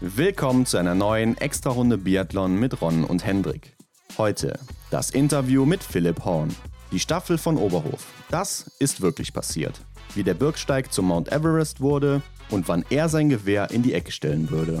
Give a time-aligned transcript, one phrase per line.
[0.00, 3.76] Willkommen zu einer neuen Extra-Runde Biathlon mit Ron und Hendrik.
[4.16, 4.56] Heute
[4.92, 6.54] das Interview mit Philipp Horn.
[6.92, 8.06] Die Staffel von Oberhof.
[8.30, 9.80] Das ist wirklich passiert.
[10.14, 14.12] Wie der Bürgsteig zum Mount Everest wurde und wann er sein Gewehr in die Ecke
[14.12, 14.80] stellen würde.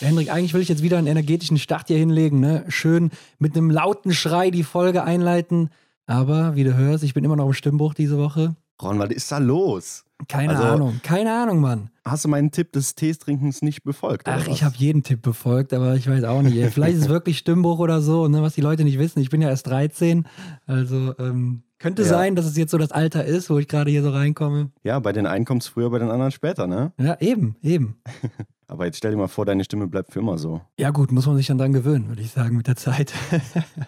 [0.00, 2.66] Hendrik, eigentlich will ich jetzt wieder einen energetischen Start hier hinlegen, ne?
[2.68, 5.70] Schön mit einem lauten Schrei die Folge einleiten.
[6.04, 8.54] Aber wie du hörst, ich bin immer noch im Stimmbruch diese Woche.
[8.82, 10.04] Ron, was ist da los?
[10.28, 11.90] Keine also, Ahnung, keine Ahnung, Mann.
[12.10, 14.26] Hast du meinen Tipp des Teestrinkens nicht befolgt?
[14.26, 16.56] Ach, ich habe jeden Tipp befolgt, aber ich weiß auch nicht.
[16.72, 19.20] Vielleicht ist es wirklich Stimmbruch oder so, ne, was die Leute nicht wissen.
[19.20, 20.26] Ich bin ja erst 13,
[20.66, 22.08] also ähm, könnte ja.
[22.08, 24.70] sein, dass es jetzt so das Alter ist, wo ich gerade hier so reinkomme.
[24.82, 26.92] Ja, bei den einen kommt es früher, bei den anderen später, ne?
[26.98, 27.96] Ja, eben, eben.
[28.66, 30.60] Aber jetzt stell dir mal vor, deine Stimme bleibt für immer so.
[30.78, 33.12] Ja, gut, muss man sich dann dran gewöhnen, würde ich sagen, mit der Zeit.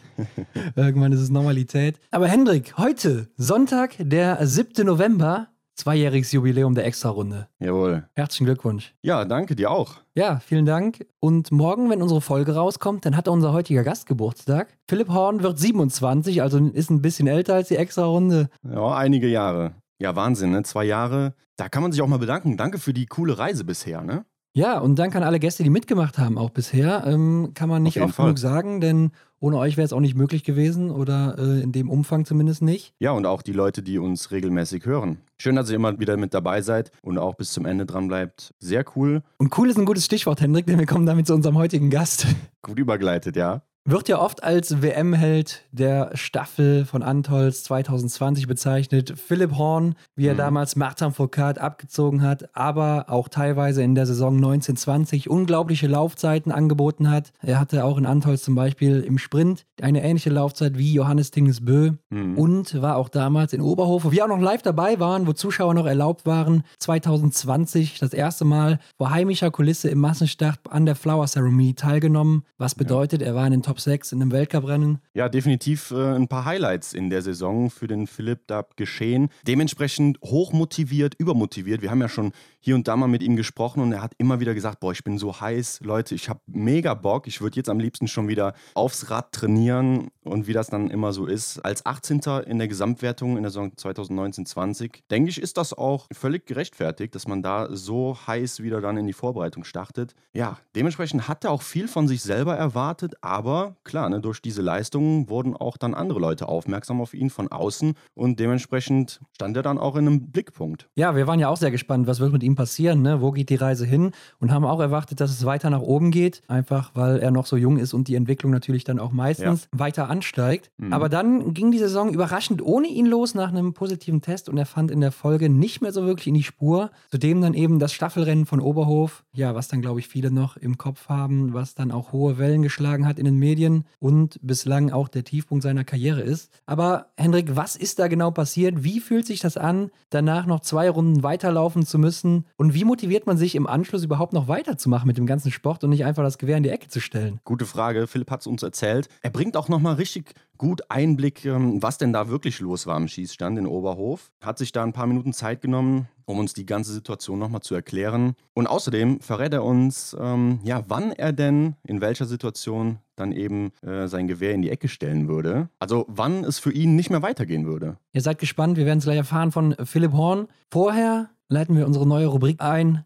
[0.76, 2.00] Irgendwann ist es Normalität.
[2.10, 4.86] Aber Hendrik, heute, Sonntag, der 7.
[4.86, 7.48] November, zweijähriges Jubiläum der Extra-Runde.
[7.58, 8.08] Jawohl.
[8.14, 8.94] Herzlichen Glückwunsch.
[9.02, 9.94] Ja, danke dir auch.
[10.14, 11.06] Ja, vielen Dank.
[11.20, 14.68] Und morgen, wenn unsere Folge rauskommt, dann hat unser heutiger Gast Geburtstag.
[14.88, 18.48] Philipp Horn wird 27, also ist ein bisschen älter als die Extra-Runde.
[18.62, 19.74] Ja, einige Jahre.
[19.98, 20.62] Ja, Wahnsinn, ne?
[20.64, 21.34] Zwei Jahre.
[21.56, 22.56] Da kann man sich auch mal bedanken.
[22.56, 24.24] Danke für die coole Reise bisher, ne?
[24.54, 27.04] Ja, und danke an alle Gäste, die mitgemacht haben, auch bisher.
[27.06, 28.26] Ähm, kann man nicht oft Fall.
[28.26, 29.12] genug sagen, denn
[29.42, 32.94] ohne euch wäre es auch nicht möglich gewesen oder äh, in dem Umfang zumindest nicht.
[33.00, 35.18] Ja, und auch die Leute, die uns regelmäßig hören.
[35.36, 38.54] Schön, dass ihr immer wieder mit dabei seid und auch bis zum Ende dran bleibt.
[38.60, 39.22] Sehr cool.
[39.38, 42.26] Und cool ist ein gutes Stichwort, Hendrik, denn wir kommen damit zu unserem heutigen Gast.
[42.62, 43.62] Gut übergleitet, ja.
[43.84, 49.12] Wird ja oft als WM-Held der Staffel von Antols 2020 bezeichnet.
[49.16, 50.38] Philipp Horn, wie er mhm.
[50.38, 57.10] damals Martin Foucault abgezogen hat, aber auch teilweise in der Saison 1920 unglaubliche Laufzeiten angeboten
[57.10, 57.32] hat.
[57.42, 61.90] Er hatte auch in Antols zum Beispiel im Sprint eine ähnliche Laufzeit wie Johannes Tingesbö
[62.10, 62.38] mhm.
[62.38, 65.74] und war auch damals in Oberhof, wo wir auch noch live dabei waren, wo Zuschauer
[65.74, 66.62] noch erlaubt waren.
[66.78, 72.76] 2020 das erste Mal vor heimischer Kulisse im Massenstart an der Flower Ceremony teilgenommen, was
[72.76, 73.26] bedeutet, ja.
[73.26, 74.98] er war in den Top Top 6 in einem Weltcuprennen.
[75.14, 79.30] Ja, definitiv äh, ein paar Highlights in der Saison für den Philipp da geschehen.
[79.46, 81.80] Dementsprechend hochmotiviert, übermotiviert.
[81.80, 84.40] Wir haben ja schon hier und da mal mit ihm gesprochen und er hat immer
[84.40, 87.26] wieder gesagt, boah, ich bin so heiß, Leute, ich habe mega Bock.
[87.26, 91.14] Ich würde jetzt am liebsten schon wieder aufs Rad trainieren und wie das dann immer
[91.14, 91.58] so ist.
[91.60, 92.20] Als 18.
[92.44, 97.26] in der Gesamtwertung in der Saison 2019-20, denke ich, ist das auch völlig gerechtfertigt, dass
[97.26, 100.14] man da so heiß wieder dann in die Vorbereitung startet.
[100.34, 104.62] Ja, dementsprechend hat er auch viel von sich selber erwartet, aber klar, ne, durch diese
[104.62, 109.62] Leistungen wurden auch dann andere Leute aufmerksam auf ihn von außen und dementsprechend stand er
[109.62, 110.88] dann auch in einem Blickpunkt.
[110.94, 113.20] Ja, wir waren ja auch sehr gespannt, was wird mit ihm ihm passieren, ne?
[113.20, 116.42] wo geht die Reise hin und haben auch erwartet, dass es weiter nach oben geht,
[116.48, 119.78] einfach weil er noch so jung ist und die Entwicklung natürlich dann auch meistens ja.
[119.78, 120.70] weiter ansteigt.
[120.76, 120.92] Mhm.
[120.92, 124.66] Aber dann ging die Saison überraschend ohne ihn los nach einem positiven Test und er
[124.66, 126.90] fand in der Folge nicht mehr so wirklich in die Spur.
[127.10, 130.76] Zudem dann eben das Staffelrennen von Oberhof, ja, was dann glaube ich viele noch im
[130.76, 133.51] Kopf haben, was dann auch hohe Wellen geschlagen hat in den Medien
[133.98, 136.50] und bislang auch der Tiefpunkt seiner Karriere ist.
[136.66, 138.84] Aber Hendrik, was ist da genau passiert?
[138.84, 142.46] Wie fühlt sich das an, danach noch zwei Runden weiterlaufen zu müssen?
[142.56, 145.90] Und wie motiviert man sich im Anschluss überhaupt noch weiterzumachen mit dem ganzen Sport und
[145.90, 147.40] nicht einfach das Gewehr in die Ecke zu stellen?
[147.44, 148.06] Gute Frage.
[148.06, 149.08] Philipp hat es uns erzählt.
[149.20, 153.58] Er bringt auch nochmal richtig gut Einblick, was denn da wirklich los war am Schießstand
[153.58, 154.30] in Oberhof.
[154.40, 157.74] Hat sich da ein paar Minuten Zeit genommen, um uns die ganze Situation nochmal zu
[157.74, 158.36] erklären.
[158.54, 163.72] Und außerdem verrät er uns, ähm, ja, wann er denn in welcher Situation dann eben
[163.84, 165.68] äh, sein Gewehr in die Ecke stellen würde.
[165.80, 167.96] Also wann es für ihn nicht mehr weitergehen würde.
[168.12, 170.46] Ihr seid gespannt, wir werden es gleich erfahren von Philipp Horn.
[170.70, 173.04] Vorher leiten wir unsere neue Rubrik ein.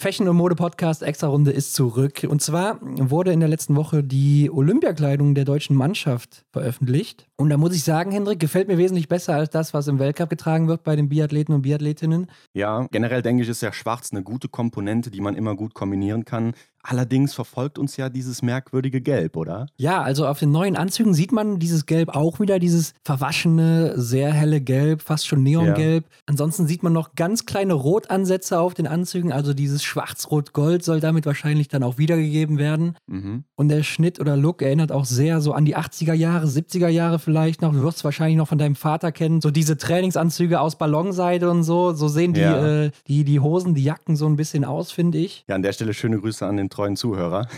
[0.00, 2.26] Fashion und Mode Podcast Extra Runde ist zurück.
[2.26, 7.28] Und zwar wurde in der letzten Woche die Olympiakleidung der deutschen Mannschaft veröffentlicht.
[7.36, 10.30] Und da muss ich sagen, Hendrik, gefällt mir wesentlich besser als das, was im Weltcup
[10.30, 12.30] getragen wird bei den Biathleten und Biathletinnen.
[12.54, 16.24] Ja, generell denke ich, ist ja schwarz eine gute Komponente, die man immer gut kombinieren
[16.24, 16.54] kann.
[16.82, 19.66] Allerdings verfolgt uns ja dieses merkwürdige Gelb, oder?
[19.76, 24.32] Ja, also auf den neuen Anzügen sieht man dieses Gelb auch wieder, dieses verwaschene, sehr
[24.32, 26.04] helle Gelb, fast schon Neongelb.
[26.04, 26.16] Ja.
[26.26, 31.26] Ansonsten sieht man noch ganz kleine Rotansätze auf den Anzügen, also dieses Schwarz-Rot-Gold soll damit
[31.26, 32.96] wahrscheinlich dann auch wiedergegeben werden.
[33.06, 33.44] Mhm.
[33.56, 37.18] Und der Schnitt oder Look erinnert auch sehr so an die 80er Jahre, 70er Jahre
[37.18, 37.72] vielleicht noch.
[37.72, 41.62] Du wirst es wahrscheinlich noch von deinem Vater kennen, so diese Trainingsanzüge aus Ballonseide und
[41.62, 41.92] so.
[41.92, 42.84] So sehen die, ja.
[42.84, 45.44] äh, die, die Hosen, die Jacken so ein bisschen aus, finde ich.
[45.46, 47.48] Ja, an der Stelle schöne Grüße an den treuen Zuhörer.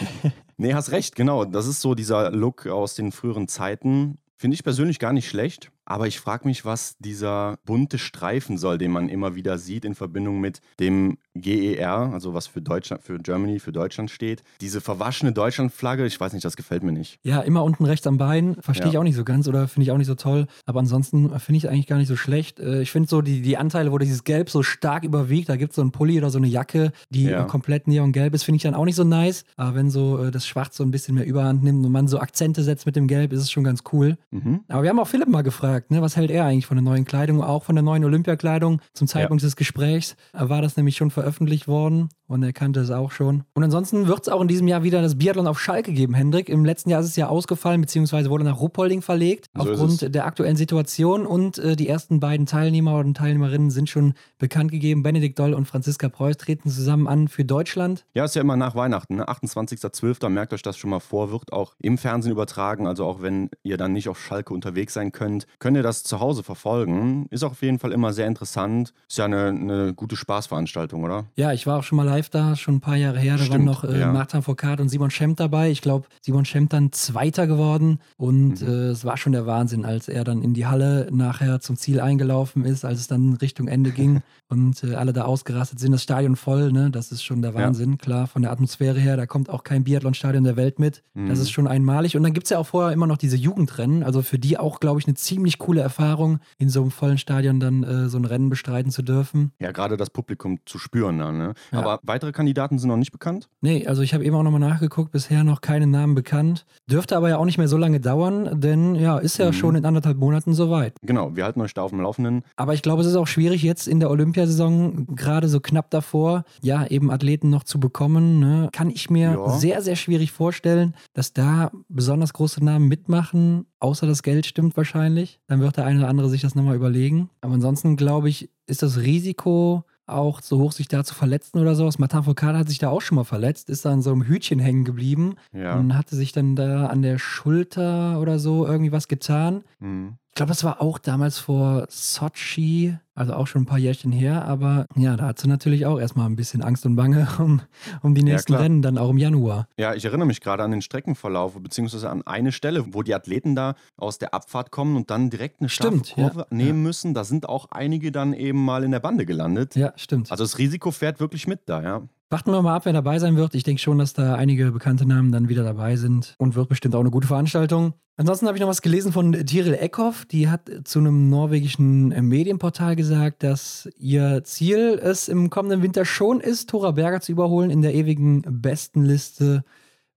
[0.56, 1.44] nee, hast recht, genau.
[1.44, 4.18] Das ist so dieser Look aus den früheren Zeiten.
[4.36, 5.70] Finde ich persönlich gar nicht schlecht.
[5.86, 9.94] Aber ich frage mich, was dieser bunte Streifen soll, den man immer wieder sieht in
[9.94, 14.42] Verbindung mit dem GER, also was für Deutschland, für Germany, für Deutschland steht.
[14.60, 17.18] Diese verwaschene Deutschlandflagge, ich weiß nicht, das gefällt mir nicht.
[17.22, 18.92] Ja, immer unten rechts am Bein, verstehe ja.
[18.92, 20.46] ich auch nicht so ganz oder finde ich auch nicht so toll.
[20.64, 22.60] Aber ansonsten finde ich es eigentlich gar nicht so schlecht.
[22.60, 25.70] Äh, ich finde so die, die Anteile, wo dieses Gelb so stark überwiegt, da gibt
[25.70, 27.44] es so einen Pulli oder so eine Jacke, die ja.
[27.44, 29.44] komplett neongelb ist, finde ich dann auch nicht so nice.
[29.56, 32.18] Aber wenn so äh, das Schwarz so ein bisschen mehr Überhand nimmt und man so
[32.20, 34.16] Akzente setzt mit dem Gelb, ist es schon ganz cool.
[34.30, 34.60] Mhm.
[34.68, 37.04] Aber wir haben auch Philipp mal gefragt, ne, was hält er eigentlich von der neuen
[37.04, 38.80] Kleidung, auch von der neuen Olympiakleidung.
[38.92, 39.46] Zum Zeitpunkt ja.
[39.46, 43.44] des Gesprächs war das nämlich schon veröffentlicht worden und er kannte es auch schon.
[43.54, 46.48] Und ansonsten wird es auch in diesem Jahr wieder das Biathlon auf Schalke geben, Hendrik.
[46.48, 50.26] Im letzten Jahr ist es ja ausgefallen, beziehungsweise wurde nach Ruppolding verlegt, so aufgrund der
[50.26, 51.26] aktuellen Situation.
[51.26, 55.02] Und äh, die ersten beiden Teilnehmer und Teilnehmerinnen sind schon bekannt gegeben.
[55.02, 58.06] Benedikt Doll und Franziska Preuß treten zusammen an für Deutschland.
[58.14, 59.28] Ja, ist ja immer nach Weihnachten, ne?
[59.28, 60.28] 28.12.
[60.28, 62.86] Merkt euch das schon mal vor, wird auch im Fernsehen übertragen.
[62.86, 66.20] Also auch wenn ihr dann nicht auf Schalke unterwegs sein könnt, könnt ihr das zu
[66.20, 67.26] Hause verfolgen.
[67.30, 68.92] Ist auch auf jeden Fall immer sehr interessant.
[69.08, 71.24] Ist ja eine, eine gute Spaßveranstaltung, oder?
[71.36, 73.38] Ja, ich war auch schon mal live da, schon ein paar Jahre her.
[73.38, 74.12] Da Stimmt, waren noch äh, ja.
[74.12, 75.70] Martin Foucault und Simon Schemp dabei.
[75.70, 77.98] Ich glaube, Simon Schemp dann Zweiter geworden.
[78.18, 78.68] Und mhm.
[78.68, 81.98] äh, es war schon der Wahnsinn, als er dann in die Halle nachher zum Ziel
[81.98, 85.92] eingelaufen ist, als es dann Richtung Ende ging und äh, alle da ausgerastet sind.
[85.92, 86.90] Das Stadion voll, ne?
[86.90, 87.96] Das ist schon der Wahnsinn, ja.
[87.96, 89.16] klar, von der Atmosphäre her.
[89.16, 91.02] Da kommt auch kein Biathlon-Stadion der Welt mit.
[91.14, 91.30] Mhm.
[91.30, 92.18] Das ist schon einmalig.
[92.18, 94.02] Und dann gibt es ja auch vorher immer noch diese Jugendrennen.
[94.02, 97.60] Also für die auch, glaube ich, eine ziemlich coole Erfahrung, in so einem vollen Stadion
[97.60, 99.52] dann äh, so ein Rennen bestreiten zu dürfen.
[99.60, 101.54] Ja, gerade das Publikum zu spüren dann, ne?
[101.72, 101.78] Ja.
[101.78, 103.48] Aber weitere Kandidaten sind noch nicht bekannt?
[103.60, 106.66] Nee, also ich habe eben auch nochmal nachgeguckt, bisher noch keine Namen bekannt.
[106.90, 109.52] Dürfte aber ja auch nicht mehr so lange dauern, denn ja, ist ja mhm.
[109.52, 110.94] schon in anderthalb Monaten soweit.
[111.02, 112.42] Genau, wir halten euch da auf dem Laufenden.
[112.56, 116.44] Aber ich glaube, es ist auch schwierig jetzt in der Olympiasaison, gerade so knapp davor,
[116.62, 118.38] ja, eben Athleten noch zu bekommen.
[118.38, 118.68] Ne?
[118.72, 119.48] Kann ich mir ja.
[119.50, 125.38] sehr, sehr schwierig vorstellen, dass da besonders große Namen mitmachen, außer das Geld stimmt wahrscheinlich.
[125.46, 127.28] Dann wird der eine oder andere sich das nochmal überlegen.
[127.42, 131.74] Aber ansonsten glaube ich, ist das Risiko auch so hoch, sich da zu verletzen oder
[131.74, 131.98] sowas.
[131.98, 134.58] Martin Foucault hat sich da auch schon mal verletzt, ist da an so einem Hütchen
[134.58, 135.78] hängen geblieben ja.
[135.78, 139.64] und hatte sich dann da an der Schulter oder so irgendwie was getan.
[139.80, 140.14] Mhm.
[140.34, 144.44] Ich glaube, das war auch damals vor Sochi, also auch schon ein paar Jährchen her,
[144.44, 147.60] aber ja, da hat sie natürlich auch erstmal ein bisschen Angst und Bange um,
[148.02, 149.68] um die nächsten ja, Rennen, dann auch im Januar.
[149.78, 153.54] Ja, ich erinnere mich gerade an den Streckenverlauf, beziehungsweise an eine Stelle, wo die Athleten
[153.54, 156.46] da aus der Abfahrt kommen und dann direkt eine stimmt, Kurve ja.
[156.50, 157.14] nehmen müssen.
[157.14, 159.76] Da sind auch einige dann eben mal in der Bande gelandet.
[159.76, 160.32] Ja, stimmt.
[160.32, 162.02] Also das Risiko fährt wirklich mit da, ja.
[162.30, 163.54] Warten wir mal ab, wer dabei sein wird.
[163.54, 166.94] Ich denke schon, dass da einige bekannte Namen dann wieder dabei sind und wird bestimmt
[166.94, 167.94] auch eine gute Veranstaltung.
[168.16, 170.24] Ansonsten habe ich noch was gelesen von Tiril Eckhoff.
[170.24, 176.40] Die hat zu einem norwegischen Medienportal gesagt, dass ihr Ziel es im kommenden Winter schon
[176.40, 179.64] ist, Tora Berger zu überholen in der ewigen Bestenliste,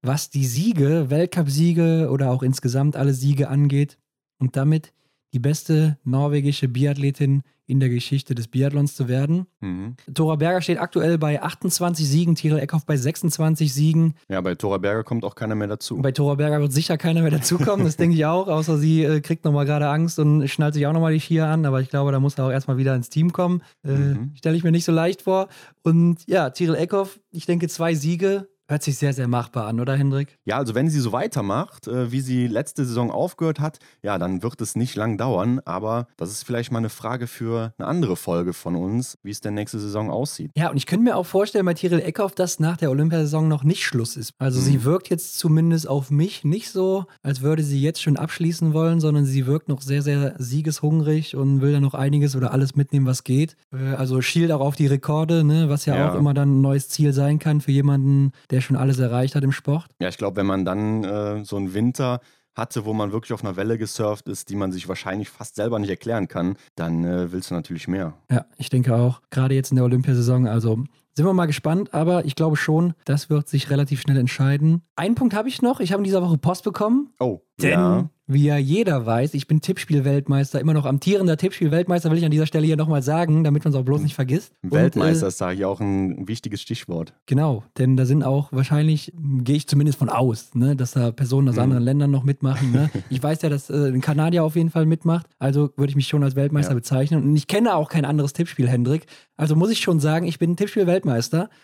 [0.02, 3.98] was die Siege, Weltcup-Siege oder auch insgesamt alle Siege angeht.
[4.40, 4.94] Und damit
[5.34, 9.46] die beste norwegische Biathletin in der Geschichte des Biathlons zu werden.
[9.60, 9.96] Mhm.
[10.14, 14.16] Tora Berger steht aktuell bei 28 Siegen, Tirol Eckhoff bei 26 Siegen.
[14.30, 15.98] Ja, bei Tora Berger kommt auch keiner mehr dazu.
[16.02, 19.20] Bei Tora Berger wird sicher keiner mehr dazukommen, das denke ich auch, außer sie äh,
[19.20, 22.12] kriegt nochmal gerade Angst und schnallt sich auch nochmal die Skier an, aber ich glaube,
[22.14, 23.62] da muss er auch erstmal wieder ins Team kommen.
[23.84, 24.32] Äh, mhm.
[24.36, 25.50] Stelle ich mir nicht so leicht vor.
[25.84, 29.96] Und ja, Tirol Eckhoff, ich denke zwei Siege, Hört sich sehr, sehr machbar an, oder
[29.96, 30.38] Hendrik?
[30.44, 34.44] Ja, also wenn sie so weitermacht, äh, wie sie letzte Saison aufgehört hat, ja, dann
[34.44, 35.62] wird es nicht lang dauern.
[35.64, 39.40] Aber das ist vielleicht mal eine Frage für eine andere Folge von uns, wie es
[39.40, 40.52] denn nächste Saison aussieht.
[40.58, 43.64] Ja, und ich könnte mir auch vorstellen bei Tiril Eckhoff, dass nach der Olympiasaison noch
[43.64, 44.34] nicht Schluss ist.
[44.38, 44.66] Also mhm.
[44.66, 49.00] sie wirkt jetzt zumindest auf mich nicht so, als würde sie jetzt schon abschließen wollen,
[49.00, 53.06] sondern sie wirkt noch sehr, sehr siegeshungrig und will da noch einiges oder alles mitnehmen,
[53.06, 53.56] was geht.
[53.72, 56.12] Äh, also schielt auch auf die Rekorde, ne, was ja, ja.
[56.12, 59.36] auch immer dann ein neues Ziel sein kann für jemanden, der der schon alles erreicht
[59.36, 59.86] hat im Sport?
[60.02, 62.20] Ja, ich glaube, wenn man dann äh, so einen Winter
[62.56, 65.78] hatte, wo man wirklich auf einer Welle gesurft ist, die man sich wahrscheinlich fast selber
[65.78, 68.16] nicht erklären kann, dann äh, willst du natürlich mehr.
[68.32, 69.22] Ja, ich denke auch.
[69.30, 70.48] Gerade jetzt in der Olympiasaison.
[70.48, 70.84] Also
[71.18, 74.84] sind wir mal gespannt, aber ich glaube schon, das wird sich relativ schnell entscheiden.
[74.96, 75.80] Einen Punkt habe ich noch.
[75.80, 77.10] Ich habe in dieser Woche Post bekommen.
[77.20, 77.42] Oh.
[77.60, 82.26] Denn ja wie ja jeder weiß, ich bin Tippspiel-Weltmeister, immer noch amtierender Tippspiel-Weltmeister, will ich
[82.26, 84.54] an dieser Stelle hier nochmal sagen, damit man es auch bloß nicht vergisst.
[84.62, 87.14] Weltmeister ist da hier auch ein wichtiges Stichwort.
[87.26, 91.48] Genau, denn da sind auch wahrscheinlich, gehe ich zumindest von aus, ne, dass da Personen
[91.48, 91.62] aus mhm.
[91.62, 92.72] anderen Ländern noch mitmachen.
[92.72, 92.90] Ne?
[93.10, 96.08] Ich weiß ja, dass äh, ein Kanadier auf jeden Fall mitmacht, also würde ich mich
[96.08, 96.76] schon als Weltmeister ja.
[96.76, 97.24] bezeichnen.
[97.24, 99.06] Und ich kenne auch kein anderes Tippspiel, Hendrik.
[99.38, 101.07] Also muss ich schon sagen, ich bin Tippspiel-Weltmeister.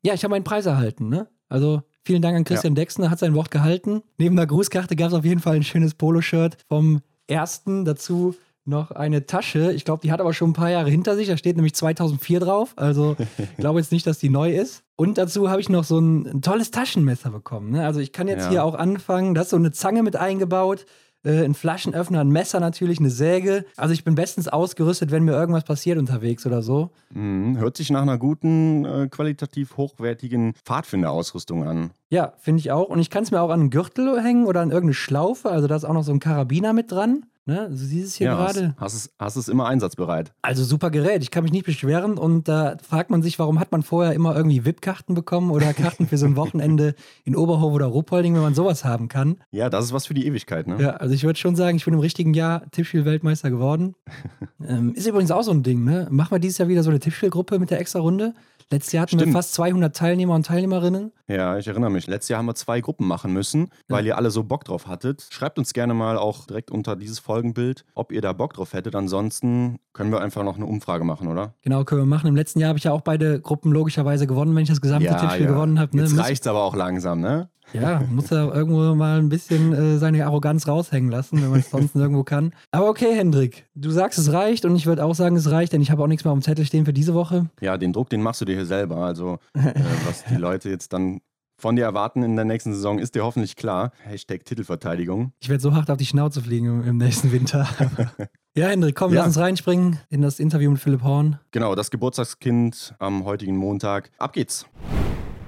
[0.04, 1.10] Ja, ich habe meinen Preis erhalten.
[1.10, 1.28] Ne?
[1.50, 2.82] Also Vielen Dank an Christian ja.
[2.82, 4.04] Dexner, hat sein Wort gehalten.
[4.18, 7.86] Neben der Grußkarte gab es auf jeden Fall ein schönes Poloshirt vom ersten.
[7.86, 8.36] Dazu
[8.66, 9.72] noch eine Tasche.
[9.72, 11.30] Ich glaube, die hat aber schon ein paar Jahre hinter sich.
[11.30, 12.74] Da steht nämlich 2004 drauf.
[12.76, 14.84] Also ich glaube jetzt nicht, dass die neu ist.
[14.98, 17.72] Und dazu habe ich noch so ein, ein tolles Taschenmesser bekommen.
[17.72, 17.86] Ne?
[17.86, 18.50] Also ich kann jetzt ja.
[18.50, 19.34] hier auch anfangen.
[19.34, 20.86] Da ist so eine Zange mit eingebaut.
[21.24, 23.66] Äh, ein Flaschenöffner, ein Messer natürlich, eine Säge.
[23.78, 26.92] Also ich bin bestens ausgerüstet, wenn mir irgendwas passiert unterwegs oder so.
[27.12, 27.58] Mhm.
[27.58, 31.92] Hört sich nach einer guten, äh, qualitativ hochwertigen Pfadfinderausrüstung an.
[32.10, 32.90] Ja, finde ich auch.
[32.90, 35.50] Und ich kann es mir auch an einen Gürtel hängen oder an irgendeine Schlaufe.
[35.50, 37.26] Also da ist auch noch so ein Karabiner mit dran.
[37.46, 37.60] Ne?
[37.60, 38.74] Also dieses hier ja, gerade.
[38.78, 40.32] Hast, hast, hast es immer einsatzbereit.
[40.42, 42.18] Also super Gerät, ich kann mich nicht beschweren.
[42.18, 46.08] Und da fragt man sich, warum hat man vorher immer irgendwie VIP-Karten bekommen oder Karten
[46.08, 46.96] für so ein Wochenende
[47.26, 49.38] in Oberhof oder Ruppolding, wenn man sowas haben kann.
[49.52, 50.78] Ja, das ist was für die Ewigkeit, ne?
[50.80, 53.96] Ja, also ich würde schon sagen, ich bin im richtigen Jahr Tippspiel-Weltmeister geworden.
[54.66, 56.08] ähm, ist übrigens auch so ein Ding, ne?
[56.12, 58.34] Machen wir dieses Jahr wieder so eine Tippspielgruppe mit der extra Runde.
[58.72, 59.28] Letztes Jahr hatten Stimmt.
[59.28, 61.12] wir fast 200 Teilnehmer und Teilnehmerinnen.
[61.28, 62.08] Ja, ich erinnere mich.
[62.08, 64.14] Letztes Jahr haben wir zwei Gruppen machen müssen, weil ja.
[64.14, 65.28] ihr alle so Bock drauf hattet.
[65.30, 68.96] Schreibt uns gerne mal auch direkt unter dieses Folgenbild, ob ihr da Bock drauf hättet.
[68.96, 71.54] Ansonsten können wir einfach noch eine Umfrage machen, oder?
[71.62, 72.28] Genau, können wir machen.
[72.28, 75.06] Im letzten Jahr habe ich ja auch beide Gruppen logischerweise gewonnen, wenn ich das gesamte
[75.06, 75.52] ja, Tippspiel ja.
[75.52, 75.96] gewonnen habe.
[75.96, 76.04] Ne?
[76.04, 77.50] Jetzt reicht es aber auch langsam, ne?
[77.72, 81.70] Ja, muss er irgendwo mal ein bisschen äh, seine Arroganz raushängen lassen, wenn man es
[81.70, 82.54] sonst nirgendwo kann.
[82.72, 85.82] Aber okay, Hendrik, du sagst, es reicht und ich würde auch sagen, es reicht, denn
[85.82, 87.50] ich habe auch nichts mehr auf dem Zettel stehen für diese Woche.
[87.62, 88.98] Ja, den Druck, den machst du dir hier selber.
[88.98, 89.74] Also, äh,
[90.06, 91.22] was die Leute jetzt dann
[91.58, 93.92] von dir erwarten in der nächsten Saison, ist dir hoffentlich klar.
[94.04, 95.32] Hashtag Titelverteidigung.
[95.40, 97.68] Ich werde so hart auf die Schnauze fliegen im nächsten Winter.
[98.56, 99.20] ja, Hendrik, komm, ja.
[99.20, 101.40] lass uns reinspringen in das Interview mit Philipp Horn.
[101.52, 104.12] Genau, das Geburtstagskind am heutigen Montag.
[104.18, 104.66] Ab geht's.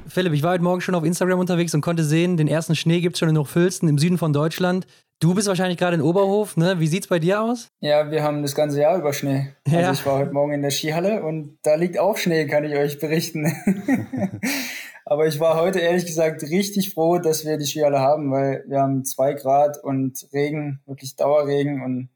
[0.08, 3.02] Philipp, ich war heute Morgen schon auf Instagram unterwegs und konnte sehen, den ersten Schnee
[3.02, 4.86] gibt es schon in Hochfilzen im Süden von Deutschland.
[5.20, 6.80] Du bist wahrscheinlich gerade in Oberhof, ne?
[6.80, 7.70] Wie sieht's bei dir aus?
[7.80, 9.54] Ja, wir haben das ganze Jahr über Schnee.
[9.66, 9.88] Also ja.
[9.88, 12.76] Also ich war heute Morgen in der Skihalle und da liegt auch Schnee, kann ich
[12.76, 13.46] euch berichten.
[15.06, 18.82] Aber ich war heute ehrlich gesagt richtig froh, dass wir die Skihalle haben, weil wir
[18.82, 22.10] haben zwei Grad und Regen, wirklich Dauerregen und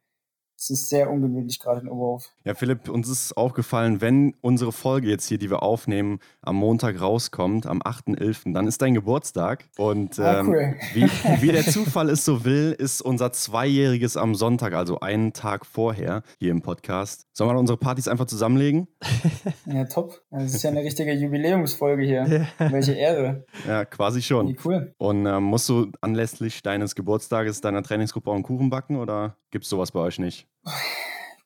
[0.60, 2.30] es ist sehr ungemütlich gerade in Oberhof.
[2.44, 7.00] Ja, Philipp, uns ist aufgefallen, wenn unsere Folge jetzt hier, die wir aufnehmen, am Montag
[7.00, 9.64] rauskommt, am 8.11., dann ist dein Geburtstag.
[9.78, 10.76] Und ah, ähm, cool.
[10.94, 11.04] wie,
[11.42, 16.24] wie, der Zufall es so will, ist unser Zweijähriges am Sonntag, also einen Tag vorher,
[16.40, 17.26] hier im Podcast.
[17.32, 18.88] Sollen wir unsere Partys einfach zusammenlegen?
[19.66, 20.22] Ja, top.
[20.32, 22.48] Das ist ja eine richtige Jubiläumsfolge hier.
[22.60, 22.72] Ja.
[22.72, 23.46] Welche Ehre.
[23.68, 24.48] Ja, quasi schon.
[24.48, 24.96] Wie cool.
[24.98, 29.66] Und ähm, musst du anlässlich deines Geburtstages deiner Trainingsgruppe auch einen Kuchen backen oder gibt
[29.66, 30.49] es sowas bei euch nicht?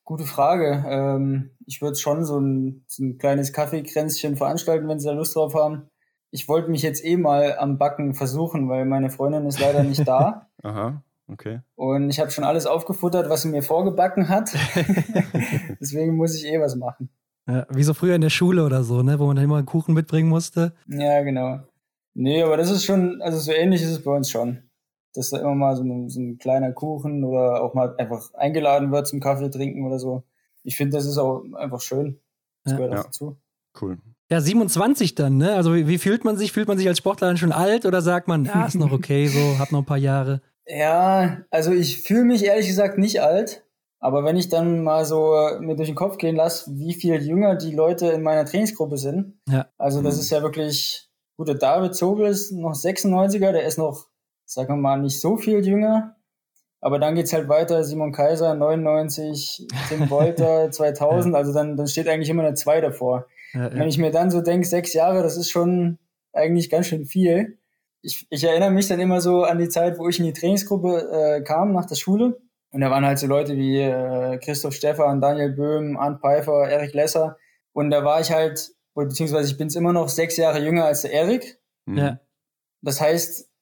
[0.06, 0.84] Gute Frage.
[0.88, 5.36] Ähm, ich würde schon so ein, so ein kleines Kaffeekränzchen veranstalten, wenn sie da Lust
[5.36, 5.88] drauf haben.
[6.32, 10.06] Ich wollte mich jetzt eh mal am Backen versuchen, weil meine Freundin ist leider nicht
[10.08, 10.50] da.
[10.64, 11.62] Aha, okay.
[11.76, 14.54] Und ich habe schon alles aufgefuttert, was sie mir vorgebacken hat.
[15.80, 17.10] Deswegen muss ich eh was machen.
[17.48, 19.20] Ja, wie so früher in der Schule oder so, ne?
[19.20, 20.74] wo man dann immer einen Kuchen mitbringen musste.
[20.88, 21.60] Ja, genau.
[22.14, 24.64] Nee, aber das ist schon, also so ähnlich ist es bei uns schon
[25.14, 28.92] dass da immer mal so ein, so ein kleiner Kuchen oder auch mal einfach eingeladen
[28.92, 30.24] wird zum Kaffee trinken oder so.
[30.64, 32.20] Ich finde, das ist auch einfach schön.
[32.64, 32.78] Das ja.
[32.78, 33.38] gehört auch dazu.
[33.80, 33.98] Cool.
[34.30, 35.54] Ja, 27 dann, ne?
[35.54, 36.52] Also wie, wie, fühlt man sich?
[36.52, 39.28] Fühlt man sich als Sportler dann schon alt oder sagt man, ja, ist noch okay,
[39.28, 40.42] so, hab noch ein paar Jahre?
[40.66, 43.64] Ja, also ich fühle mich ehrlich gesagt nicht alt.
[44.00, 47.56] Aber wenn ich dann mal so mir durch den Kopf gehen lasse, wie viel jünger
[47.56, 49.40] die Leute in meiner Trainingsgruppe sind.
[49.48, 49.70] Ja.
[49.78, 50.22] Also das mhm.
[50.22, 54.08] ist ja wirklich, gut, der David Zobel ist noch 96er, der ist noch
[54.54, 56.16] sagen wir mal, nicht so viel jünger.
[56.82, 61.88] Aber dann geht es halt weiter, Simon Kaiser 99, Tim Wolter 2000, also dann, dann
[61.88, 63.28] steht eigentlich immer eine 2 davor.
[63.54, 63.74] Ja, ja.
[63.74, 65.98] Wenn ich mir dann so denke, sechs Jahre, das ist schon
[66.34, 67.58] eigentlich ganz schön viel.
[68.02, 71.38] Ich, ich erinnere mich dann immer so an die Zeit, wo ich in die Trainingsgruppe
[71.40, 72.42] äh, kam nach der Schule.
[72.72, 76.94] Und da waren halt so Leute wie äh, Christoph Stefan, Daniel Böhm, Arndt Pfeiffer, Erik
[76.94, 77.38] Lesser.
[77.72, 81.04] Und da war ich halt, beziehungsweise ich bin es immer noch sechs Jahre jünger als
[81.04, 81.60] der Erik.
[81.86, 82.20] Ja.
[82.82, 83.53] Das heißt,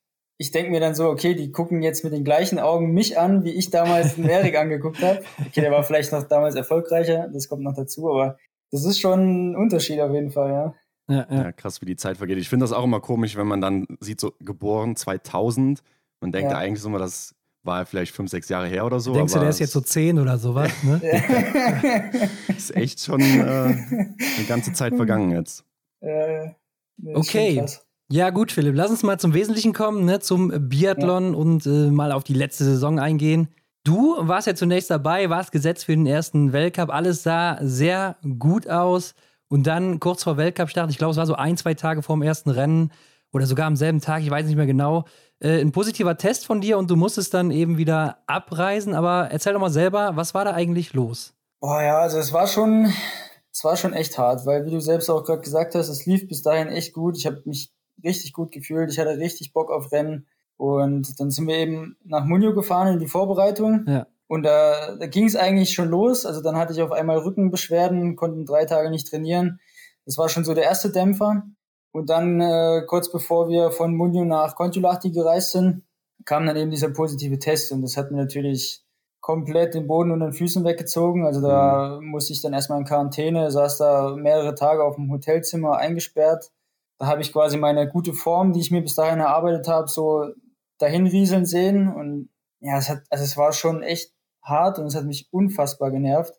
[0.41, 3.43] ich denke mir dann so, okay, die gucken jetzt mit den gleichen Augen mich an,
[3.43, 5.21] wie ich damals den Erik angeguckt habe.
[5.39, 8.39] Okay, der war vielleicht noch damals erfolgreicher, das kommt noch dazu, aber
[8.71, 10.75] das ist schon ein Unterschied auf jeden Fall, ja.
[11.15, 11.43] Ja, ja.
[11.43, 12.39] ja krass, wie die Zeit vergeht.
[12.39, 15.83] Ich finde das auch immer komisch, wenn man dann sieht, so geboren 2000,
[16.21, 16.57] man denkt ja.
[16.57, 19.13] eigentlich so mal, das war vielleicht fünf, sechs Jahre her oder so.
[19.13, 20.99] Denkst du, der ist jetzt so zehn oder sowas, ne?
[22.47, 25.63] ist echt schon äh, eine ganze Zeit vergangen jetzt.
[25.99, 26.49] Äh,
[27.13, 27.63] okay.
[28.11, 31.39] Ja, gut, Philipp, lass uns mal zum Wesentlichen kommen, ne, zum Biathlon ja.
[31.39, 33.47] und äh, mal auf die letzte Saison eingehen.
[33.85, 36.89] Du warst ja zunächst dabei, warst gesetzt für den ersten Weltcup.
[36.89, 39.15] Alles sah sehr gut aus.
[39.47, 42.21] Und dann kurz vor Weltcup-Start, ich glaube, es war so ein, zwei Tage vor dem
[42.21, 42.91] ersten Rennen
[43.31, 45.05] oder sogar am selben Tag, ich weiß nicht mehr genau,
[45.39, 48.93] äh, ein positiver Test von dir und du musstest dann eben wieder abreisen.
[48.93, 51.33] Aber erzähl doch mal selber, was war da eigentlich los?
[51.61, 52.91] Boah, ja, also es war schon,
[53.53, 56.27] es war schon echt hart, weil wie du selbst auch gerade gesagt hast, es lief
[56.27, 57.17] bis dahin echt gut.
[57.17, 57.71] Ich habe mich
[58.03, 58.91] richtig gut gefühlt.
[58.91, 60.27] Ich hatte richtig Bock auf Rennen.
[60.57, 63.85] Und dann sind wir eben nach Munio gefahren in die Vorbereitung.
[63.87, 64.07] Ja.
[64.27, 66.25] Und da, da ging es eigentlich schon los.
[66.25, 69.59] Also dann hatte ich auf einmal Rückenbeschwerden, konnten drei Tage nicht trainieren.
[70.05, 71.43] Das war schon so der erste Dämpfer.
[71.91, 75.83] Und dann äh, kurz bevor wir von Munio nach Kontiolahti gereist sind,
[76.25, 78.83] kam dann eben dieser positive Test und das hat mir natürlich
[79.19, 81.25] komplett den Boden unter den Füßen weggezogen.
[81.25, 82.07] Also da mhm.
[82.07, 86.51] musste ich dann erstmal in Quarantäne, saß da mehrere Tage auf dem Hotelzimmer eingesperrt.
[87.01, 90.27] Da habe ich quasi meine gute Form, die ich mir bis dahin erarbeitet habe, so
[90.77, 91.91] dahin rieseln sehen.
[91.91, 92.29] Und
[92.59, 96.35] ja, es hat, also es war schon echt hart und es hat mich unfassbar genervt.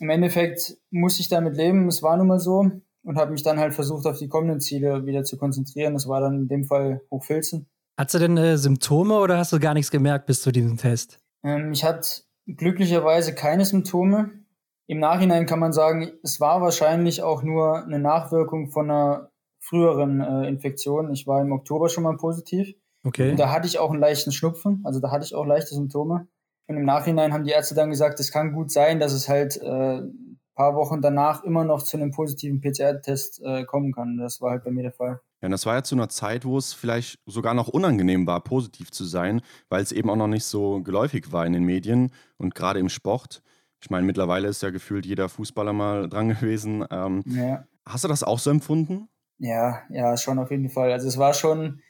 [0.00, 2.70] Im Endeffekt musste ich damit leben, es war nun mal so
[3.02, 5.92] und habe mich dann halt versucht, auf die kommenden Ziele wieder zu konzentrieren.
[5.92, 7.68] Das war dann in dem Fall Hochfilzen.
[7.98, 11.18] Hattest du denn äh, Symptome oder hast du gar nichts gemerkt bis zu diesem Test?
[11.44, 14.30] Ähm, ich hatte glücklicherweise keine Symptome.
[14.86, 19.30] Im Nachhinein kann man sagen, es war wahrscheinlich auch nur eine Nachwirkung von einer
[19.68, 21.12] früheren äh, Infektion.
[21.12, 22.74] Ich war im Oktober schon mal positiv.
[23.04, 23.30] Okay.
[23.30, 26.26] Und da hatte ich auch einen leichten Schnupfen, also da hatte ich auch leichte Symptome.
[26.68, 29.56] Und im Nachhinein haben die Ärzte dann gesagt, es kann gut sein, dass es halt
[29.62, 30.02] äh,
[30.56, 34.16] paar Wochen danach immer noch zu einem positiven PCR-Test äh, kommen kann.
[34.16, 35.20] Das war halt bei mir der Fall.
[35.40, 38.42] Ja, und das war ja zu einer Zeit, wo es vielleicht sogar noch unangenehm war,
[38.42, 42.10] positiv zu sein, weil es eben auch noch nicht so geläufig war in den Medien
[42.38, 43.42] und gerade im Sport.
[43.80, 46.84] Ich meine, mittlerweile ist ja gefühlt jeder Fußballer mal dran gewesen.
[46.90, 47.66] Ähm, ja.
[47.86, 49.08] Hast du das auch so empfunden?
[49.38, 50.92] Ja, ja, schon auf jeden Fall.
[50.92, 51.80] Also es war schon,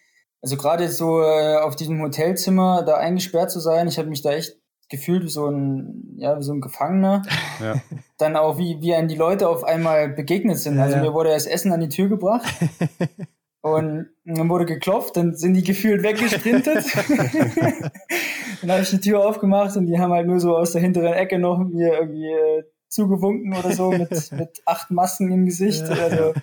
[0.43, 4.33] also gerade so äh, auf diesem Hotelzimmer da eingesperrt zu sein, ich habe mich da
[4.33, 4.57] echt
[4.89, 7.23] gefühlt wie so ein, ja, wie so ein Gefangener.
[7.59, 7.77] Ja.
[8.19, 10.77] Dann auch, wie, wie einem die Leute auf einmal begegnet sind.
[10.77, 12.47] Ja, also mir wurde das Essen an die Tür gebracht.
[13.63, 16.85] und dann wurde geklopft, dann sind die gefühlt weggesprintet.
[18.61, 21.15] dann habe ich die Tür aufgemacht und die haben halt nur so aus der hinteren
[21.15, 25.89] Ecke noch mir irgendwie äh, zugewunken oder so mit, mit acht Masken im Gesicht.
[25.89, 25.95] Ja.
[25.95, 26.35] Also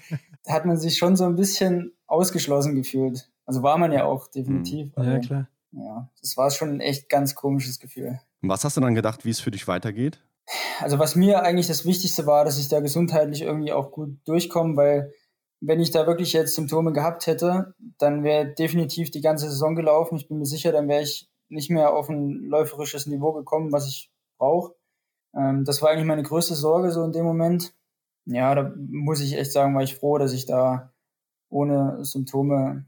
[0.47, 3.29] hat man sich schon so ein bisschen ausgeschlossen gefühlt.
[3.45, 4.91] Also war man ja auch definitiv.
[4.95, 5.47] Ja, also, klar.
[5.71, 8.19] Ja, das war schon ein echt ganz komisches Gefühl.
[8.41, 10.21] Und was hast du dann gedacht, wie es für dich weitergeht?
[10.81, 14.75] Also was mir eigentlich das Wichtigste war, dass ich da gesundheitlich irgendwie auch gut durchkomme,
[14.75, 15.13] weil
[15.61, 20.17] wenn ich da wirklich jetzt Symptome gehabt hätte, dann wäre definitiv die ganze Saison gelaufen.
[20.17, 23.87] Ich bin mir sicher, dann wäre ich nicht mehr auf ein läuferisches Niveau gekommen, was
[23.87, 24.73] ich brauche.
[25.33, 27.73] Ähm, das war eigentlich meine größte Sorge so in dem Moment.
[28.25, 30.93] Ja, da muss ich echt sagen, war ich froh, dass ich da
[31.49, 32.85] ohne Symptome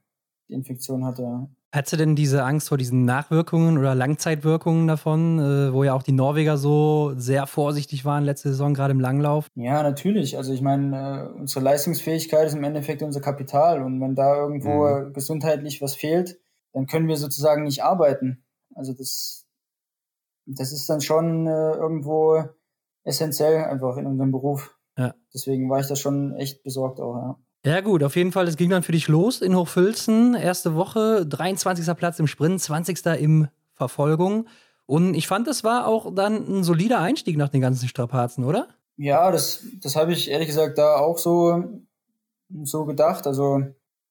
[0.49, 1.49] die Infektion hatte.
[1.75, 6.03] Hattest du denn diese Angst vor diesen Nachwirkungen oder Langzeitwirkungen davon, äh, wo ja auch
[6.03, 9.49] die Norweger so sehr vorsichtig waren letzte Saison, gerade im Langlauf?
[9.55, 10.37] Ja, natürlich.
[10.37, 14.87] Also ich meine, äh, unsere Leistungsfähigkeit ist im Endeffekt unser Kapital und wenn da irgendwo
[14.87, 15.11] mhm.
[15.11, 16.39] gesundheitlich was fehlt,
[16.71, 18.45] dann können wir sozusagen nicht arbeiten.
[18.73, 19.45] Also das,
[20.45, 22.41] das ist dann schon äh, irgendwo
[23.03, 24.74] essentiell einfach in unserem Beruf.
[24.97, 25.13] Ja.
[25.33, 27.39] Deswegen war ich da schon echt besorgt auch, ja.
[27.65, 30.35] Ja, gut, auf jeden Fall, es ging dann für dich los in Hochfilzen.
[30.35, 31.95] Erste Woche, 23.
[31.97, 33.03] Platz im Sprint, 20.
[33.19, 34.47] im Verfolgung.
[34.85, 38.67] Und ich fand, das war auch dann ein solider Einstieg nach den ganzen Strapazen, oder?
[38.97, 41.81] Ja, das, das habe ich ehrlich gesagt da auch so,
[42.63, 43.25] so gedacht.
[43.25, 43.63] Also,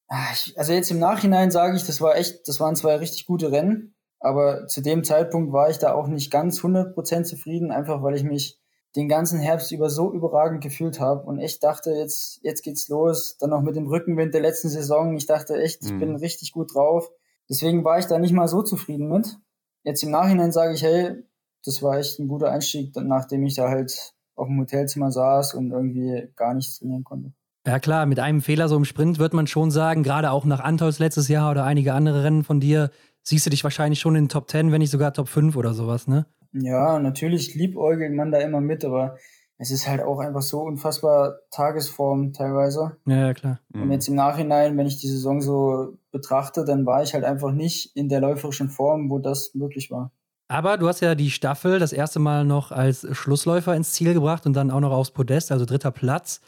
[0.09, 3.53] ah, also jetzt im Nachhinein sage ich, das war echt, das waren zwei richtig gute
[3.53, 3.95] Rennen.
[4.19, 8.23] Aber zu dem Zeitpunkt war ich da auch nicht ganz 100% zufrieden, einfach weil ich
[8.23, 8.59] mich
[8.95, 13.37] den ganzen Herbst über so überragend gefühlt habe und echt dachte, jetzt, jetzt geht's los.
[13.37, 15.15] Dann noch mit dem Rückenwind der letzten Saison.
[15.17, 15.99] Ich dachte echt, ich mhm.
[15.99, 17.09] bin richtig gut drauf.
[17.49, 19.37] Deswegen war ich da nicht mal so zufrieden mit.
[19.83, 21.23] Jetzt im Nachhinein sage ich, hey,
[21.65, 25.71] das war echt ein guter Einstieg, nachdem ich da halt auf dem Hotelzimmer saß und
[25.71, 27.33] irgendwie gar nichts trainieren konnte.
[27.67, 30.59] Ja klar, mit einem Fehler so im Sprint wird man schon sagen, gerade auch nach
[30.59, 32.91] Antols letztes Jahr oder einige andere Rennen von dir,
[33.23, 35.73] siehst du dich wahrscheinlich schon in den Top 10, wenn nicht sogar Top 5 oder
[35.73, 36.27] sowas, ne?
[36.57, 39.17] Ja, natürlich liebäugelt man da immer mit, aber
[39.57, 42.97] es ist halt auch einfach so unfassbar Tagesform teilweise.
[43.05, 43.59] Ja, ja klar.
[43.73, 47.51] Und jetzt im Nachhinein, wenn ich die Saison so betrachte, dann war ich halt einfach
[47.51, 50.11] nicht in der läuferischen Form, wo das möglich war.
[50.47, 54.45] Aber du hast ja die Staffel das erste Mal noch als Schlussläufer ins Ziel gebracht
[54.45, 56.41] und dann auch noch aufs Podest, also dritter Platz.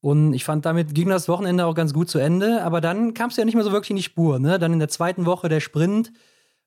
[0.00, 2.62] Und ich fand, damit ging das Wochenende auch ganz gut zu Ende.
[2.62, 4.38] Aber dann kam es ja nicht mehr so wirklich in die Spur.
[4.38, 4.58] Ne?
[4.58, 6.12] Dann in der zweiten Woche der Sprint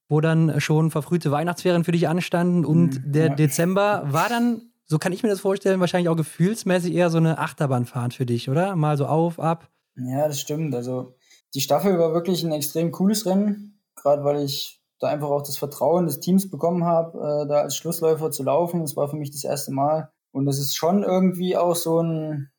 [0.10, 3.36] wo dann schon verfrühte Weihnachtsferien für dich anstanden und mhm, der ja.
[3.36, 7.40] Dezember war dann, so kann ich mir das vorstellen, wahrscheinlich auch gefühlsmäßig eher so eine
[7.40, 8.76] Achterbahnfahrt für dich, oder?
[8.76, 9.70] Mal so auf, ab.
[9.96, 10.74] Ja, das stimmt.
[10.76, 11.16] Also
[11.54, 15.58] die Staffel war wirklich ein extrem cooles Rennen, gerade weil ich da einfach auch das
[15.58, 18.82] Vertrauen des Teams bekommen habe, äh, da als Schlussläufer zu laufen.
[18.82, 20.12] Das war für mich das erste Mal.
[20.32, 22.50] Und das ist schon irgendwie auch so ein,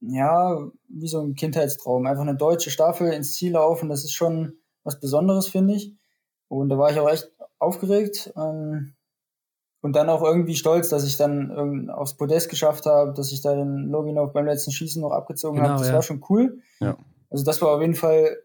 [0.00, 0.58] ja,
[0.88, 2.06] wie so ein Kindheitstraum.
[2.06, 5.94] Einfach eine deutsche Staffel ins Ziel laufen, das ist schon was Besonderes, finde ich.
[6.48, 8.94] Und da war ich auch echt aufgeregt ähm,
[9.80, 13.54] und dann auch irgendwie stolz, dass ich dann aufs Podest geschafft habe, dass ich da
[13.54, 15.78] den Loginov beim letzten Schießen noch abgezogen genau, habe.
[15.80, 15.94] Das ja.
[15.94, 16.60] war schon cool.
[16.80, 16.96] Ja.
[17.30, 18.38] Also das war auf jeden Fall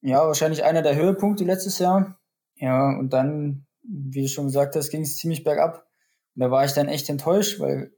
[0.00, 2.18] ja wahrscheinlich einer der Höhepunkte letztes Jahr.
[2.56, 5.86] Ja, und dann, wie du schon gesagt hast, ging es ziemlich bergab.
[6.34, 7.92] Und da war ich dann echt enttäuscht, weil,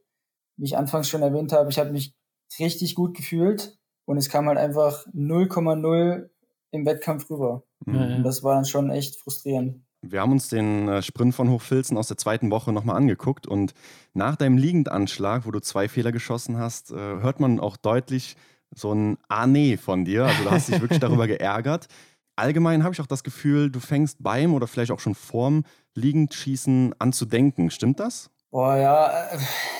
[0.55, 2.15] wie ich anfangs schon erwähnt habe, ich habe mich
[2.59, 6.29] richtig gut gefühlt und es kam halt einfach 0,0
[6.71, 7.63] im Wettkampf rüber.
[7.85, 8.17] Mhm.
[8.17, 9.81] Und das war dann schon echt frustrierend.
[10.01, 13.73] Wir haben uns den äh, Sprint von Hochfilzen aus der zweiten Woche nochmal angeguckt und
[14.13, 18.35] nach deinem Liegendanschlag, wo du zwei Fehler geschossen hast, äh, hört man auch deutlich
[18.73, 20.25] so ein Ah nee von dir.
[20.25, 21.87] Also du hast dich wirklich darüber geärgert.
[22.35, 25.63] Allgemein habe ich auch das Gefühl, du fängst beim oder vielleicht auch schon vorm
[25.95, 27.71] Liegendschießen an zu denken.
[27.71, 28.29] Stimmt das?
[28.51, 29.29] Boah, ja,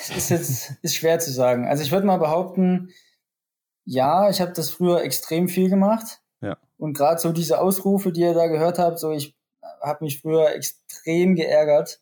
[0.01, 1.67] es ist jetzt ist schwer zu sagen.
[1.67, 2.89] Also ich würde mal behaupten,
[3.85, 6.21] ja, ich habe das früher extrem viel gemacht.
[6.77, 9.35] Und gerade so diese Ausrufe, die ihr da gehört habt, so ich
[9.81, 11.99] habe mich früher extrem geärgert.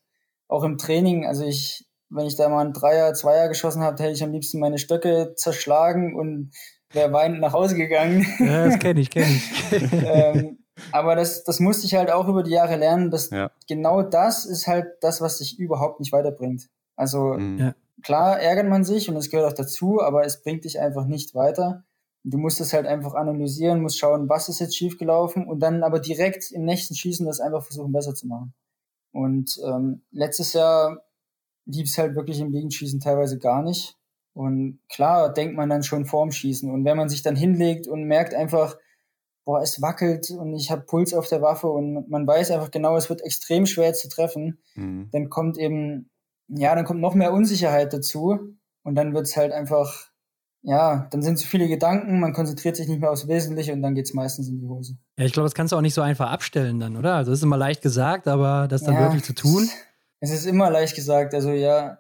[0.47, 1.25] Auch im Training.
[1.25, 4.59] Also ich, wenn ich da mal einen Dreier, Zweier geschossen habe, hätte ich am liebsten
[4.59, 6.51] meine Stöcke zerschlagen und
[6.91, 8.25] wäre weinend nach Hause gegangen.
[8.39, 9.71] Ja, das kenne ich, kenne ich.
[9.91, 10.59] ähm,
[10.91, 13.51] aber das, das musste ich halt auch über die Jahre lernen, dass ja.
[13.67, 16.69] genau das ist halt das, was dich überhaupt nicht weiterbringt.
[16.95, 17.57] Also mhm.
[17.57, 17.75] ja.
[18.03, 21.33] klar ärgert man sich und es gehört auch dazu, aber es bringt dich einfach nicht
[21.33, 21.83] weiter.
[22.27, 25.99] Du musst es halt einfach analysieren, musst schauen, was ist jetzt schiefgelaufen und dann aber
[25.99, 28.53] direkt im nächsten Schießen das einfach versuchen besser zu machen.
[29.11, 31.05] Und ähm, letztes Jahr
[31.65, 33.95] lief es halt wirklich im Liegenschießen teilweise gar nicht.
[34.33, 36.69] Und klar denkt man dann schon vorm Schießen.
[36.69, 38.75] Und wenn man sich dann hinlegt und merkt einfach,
[39.45, 42.97] boah, es wackelt und ich habe Puls auf der Waffe und man weiß einfach genau,
[42.97, 45.09] es wird extrem schwer zu treffen, mhm.
[45.11, 46.09] dann kommt eben,
[46.47, 48.39] ja, dann kommt noch mehr Unsicherheit dazu
[48.83, 50.09] und dann wird es halt einfach,
[50.65, 53.95] ja, dann sind zu viele Gedanken, man konzentriert sich nicht mehr aufs Wesentliche und dann
[53.95, 54.97] geht es meistens in die Hose.
[55.17, 57.15] Ja, ich glaube, das kannst du auch nicht so einfach abstellen dann, oder?
[57.15, 59.69] Also das ist immer leicht gesagt, aber das dann ja, wirklich zu tun.
[60.19, 61.99] Es ist immer leicht gesagt, also ja,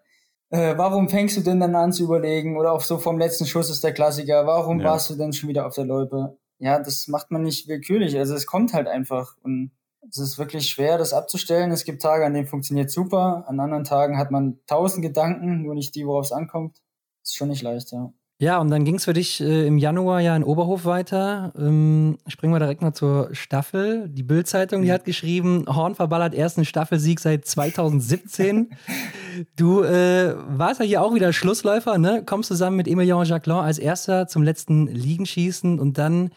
[0.49, 2.57] äh, warum fängst du denn dann an zu überlegen?
[2.57, 4.85] Oder auch so vom letzten Schuss ist der Klassiker, warum ja.
[4.85, 6.37] warst du denn schon wieder auf der Loipe?
[6.59, 8.17] ja, das macht man nicht willkürlich.
[8.17, 9.37] Also es kommt halt einfach.
[9.43, 9.71] Und
[10.09, 11.71] es ist wirklich schwer, das abzustellen.
[11.71, 13.45] Es gibt Tage, an denen funktioniert super.
[13.47, 16.81] An anderen Tagen hat man tausend Gedanken, nur nicht die, worauf es ankommt.
[17.23, 18.13] Ist schon nicht leicht, ja.
[18.37, 21.53] Ja, und dann ging es für dich äh, im Januar ja in Oberhof weiter.
[21.57, 24.09] Ähm, springen wir direkt mal zur Staffel.
[24.09, 28.71] Die Bild-Zeitung, die hat geschrieben, Horn verballert ersten Staffelsieg seit 2017.
[29.55, 32.23] du äh, warst ja hier auch wieder Schlussläufer, ne?
[32.25, 36.31] Kommst zusammen mit Emilien Jacquelin als erster zum letzten Liegenschießen und dann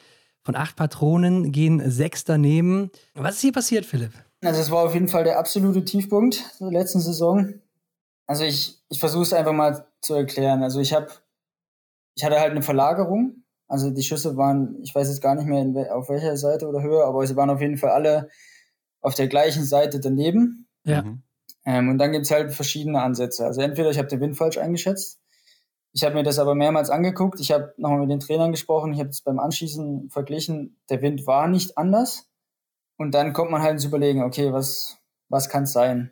[0.45, 2.91] von acht Patronen gehen sechs daneben.
[3.15, 4.13] Was ist hier passiert, Philipp?
[4.45, 7.55] Also es war auf jeden Fall der absolute Tiefpunkt der letzten Saison.
[8.29, 10.63] Also ich, ich versuche es einfach mal zu erklären.
[10.63, 11.09] Also ich habe
[12.19, 13.45] ich hatte halt eine Verlagerung.
[13.69, 16.83] Also die Schüsse waren, ich weiß jetzt gar nicht mehr in, auf welcher Seite oder
[16.83, 18.29] Höhe, aber sie waren auf jeden Fall alle
[19.01, 20.67] auf der gleichen Seite daneben.
[20.85, 21.03] Ja.
[21.03, 21.23] Mhm.
[21.65, 23.47] Ähm, und dann gibt es halt verschiedene Ansätze.
[23.47, 25.21] Also entweder ich habe den Wind falsch eingeschätzt.
[25.93, 27.39] Ich habe mir das aber mehrmals angeguckt.
[27.39, 28.93] Ich habe nochmal mit den Trainern gesprochen.
[28.93, 30.81] Ich habe es beim Anschießen verglichen.
[30.91, 32.29] Der Wind war nicht anders.
[32.97, 36.11] Und dann kommt man halt ins Überlegen, okay, was, was kann es sein?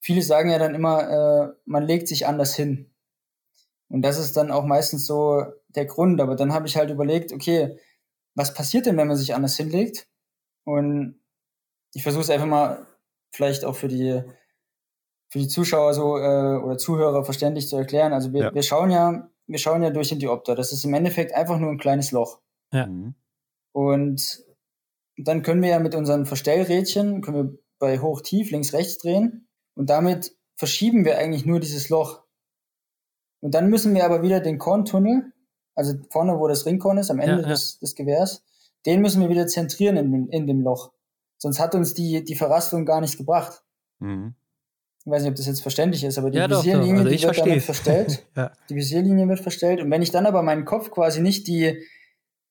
[0.00, 2.89] Viele sagen ja dann immer, äh, man legt sich anders hin.
[3.90, 6.20] Und das ist dann auch meistens so der Grund.
[6.20, 7.76] Aber dann habe ich halt überlegt, okay,
[8.34, 10.08] was passiert denn, wenn man sich anders hinlegt?
[10.64, 11.20] Und
[11.92, 12.86] ich versuche es einfach mal
[13.32, 14.22] vielleicht auch für die
[15.30, 18.12] für die Zuschauer so äh, oder Zuhörer verständlich zu erklären.
[18.12, 18.54] Also wir, ja.
[18.54, 20.54] wir schauen ja, wir schauen ja durch in die Opta.
[20.54, 22.40] Das ist im Endeffekt einfach nur ein kleines Loch.
[22.72, 22.86] Ja.
[22.86, 23.14] Mhm.
[23.72, 24.44] Und
[25.16, 29.48] dann können wir ja mit unseren Verstellrädchen, können wir bei hoch, tief, links, rechts drehen.
[29.74, 32.24] Und damit verschieben wir eigentlich nur dieses Loch.
[33.40, 35.32] Und dann müssen wir aber wieder den Korntunnel,
[35.74, 37.48] also vorne, wo das Ringkorn ist, am Ende ja, ja.
[37.48, 38.44] Des, des Gewehrs,
[38.86, 40.92] den müssen wir wieder zentrieren in, in dem Loch.
[41.38, 43.62] Sonst hat uns die, die Verrastung gar nichts gebracht.
[43.98, 44.34] Mhm.
[45.04, 47.38] Ich weiß nicht, ob das jetzt verständlich ist, aber die ja, Visierlinie, also die wird
[47.38, 48.26] damit verstellt.
[48.36, 48.52] ja.
[48.68, 49.80] Die Visierlinie wird verstellt.
[49.80, 51.82] Und wenn ich dann aber meinen Kopf quasi nicht die,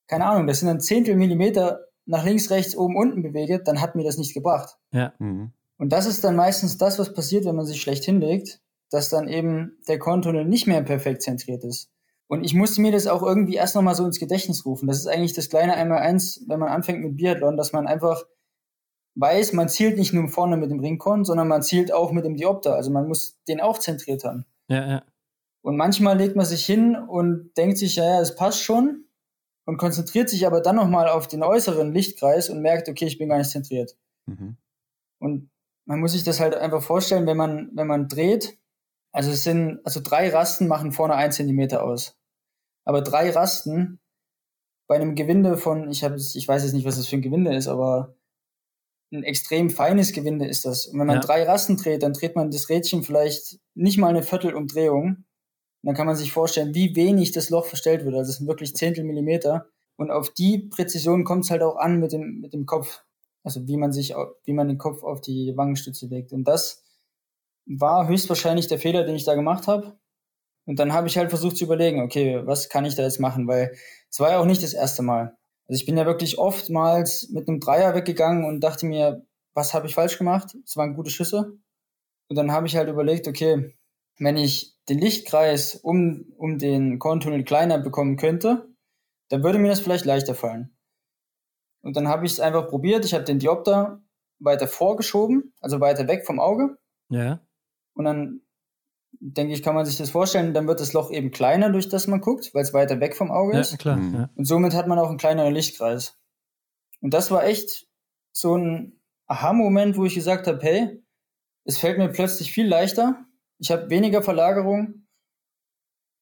[0.08, 3.96] keine Ahnung, das sind dann Zehntel Millimeter nach links, rechts, oben, unten bewege, dann hat
[3.96, 4.78] mir das nicht gebracht.
[4.92, 5.14] Ja.
[5.20, 5.52] Mhm.
[5.78, 9.28] Und das ist dann meistens das, was passiert, wenn man sich schlecht hinlegt dass dann
[9.28, 11.92] eben der Korntunnel nicht mehr perfekt zentriert ist.
[12.28, 14.88] Und ich musste mir das auch irgendwie erst nochmal so ins Gedächtnis rufen.
[14.88, 18.24] Das ist eigentlich das kleine Einmal-Eins, wenn man anfängt mit Biathlon, dass man einfach
[19.16, 22.36] weiß, man zielt nicht nur vorne mit dem Ringkorn, sondern man zielt auch mit dem
[22.36, 22.76] Diopter.
[22.76, 24.46] Also man muss den auch zentriert haben.
[24.68, 25.04] Ja, ja.
[25.62, 29.06] Und manchmal legt man sich hin und denkt sich, ja, ja, es passt schon
[29.66, 33.30] und konzentriert sich aber dann nochmal auf den äußeren Lichtkreis und merkt, okay, ich bin
[33.30, 33.98] gar nicht zentriert.
[34.28, 34.58] Mhm.
[35.18, 35.50] Und
[35.86, 38.59] man muss sich das halt einfach vorstellen, wenn man, wenn man dreht,
[39.12, 42.16] also es sind, also drei Rasten machen vorne ein Zentimeter aus.
[42.86, 44.00] Aber drei Rasten
[44.88, 47.54] bei einem Gewinde von, ich habe ich weiß jetzt nicht, was das für ein Gewinde
[47.56, 48.16] ist, aber
[49.12, 50.88] ein extrem feines Gewinde ist das.
[50.88, 51.22] Und wenn man ja.
[51.22, 55.06] drei Rasten dreht, dann dreht man das Rädchen vielleicht nicht mal eine Viertelumdrehung.
[55.06, 58.16] Und dann kann man sich vorstellen, wie wenig das Loch verstellt wird.
[58.16, 59.68] Also es sind wirklich Zehntel Millimeter.
[59.96, 63.04] Und auf die Präzision kommt es halt auch an mit dem, mit dem Kopf.
[63.44, 66.32] Also wie man sich, wie man den Kopf auf die Wangenstütze legt.
[66.32, 66.84] Und das
[67.70, 69.98] war höchstwahrscheinlich der Fehler, den ich da gemacht habe.
[70.66, 73.48] Und dann habe ich halt versucht zu überlegen, okay, was kann ich da jetzt machen?
[73.48, 73.76] Weil
[74.10, 75.38] es war ja auch nicht das erste Mal.
[75.68, 79.88] Also ich bin ja wirklich oftmals mit einem Dreier weggegangen und dachte mir, was habe
[79.88, 80.56] ich falsch gemacht?
[80.66, 81.58] Es waren gute Schüsse.
[82.28, 83.76] Und dann habe ich halt überlegt, okay,
[84.18, 88.68] wenn ich den Lichtkreis um, um den Korntunnel kleiner bekommen könnte,
[89.30, 90.76] dann würde mir das vielleicht leichter fallen.
[91.82, 93.06] Und dann habe ich es einfach probiert.
[93.06, 94.02] Ich habe den Diopter
[94.40, 96.78] weiter vorgeschoben, also weiter weg vom Auge.
[97.10, 97.42] Ja.
[98.00, 98.40] Und dann
[99.12, 102.08] denke ich, kann man sich das vorstellen, dann wird das Loch eben kleiner, durch das
[102.08, 103.78] man guckt, weil es weiter weg vom Auge ja, ist.
[103.78, 104.14] Klar, mhm.
[104.16, 104.30] ja.
[104.36, 106.18] Und somit hat man auch einen kleineren Lichtkreis.
[107.02, 107.88] Und das war echt
[108.32, 111.04] so ein Aha-Moment, wo ich gesagt habe, hey,
[111.66, 113.26] es fällt mir plötzlich viel leichter.
[113.58, 115.06] Ich habe weniger Verlagerung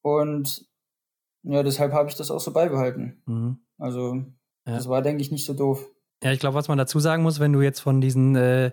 [0.01, 0.67] und
[1.43, 3.21] ja, deshalb habe ich das auch so beibehalten.
[3.27, 3.59] Mhm.
[3.77, 4.15] Also,
[4.65, 4.73] ja.
[4.73, 5.87] das war, denke ich, nicht so doof.
[6.23, 8.71] Ja, ich glaube, was man dazu sagen muss, wenn du jetzt von diesen äh,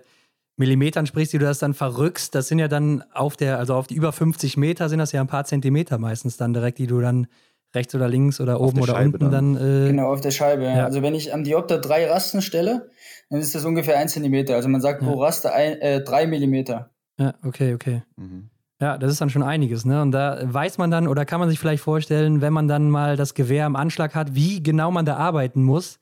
[0.57, 3.87] Millimetern sprichst, die du das dann verrückst, das sind ja dann auf der, also auf
[3.87, 7.01] die über 50 Meter sind das ja ein paar Zentimeter meistens dann direkt, die du
[7.01, 7.27] dann
[7.75, 9.53] rechts oder links oder oben oder Scheibe unten dann.
[9.55, 10.63] dann äh, genau, auf der Scheibe.
[10.63, 10.85] Ja.
[10.85, 12.89] Also wenn ich am Diopter drei Rasten stelle,
[13.29, 14.55] dann ist das ungefähr ein Zentimeter.
[14.55, 15.07] Also man sagt ja.
[15.09, 16.91] pro Raster ein, äh, drei Millimeter.
[17.19, 18.03] Ja, okay, okay.
[18.15, 18.49] Mhm.
[18.81, 20.01] Ja, das ist dann schon einiges, ne?
[20.01, 23.15] Und da weiß man dann oder kann man sich vielleicht vorstellen, wenn man dann mal
[23.15, 25.99] das Gewehr am Anschlag hat, wie genau man da arbeiten muss.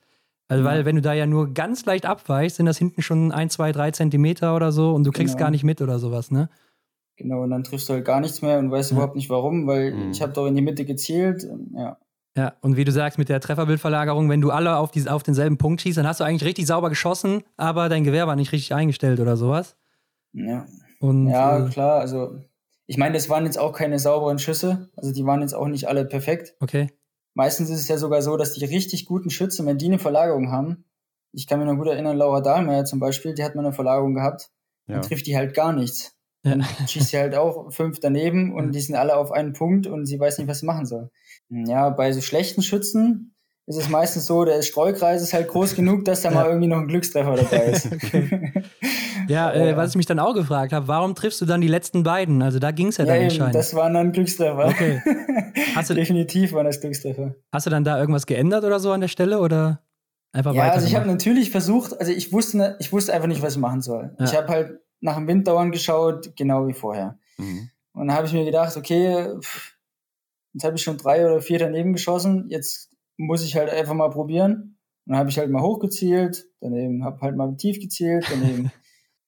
[0.47, 3.49] Also, weil, wenn du da ja nur ganz leicht abweichst, sind das hinten schon ein,
[3.49, 5.45] zwei, drei Zentimeter oder so und du kriegst genau.
[5.45, 6.49] gar nicht mit oder sowas, ne?
[7.15, 8.97] Genau, und dann triffst du halt gar nichts mehr und weißt ja.
[8.97, 10.12] überhaupt nicht warum, weil mhm.
[10.12, 11.45] ich habe doch in die Mitte gezielt.
[11.75, 11.97] Ja.
[12.36, 15.60] Ja, und wie du sagst, mit der Trefferbildverlagerung, wenn du alle auf, die, auf denselben
[15.60, 18.73] Punkt schießt, dann hast du eigentlich richtig sauber geschossen, aber dein Gewehr war nicht richtig
[18.73, 19.75] eingestellt oder sowas.
[20.34, 20.65] Ja.
[20.99, 22.39] Und, ja, äh, klar, also
[22.88, 25.88] ich meine, das waren jetzt auch keine sauberen Schüsse, also die waren jetzt auch nicht
[25.88, 26.56] alle perfekt.
[26.60, 26.89] Okay.
[27.33, 30.51] Meistens ist es ja sogar so, dass die richtig guten Schützen, wenn die eine Verlagerung
[30.51, 30.85] haben,
[31.31, 34.13] ich kann mich noch gut erinnern, Laura Dahlmeier zum Beispiel, die hat mal eine Verlagerung
[34.13, 34.51] gehabt,
[34.87, 34.95] ja.
[34.95, 36.15] dann trifft die halt gar nichts.
[36.43, 36.51] Ja.
[36.51, 40.05] Dann schießt sie halt auch fünf daneben und die sind alle auf einen Punkt und
[40.05, 41.09] sie weiß nicht, was sie machen soll.
[41.49, 46.05] Ja, bei so schlechten Schützen ist es meistens so, der Streukreis ist halt groß genug,
[46.05, 47.89] dass da mal irgendwie noch ein Glückstreffer dabei ist.
[49.27, 52.03] ja, äh, was ich mich dann auch gefragt habe, warum triffst du dann die letzten
[52.03, 52.41] beiden?
[52.41, 53.55] Also da ging es ja, ja dann anscheinend.
[53.55, 54.67] Das waren dann Glückstreffer.
[54.67, 55.01] Okay.
[55.75, 57.36] Hast du, Definitiv waren das Glückstreffer.
[57.51, 59.81] Hast du dann da irgendwas geändert oder so an der Stelle oder
[60.31, 60.67] einfach ja, weiter?
[60.67, 63.59] Ja, also ich habe natürlich versucht, also ich wusste, ich wusste einfach nicht, was ich
[63.59, 64.15] machen soll.
[64.19, 64.25] Ja.
[64.25, 67.17] Ich habe halt nach dem Winddauern geschaut, genau wie vorher.
[67.38, 67.69] Mhm.
[67.93, 69.77] Und dann habe ich mir gedacht, okay, pff,
[70.53, 74.09] jetzt habe ich schon drei oder vier daneben geschossen, jetzt muss ich halt einfach mal
[74.09, 74.77] probieren.
[75.05, 78.71] Und dann habe ich halt mal hochgezielt, daneben habe halt mal tief gezielt, daneben.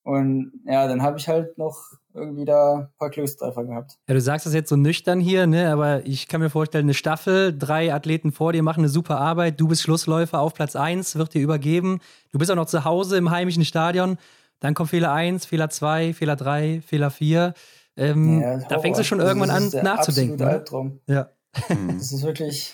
[0.06, 3.98] und ja, dann habe ich halt noch irgendwie da ein paar Glückstreffer gehabt.
[4.08, 5.72] Ja, du sagst das jetzt so nüchtern hier, ne?
[5.72, 9.60] aber ich kann mir vorstellen, eine Staffel, drei Athleten vor dir machen eine super Arbeit,
[9.60, 13.18] du bist Schlussläufer auf Platz 1, wird dir übergeben, du bist auch noch zu Hause
[13.18, 14.20] im heimischen Stadion,
[14.60, 17.56] dann kommt Fehler 1, Fehler 2, Fehler 3, Fehler 4.
[17.98, 20.38] Ähm, ja, da fängst du schon irgendwann an nachzudenken.
[20.38, 21.00] Das ist Albtraum.
[21.08, 21.30] Ja.
[21.68, 22.74] Das ist wirklich,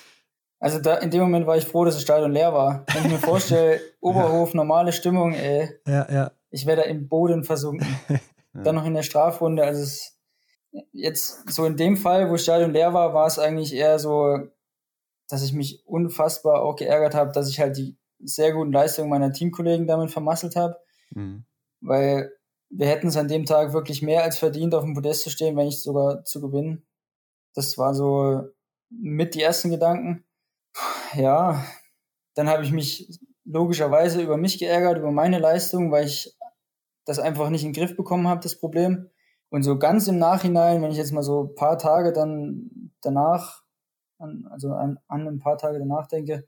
[0.59, 2.83] also da, in dem Moment war ich froh, dass das Stadion leer war.
[2.93, 5.69] Wenn ich mir vorstelle, Oberhof, normale Stimmung, ey.
[5.87, 6.31] Ja, ja.
[6.51, 7.87] Ich wäre da im Boden versunken.
[8.09, 8.19] ja.
[8.63, 9.63] Dann noch in der Strafrunde.
[9.63, 10.19] Also es,
[10.91, 14.37] jetzt so in dem Fall, wo das Stadion leer war, war es eigentlich eher so,
[15.29, 19.31] dass ich mich unfassbar auch geärgert habe, dass ich halt die sehr guten Leistungen meiner
[19.31, 20.77] Teamkollegen damit vermasselt habe.
[21.11, 21.45] Mhm.
[21.79, 22.31] Weil
[22.69, 25.57] wir hätten es an dem Tag wirklich mehr als verdient, auf dem Podest zu stehen,
[25.57, 26.85] wenn nicht sogar zu gewinnen.
[27.55, 28.43] Das war so
[28.89, 30.25] mit die ersten Gedanken
[31.15, 31.65] ja,
[32.35, 36.35] dann habe ich mich logischerweise über mich geärgert, über meine Leistung, weil ich
[37.05, 39.09] das einfach nicht in den Griff bekommen habe, das Problem.
[39.49, 43.63] Und so ganz im Nachhinein, wenn ich jetzt mal so ein paar Tage dann danach,
[44.49, 46.45] also an, an ein paar Tage danach denke,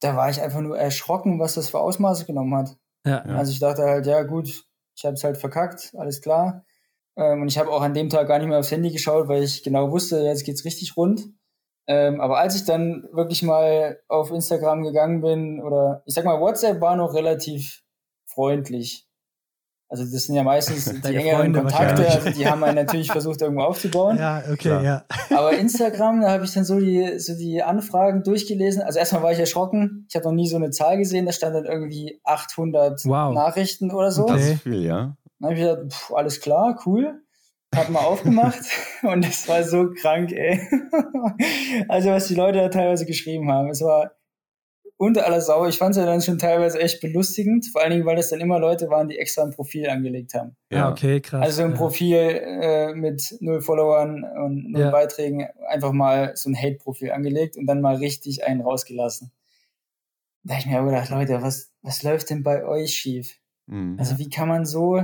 [0.00, 2.76] da war ich einfach nur erschrocken, was das für Ausmaße genommen hat.
[3.04, 3.36] Ja, ja.
[3.36, 4.64] Also ich dachte halt, ja gut,
[4.96, 6.64] ich habe es halt verkackt, alles klar.
[7.16, 9.42] Ähm, und ich habe auch an dem Tag gar nicht mehr aufs Handy geschaut, weil
[9.42, 11.28] ich genau wusste, jetzt geht's richtig rund.
[11.86, 16.40] Ähm, aber als ich dann wirklich mal auf Instagram gegangen bin, oder ich sag mal,
[16.40, 17.82] WhatsApp war noch relativ
[18.24, 19.06] freundlich.
[19.88, 23.62] Also das sind ja meistens die engeren Kontakte, also die haben einen natürlich versucht, irgendwo
[23.62, 24.18] aufzubauen.
[24.18, 24.82] Ja, okay, Klar.
[24.82, 25.04] ja.
[25.30, 28.82] Aber Instagram, da habe ich dann so die, so die Anfragen durchgelesen.
[28.82, 30.06] Also erstmal war ich erschrocken.
[30.08, 31.26] Ich habe noch nie so eine Zahl gesehen.
[31.26, 33.34] Da stand dann irgendwie 800 wow.
[33.34, 34.26] Nachrichten oder so.
[34.26, 35.16] Das ist viel, ja.
[35.38, 37.20] Dann habe ich gedacht, pff, alles klar, cool
[37.74, 38.60] hab mal aufgemacht
[39.02, 40.60] und es war so krank, ey.
[41.88, 44.12] also was die Leute da teilweise geschrieben haben, es war
[44.96, 45.66] unter aller Sau.
[45.66, 48.40] Ich fand es ja dann schon teilweise echt belustigend, vor allen Dingen, weil es dann
[48.40, 50.56] immer Leute waren, die extra ein Profil angelegt haben.
[50.70, 51.42] Ja, okay, krass.
[51.42, 51.76] Also ein ja.
[51.76, 54.90] Profil äh, mit null Followern und null ja.
[54.90, 59.32] Beiträgen, einfach mal so ein Hate-Profil angelegt und dann mal richtig einen rausgelassen.
[60.44, 63.38] Da habe ich mir aber gedacht, Leute, was, was läuft denn bei euch schief?
[63.66, 63.96] Mhm.
[63.98, 65.00] Also wie kann man so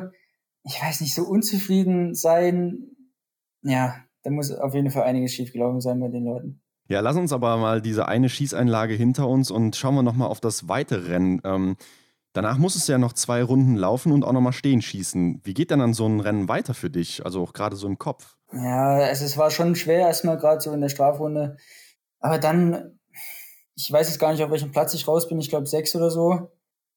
[0.64, 2.96] ich weiß nicht, so unzufrieden sein.
[3.62, 6.62] Ja, da muss auf jeden Fall einiges schiefgelaufen sein bei den Leuten.
[6.90, 10.40] Ja, lass uns aber mal diese eine Schießeinlage hinter uns und schauen wir nochmal auf
[10.40, 11.40] das weitere Rennen.
[11.44, 11.76] Ähm,
[12.32, 15.40] Danach musstest du ja noch zwei Runden laufen und auch nochmal stehen schießen.
[15.42, 17.24] Wie geht denn dann so ein Rennen weiter für dich?
[17.24, 18.36] Also auch gerade so im Kopf?
[18.52, 21.56] Ja, also es war schon schwer, erstmal gerade so in der Strafrunde.
[22.20, 23.00] Aber dann,
[23.74, 26.10] ich weiß jetzt gar nicht, auf welchem Platz ich raus bin, ich glaube sechs oder
[26.10, 26.52] so.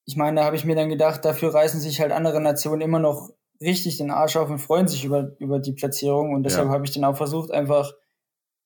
[0.05, 2.99] Ich meine, da habe ich mir dann gedacht, dafür reißen sich halt andere Nationen immer
[2.99, 3.29] noch
[3.59, 6.33] richtig den Arsch auf und freuen sich über, über die Platzierung.
[6.35, 6.73] Und deshalb ja.
[6.73, 7.91] habe ich dann auch versucht, einfach,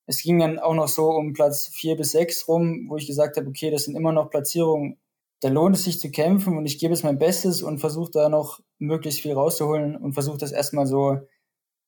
[0.08, 3.36] es ging dann auch noch so um Platz vier bis sechs rum, wo ich gesagt
[3.36, 4.98] habe, okay, das sind immer noch Platzierungen,
[5.40, 8.30] da lohnt es sich zu kämpfen und ich gebe es mein Bestes und versuche da
[8.30, 11.18] noch möglichst viel rauszuholen und versuche das erstmal so,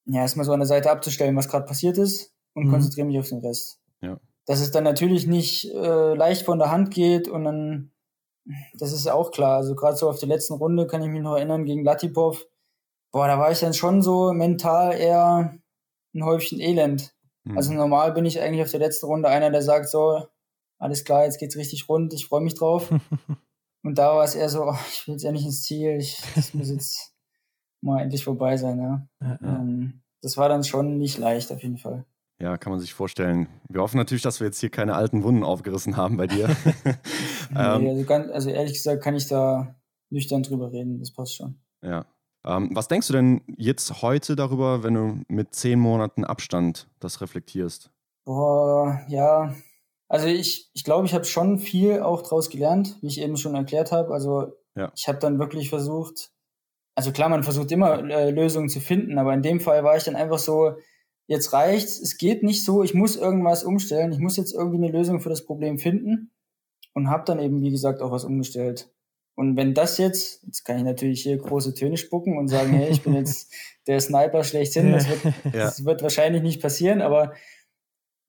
[0.04, 2.72] ja, erstmal so an der Seite abzustellen, was gerade passiert ist und mhm.
[2.72, 3.80] konzentriere mich auf den Rest.
[4.02, 4.20] Ja.
[4.44, 7.90] Dass es dann natürlich nicht äh, leicht von der Hand geht und dann,
[8.74, 9.56] das ist auch klar.
[9.56, 12.46] Also gerade so auf die letzten Runde kann ich mich noch erinnern gegen Latipov.
[13.12, 15.59] Boah, da war ich dann schon so mental eher
[16.14, 17.14] ein Häufchen Elend.
[17.44, 17.57] Mhm.
[17.57, 20.26] Also normal bin ich eigentlich auf der letzten Runde einer, der sagt so,
[20.79, 22.90] alles klar, jetzt geht's richtig rund, ich freue mich drauf.
[23.83, 26.55] und da war es eher so, oh, ich will jetzt endlich ins Ziel, ich, das
[26.55, 27.14] muss jetzt
[27.81, 28.79] mal endlich vorbei sein.
[28.79, 29.07] Ja.
[29.22, 29.57] ja, ja.
[29.59, 32.05] Ähm, das war dann schon nicht leicht auf jeden Fall.
[32.40, 33.48] Ja, kann man sich vorstellen.
[33.68, 36.48] Wir hoffen natürlich, dass wir jetzt hier keine alten Wunden aufgerissen haben bei dir.
[36.74, 36.94] nee,
[37.55, 39.74] ähm, also, ganz, also ehrlich gesagt kann ich da
[40.09, 41.61] nüchtern drüber reden, das passt schon.
[41.83, 42.07] Ja.
[42.44, 47.20] Ähm, was denkst du denn jetzt heute darüber, wenn du mit zehn Monaten Abstand das
[47.20, 47.90] reflektierst?
[48.24, 49.55] Boah, ja,
[50.11, 53.55] also ich, ich glaube, ich habe schon viel auch daraus gelernt, wie ich eben schon
[53.55, 54.12] erklärt habe.
[54.12, 54.90] Also ja.
[54.96, 56.33] ich habe dann wirklich versucht,
[56.96, 60.05] also klar, man versucht immer äh, Lösungen zu finden, aber in dem Fall war ich
[60.05, 60.74] dann einfach so,
[61.29, 64.90] jetzt reicht's, es geht nicht so, ich muss irgendwas umstellen, ich muss jetzt irgendwie eine
[64.90, 66.33] Lösung für das Problem finden
[66.92, 68.90] und habe dann eben, wie gesagt, auch was umgestellt.
[69.40, 72.90] Und wenn das jetzt, jetzt kann ich natürlich hier große Töne spucken und sagen, hey,
[72.90, 73.50] ich bin jetzt
[73.87, 75.50] der Sniper schlechthin, das wird, ja.
[75.64, 77.33] das wird wahrscheinlich nicht passieren, aber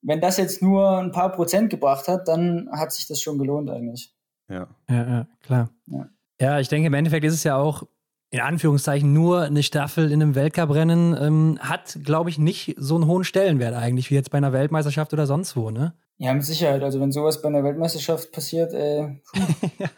[0.00, 3.68] wenn das jetzt nur ein paar Prozent gebracht hat, dann hat sich das schon gelohnt
[3.68, 4.14] eigentlich.
[4.48, 5.68] Ja, ja, ja klar.
[5.86, 6.08] Ja.
[6.40, 7.82] ja, ich denke, im Endeffekt ist es ja auch
[8.30, 13.06] in Anführungszeichen nur eine Staffel in einem Weltcuprennen, ähm, hat, glaube ich, nicht so einen
[13.06, 15.92] hohen Stellenwert eigentlich, wie jetzt bei einer Weltmeisterschaft oder sonst wo, ne?
[16.16, 16.82] Ja, mit Sicherheit.
[16.82, 19.02] Also wenn sowas bei einer Weltmeisterschaft passiert, äh,
[19.78, 19.88] ja.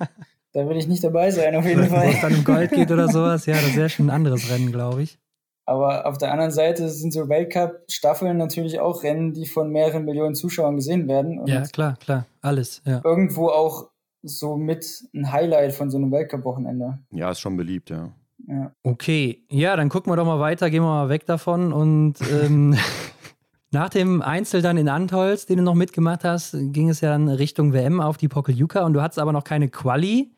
[0.54, 2.06] Da will ich nicht dabei sein, auf jeden Fall.
[2.06, 4.70] Wenn es dann um Gold geht oder sowas, ja, das wäre schon ein anderes Rennen,
[4.70, 5.18] glaube ich.
[5.66, 10.34] Aber auf der anderen Seite sind so Weltcup-Staffeln natürlich auch Rennen, die von mehreren Millionen
[10.36, 11.44] Zuschauern gesehen werden.
[11.46, 12.82] ja, klar, klar, alles.
[12.84, 13.00] Ja.
[13.02, 13.90] Irgendwo auch
[14.22, 16.98] so mit ein Highlight von so einem Weltcup-Wochenende.
[17.10, 18.12] Ja, ist schon beliebt, ja.
[18.46, 18.72] ja.
[18.84, 22.76] Okay, ja, dann gucken wir doch mal weiter, gehen wir mal weg davon und ähm,
[23.72, 27.28] nach dem Einzel dann in Antholz, den du noch mitgemacht hast, ging es ja dann
[27.28, 30.30] Richtung WM auf die Pokeljuka und du hattest aber noch keine Quali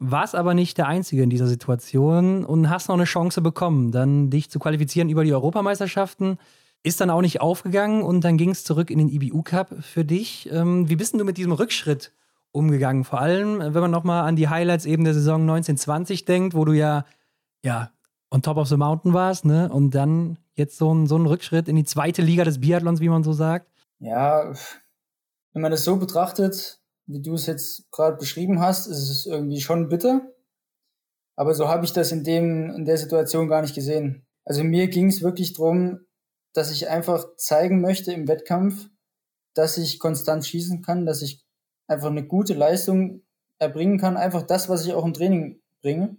[0.00, 4.30] warst aber nicht der Einzige in dieser Situation und hast noch eine Chance bekommen, dann
[4.30, 6.38] dich zu qualifizieren über die Europameisterschaften.
[6.82, 10.04] Ist dann auch nicht aufgegangen und dann ging es zurück in den IBU Cup für
[10.04, 10.50] dich.
[10.50, 12.12] Ähm, wie bist denn du mit diesem Rückschritt
[12.52, 13.04] umgegangen?
[13.04, 16.72] Vor allem, wenn man nochmal an die Highlights eben der Saison 1920 denkt, wo du
[16.72, 17.04] ja,
[17.62, 17.90] ja
[18.30, 19.68] on top of the mountain warst, ne?
[19.70, 23.10] Und dann jetzt so ein, so ein Rückschritt in die zweite Liga des Biathlons, wie
[23.10, 23.70] man so sagt.
[23.98, 24.54] Ja,
[25.52, 26.79] wenn man das so betrachtet,
[27.10, 30.22] wie du es jetzt gerade beschrieben hast, ist es irgendwie schon bitter.
[31.36, 34.26] Aber so habe ich das in dem, in der Situation gar nicht gesehen.
[34.44, 36.00] Also mir ging es wirklich darum,
[36.52, 38.88] dass ich einfach zeigen möchte im Wettkampf,
[39.54, 41.44] dass ich konstant schießen kann, dass ich
[41.88, 43.22] einfach eine gute Leistung
[43.58, 46.16] erbringen kann, einfach das, was ich auch im Training bringe.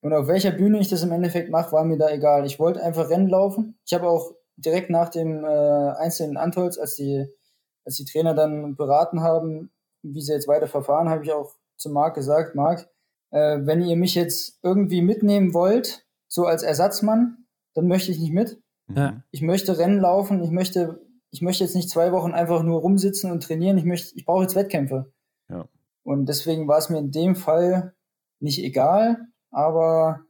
[0.00, 2.46] Und auf welcher Bühne ich das im Endeffekt mache, war mir da egal.
[2.46, 3.78] Ich wollte einfach Rennen laufen.
[3.84, 7.26] Ich habe auch direkt nach dem äh, einzelnen Antolz, als die,
[7.84, 9.71] als die Trainer dann beraten haben,
[10.02, 12.88] wie sie jetzt weiter verfahren, habe ich auch zu Marc gesagt, Marc,
[13.30, 18.32] äh, wenn ihr mich jetzt irgendwie mitnehmen wollt, so als Ersatzmann, dann möchte ich nicht
[18.32, 18.62] mit.
[18.88, 19.22] Ja.
[19.30, 23.30] Ich möchte Rennen laufen, ich möchte, ich möchte jetzt nicht zwei Wochen einfach nur rumsitzen
[23.30, 25.12] und trainieren, ich möchte, ich brauche jetzt Wettkämpfe.
[25.48, 25.68] Ja.
[26.02, 27.94] Und deswegen war es mir in dem Fall
[28.40, 30.20] nicht egal, aber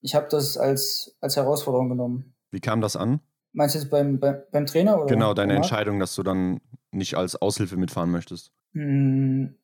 [0.00, 2.34] ich habe das als, als Herausforderung genommen.
[2.50, 3.20] Wie kam das an?
[3.52, 4.96] Meinst du jetzt beim, beim, beim Trainer?
[4.96, 8.52] Oder genau, deine Entscheidung, dass du dann nicht als Aushilfe mitfahren möchtest.
[8.72, 9.56] Hm,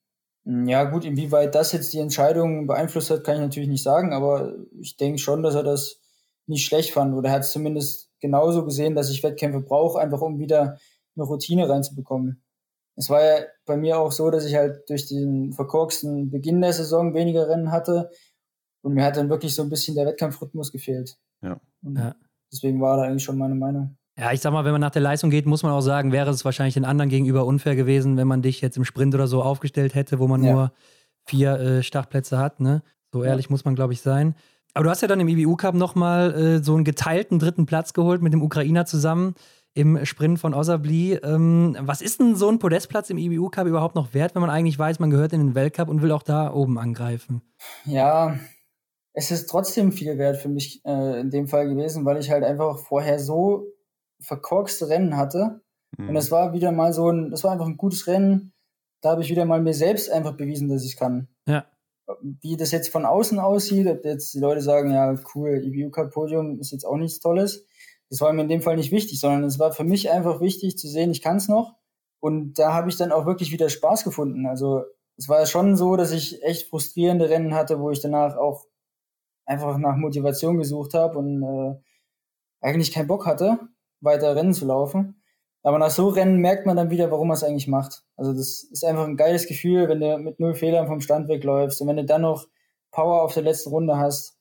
[0.45, 4.55] ja, gut, inwieweit das jetzt die Entscheidung beeinflusst hat, kann ich natürlich nicht sagen, aber
[4.81, 6.01] ich denke schon, dass er das
[6.47, 10.23] nicht schlecht fand oder er hat es zumindest genauso gesehen, dass ich Wettkämpfe brauche, einfach
[10.23, 10.79] um wieder
[11.17, 12.43] eine Routine reinzubekommen.
[12.97, 16.73] Es war ja bei mir auch so, dass ich halt durch den verkorksten Beginn der
[16.73, 18.11] Saison weniger Rennen hatte
[18.81, 21.19] und mir hat dann wirklich so ein bisschen der Wettkampfrhythmus gefehlt.
[21.43, 21.61] Ja.
[21.83, 22.17] ja.
[22.51, 23.98] Deswegen war da eigentlich schon meine Meinung.
[24.19, 26.31] Ja, ich sag mal, wenn man nach der Leistung geht, muss man auch sagen, wäre
[26.31, 29.43] es wahrscheinlich den anderen gegenüber unfair gewesen, wenn man dich jetzt im Sprint oder so
[29.43, 30.53] aufgestellt hätte, wo man ja.
[30.53, 30.73] nur
[31.25, 32.59] vier äh, Startplätze hat.
[32.59, 32.83] Ne?
[33.13, 33.53] So ehrlich ja.
[33.53, 34.35] muss man, glaube ich, sein.
[34.75, 37.93] Aber du hast ja dann im IBU Cup nochmal äh, so einen geteilten dritten Platz
[37.93, 39.35] geholt mit dem Ukrainer zusammen
[39.75, 41.15] im Sprint von Osabli.
[41.23, 44.51] Ähm, was ist denn so ein Podestplatz im IBU Cup überhaupt noch wert, wenn man
[44.51, 47.43] eigentlich weiß, man gehört in den Weltcup und will auch da oben angreifen?
[47.85, 48.37] Ja,
[49.13, 52.43] es ist trotzdem viel wert für mich äh, in dem Fall gewesen, weil ich halt
[52.43, 53.67] einfach vorher so
[54.21, 55.61] verkorkste Rennen hatte.
[55.97, 56.11] Mhm.
[56.11, 58.53] Und es war wieder mal so ein, das war einfach ein gutes Rennen.
[59.01, 61.29] Da habe ich wieder mal mir selbst einfach bewiesen, dass ich kann.
[61.47, 61.67] Ja.
[62.21, 66.13] Wie das jetzt von außen aussieht, ob jetzt die Leute sagen, ja, cool, EBU Cup
[66.13, 67.67] Podium ist jetzt auch nichts Tolles.
[68.11, 70.79] Das war mir in dem Fall nicht wichtig, sondern es war für mich einfach wichtig
[70.79, 71.77] zu sehen, ich kann es noch.
[72.21, 74.47] Und da habe ich dann auch wirklich wieder Spaß gefunden.
[74.47, 74.85] Also
[75.17, 78.65] es war schon so, dass ich echt frustrierende Rennen hatte, wo ich danach auch
[79.45, 81.75] einfach nach Motivation gesucht habe und äh,
[82.61, 83.59] eigentlich keinen Bock hatte,
[84.01, 85.23] weiter Rennen zu laufen.
[85.63, 88.05] Aber nach so Rennen merkt man dann wieder, warum man es eigentlich macht.
[88.17, 91.81] Also das ist einfach ein geiles Gefühl, wenn du mit null Fehlern vom Stand wegläufst
[91.81, 92.47] und wenn du dann noch
[92.91, 94.39] Power auf der letzten Runde hast.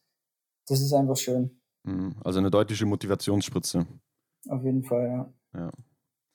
[0.68, 1.60] Das ist einfach schön.
[1.84, 2.16] Mhm.
[2.24, 3.86] Also eine deutliche Motivationsspritze.
[4.50, 5.08] Auf jeden Fall,
[5.54, 5.60] ja.
[5.60, 5.72] ja.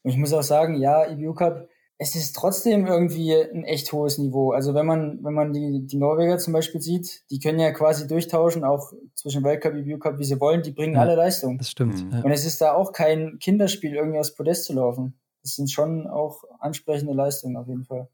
[0.02, 1.68] Und ich muss auch sagen, ja, EBU Cup
[2.02, 4.50] es ist trotzdem irgendwie ein echt hohes Niveau.
[4.50, 8.08] Also wenn man, wenn man die, die Norweger zum Beispiel sieht, die können ja quasi
[8.08, 11.58] durchtauschen, auch zwischen Weltcup, EBU Cup, wie sie wollen, die bringen ja, alle Leistung.
[11.58, 12.04] Das stimmt.
[12.04, 12.24] Mhm.
[12.24, 15.14] Und es ist da auch kein Kinderspiel, irgendwie aus Podest zu laufen.
[15.42, 18.08] Das sind schon auch ansprechende Leistungen auf jeden Fall.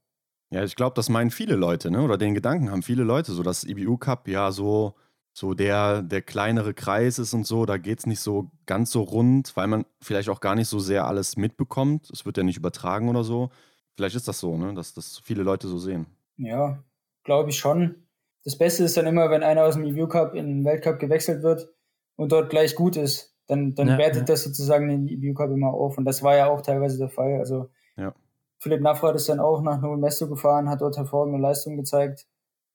[0.50, 2.02] Ja, ich glaube, das meinen viele Leute, ne?
[2.02, 4.94] Oder den Gedanken haben viele Leute, so dass EBU Cup ja so,
[5.32, 9.02] so der, der kleinere Kreis ist und so, da geht es nicht so ganz so
[9.02, 12.10] rund, weil man vielleicht auch gar nicht so sehr alles mitbekommt.
[12.10, 13.50] Es wird ja nicht übertragen oder so.
[13.98, 14.74] Vielleicht ist das so, ne?
[14.74, 16.06] dass das viele Leute so sehen.
[16.36, 16.84] Ja,
[17.24, 18.06] glaube ich schon.
[18.44, 21.42] Das Beste ist dann immer, wenn einer aus dem Review Cup in den Weltcup gewechselt
[21.42, 21.68] wird
[22.14, 23.34] und dort gleich gut ist.
[23.48, 24.24] Dann, dann ja, wertet ja.
[24.26, 25.98] das sozusagen den Review Cup immer auf.
[25.98, 27.40] Und das war ja auch teilweise der Fall.
[27.40, 28.14] Also ja.
[28.60, 32.28] Philipp Nafrat ist dann auch nach Novo Mesto gefahren, hat dort hervorragende Leistungen gezeigt.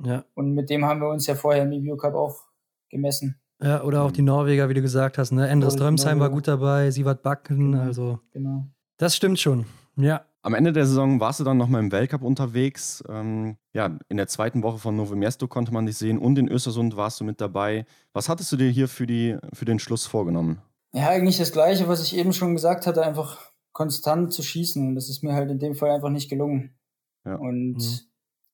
[0.04, 0.26] Ja.
[0.34, 2.42] Und mit dem haben wir uns ja vorher im Review Cup auch
[2.90, 3.40] gemessen.
[3.62, 5.32] Ja, oder auch die Norweger, wie du gesagt hast.
[5.32, 5.48] Ne?
[5.48, 7.72] Endres Drömsheim war gut dabei, Sievert Backen.
[7.72, 7.84] Genau.
[7.84, 8.68] Also, genau.
[8.98, 9.68] Das stimmt schon.
[9.96, 10.26] Ja.
[10.46, 13.02] Am Ende der Saison warst du dann nochmal im Weltcup unterwegs.
[13.08, 16.50] Ähm, ja, in der zweiten Woche von Novo Mesto konnte man dich sehen und in
[16.50, 17.86] Östersund warst du mit dabei.
[18.12, 20.62] Was hattest du dir hier für, die, für den Schluss vorgenommen?
[20.92, 24.86] Ja, eigentlich das Gleiche, was ich eben schon gesagt hatte, einfach konstant zu schießen.
[24.86, 26.78] Und das ist mir halt in dem Fall einfach nicht gelungen.
[27.26, 27.36] Ja.
[27.36, 28.00] Und mhm.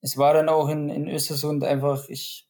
[0.02, 2.48] es war dann auch in, in Östersund einfach, ich,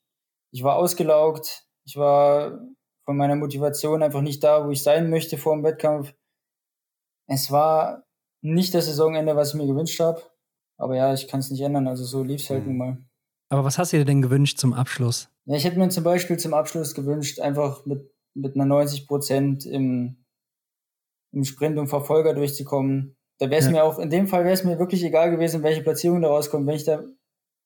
[0.52, 1.66] ich war ausgelaugt.
[1.86, 2.60] Ich war
[3.06, 6.14] von meiner Motivation einfach nicht da, wo ich sein möchte vor dem Wettkampf.
[7.28, 8.04] Es war
[8.42, 10.22] nicht das Saisonende, was ich mir gewünscht habe.
[10.78, 11.88] Aber ja, ich kann es nicht ändern.
[11.88, 12.68] Also so lief es halt mhm.
[12.70, 12.98] nun mal.
[13.50, 15.30] Aber was hast du dir denn gewünscht zum Abschluss?
[15.46, 19.66] Ja, ich hätte mir zum Beispiel zum Abschluss gewünscht, einfach mit, mit einer 90 Prozent
[19.66, 20.24] im,
[21.32, 23.18] im Sprint und Verfolger durchzukommen.
[23.40, 23.72] Da wäre es ja.
[23.72, 26.68] mir auch, in dem Fall wäre es mir wirklich egal gewesen, welche Platzierung da rauskommt.
[26.68, 27.04] Wenn ich da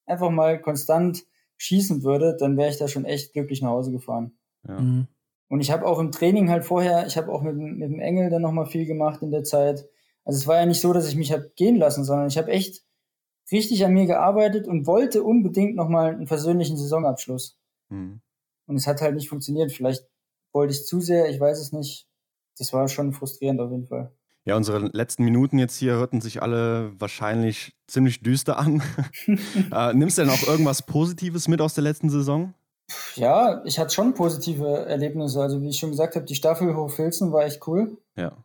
[0.05, 1.23] einfach mal konstant
[1.57, 4.37] schießen würde, dann wäre ich da schon echt glücklich nach Hause gefahren.
[4.67, 4.79] Ja.
[4.79, 5.07] Mhm.
[5.49, 8.29] Und ich habe auch im Training halt vorher, ich habe auch mit, mit dem Engel
[8.29, 9.85] dann nochmal viel gemacht in der Zeit.
[10.25, 12.51] Also es war ja nicht so, dass ich mich habe gehen lassen, sondern ich habe
[12.51, 12.83] echt
[13.51, 17.57] richtig an mir gearbeitet und wollte unbedingt nochmal einen persönlichen Saisonabschluss.
[17.89, 18.21] Mhm.
[18.65, 19.71] Und es hat halt nicht funktioniert.
[19.71, 20.07] Vielleicht
[20.53, 22.07] wollte ich zu sehr, ich weiß es nicht.
[22.57, 24.11] Das war schon frustrierend auf jeden Fall.
[24.45, 28.81] Ja, unsere letzten Minuten jetzt hier hörten sich alle wahrscheinlich ziemlich düster an.
[29.71, 32.53] äh, nimmst du denn auch irgendwas Positives mit aus der letzten Saison?
[33.15, 35.41] Ja, ich hatte schon positive Erlebnisse.
[35.41, 37.97] Also wie ich schon gesagt habe, die Staffel Hochfilzen war echt cool.
[38.15, 38.37] Ja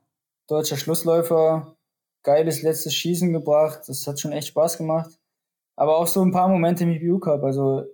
[0.49, 1.77] deutscher Schlussläufer,
[2.25, 3.83] geiles letztes Schießen gebracht.
[3.87, 5.19] Das hat schon echt Spaß gemacht.
[5.77, 7.45] Aber auch so ein paar Momente im IBU Cup.
[7.45, 7.85] Also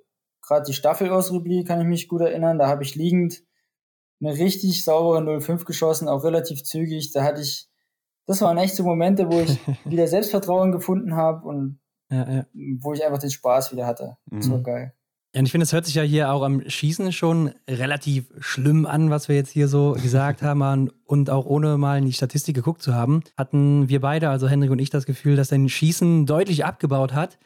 [0.40, 2.58] gerade die Staffel aus Rubli kann ich mich gut erinnern.
[2.58, 3.42] Da habe ich liegend
[4.20, 7.12] eine richtig saubere 05 geschossen, auch relativ zügig.
[7.12, 7.68] Da hatte ich,
[8.26, 11.80] das waren echt so Momente, wo ich wieder Selbstvertrauen gefunden habe und
[12.10, 12.46] ja, ja.
[12.80, 14.16] wo ich einfach den Spaß wieder hatte.
[14.26, 14.64] Das war mhm.
[14.64, 14.94] geil.
[15.34, 18.86] Ja, und ich finde, es hört sich ja hier auch am Schießen schon relativ schlimm
[18.86, 20.90] an, was wir jetzt hier so gesagt haben.
[21.06, 24.70] Und auch ohne mal in die Statistik geguckt zu haben, hatten wir beide, also Hendrik
[24.70, 27.38] und ich, das Gefühl, dass dein Schießen deutlich abgebaut hat.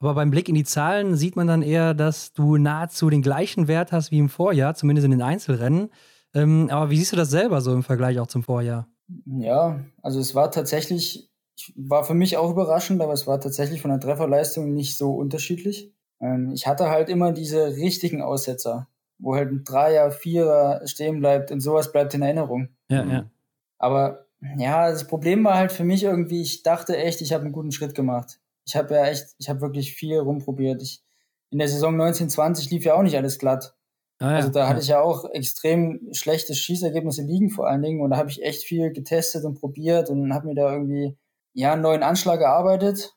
[0.00, 3.68] Aber beim Blick in die Zahlen sieht man dann eher, dass du nahezu den gleichen
[3.68, 5.90] Wert hast wie im Vorjahr, zumindest in den Einzelrennen.
[6.34, 8.88] Ähm, aber wie siehst du das selber so im Vergleich auch zum Vorjahr?
[9.24, 11.30] Ja, also es war tatsächlich,
[11.76, 15.95] war für mich auch überraschend, aber es war tatsächlich von der Trefferleistung nicht so unterschiedlich.
[16.20, 18.88] Ähm, ich hatte halt immer diese richtigen Aussetzer,
[19.18, 22.68] wo halt ein Dreier, Vierer stehen bleibt und sowas bleibt in Erinnerung.
[22.88, 23.30] Ja, ja.
[23.78, 24.26] Aber
[24.58, 27.72] ja, das Problem war halt für mich irgendwie, ich dachte echt, ich habe einen guten
[27.72, 28.38] Schritt gemacht.
[28.66, 30.82] Ich habe ja echt, ich habe wirklich viel rumprobiert.
[30.82, 31.02] Ich,
[31.50, 33.74] in der Saison 1920 lief ja auch nicht alles glatt.
[34.18, 34.68] Ah, ja, also da ja.
[34.68, 38.42] hatte ich ja auch extrem schlechte Schießergebnisse liegen vor allen Dingen und da habe ich
[38.42, 41.18] echt viel getestet und probiert und habe mir da irgendwie
[41.52, 43.14] ja einen neuen Anschlag gearbeitet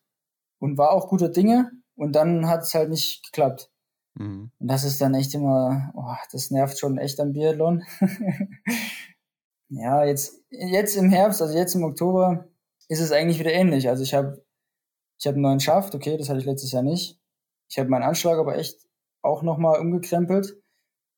[0.59, 3.69] und war auch guter Dinge, und dann hat es halt nicht geklappt.
[4.15, 4.51] Mhm.
[4.57, 7.83] Und das ist dann echt immer, oh, das nervt schon echt am Biathlon.
[9.71, 12.47] Ja, jetzt, jetzt im Herbst, also jetzt im Oktober,
[12.87, 13.87] ist es eigentlich wieder ähnlich.
[13.87, 14.43] Also ich habe
[15.19, 17.19] ich hab einen neuen Schaft, okay, das hatte ich letztes Jahr nicht.
[17.69, 18.79] Ich habe meinen Anschlag aber echt
[19.21, 20.59] auch nochmal umgekrempelt.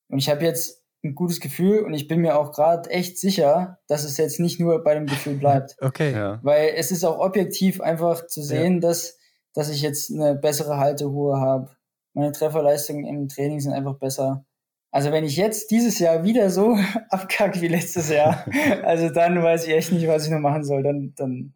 [0.10, 3.80] Und ich habe jetzt ein gutes Gefühl und ich bin mir auch gerade echt sicher,
[3.88, 5.78] dass es jetzt nicht nur bei dem Gefühl bleibt.
[5.82, 6.12] Okay.
[6.12, 6.40] Ja.
[6.44, 8.90] Weil es ist auch objektiv einfach zu sehen, ja.
[8.90, 9.18] dass,
[9.54, 11.72] dass ich jetzt eine bessere Halteruhe habe.
[12.14, 14.46] Meine Trefferleistungen im Training sind einfach besser.
[14.92, 16.78] Also wenn ich jetzt dieses Jahr wieder so
[17.10, 18.46] abkacke wie letztes Jahr,
[18.84, 20.84] also dann weiß ich echt nicht, was ich noch machen soll.
[20.84, 21.54] Dann, dann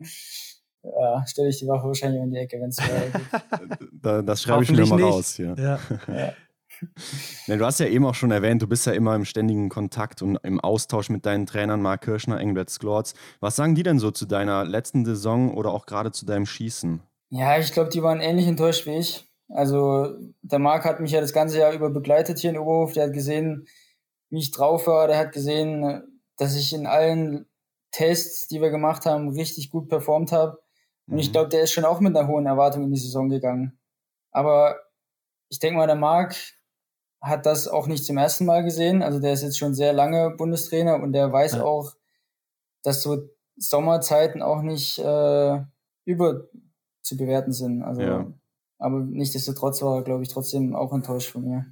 [0.83, 2.77] ja, stelle ich die Waffe wahrscheinlich in die Ecke, wenn es
[4.01, 5.55] da, Das schreibe ich mir mal raus hier.
[5.57, 5.79] Ja.
[6.07, 6.33] ja.
[7.47, 10.21] Ja, du hast ja eben auch schon erwähnt, du bist ja immer im ständigen Kontakt
[10.21, 13.13] und im Austausch mit deinen Trainern, Mark Kirschner, Engbert Sklorz.
[13.39, 17.01] Was sagen die denn so zu deiner letzten Saison oder auch gerade zu deinem Schießen?
[17.37, 19.27] Ja, ich glaube, die waren ähnlich enttäuscht wie ich.
[19.49, 22.93] Also der Marc hat mich ja das ganze Jahr über begleitet hier in Oberhof.
[22.93, 23.67] Der hat gesehen,
[24.29, 25.07] wie ich drauf war.
[25.07, 27.45] Der hat gesehen, dass ich in allen
[27.91, 30.61] Tests, die wir gemacht haben, richtig gut performt habe.
[31.07, 31.19] Und mhm.
[31.19, 33.77] ich glaube, der ist schon auch mit einer hohen Erwartung in die Saison gegangen.
[34.31, 34.79] Aber
[35.49, 36.37] ich denke mal, der Marc
[37.19, 39.03] hat das auch nicht zum ersten Mal gesehen.
[39.03, 41.63] Also der ist jetzt schon sehr lange Bundestrainer und der weiß ja.
[41.63, 41.95] auch,
[42.81, 43.27] dass so
[43.57, 45.59] Sommerzeiten auch nicht äh,
[46.05, 46.45] über
[47.05, 47.83] zu bewerten sind.
[47.83, 48.27] Also ja.
[48.77, 51.65] Aber nichtsdestotrotz war er, glaube ich, trotzdem auch enttäuscht von mir.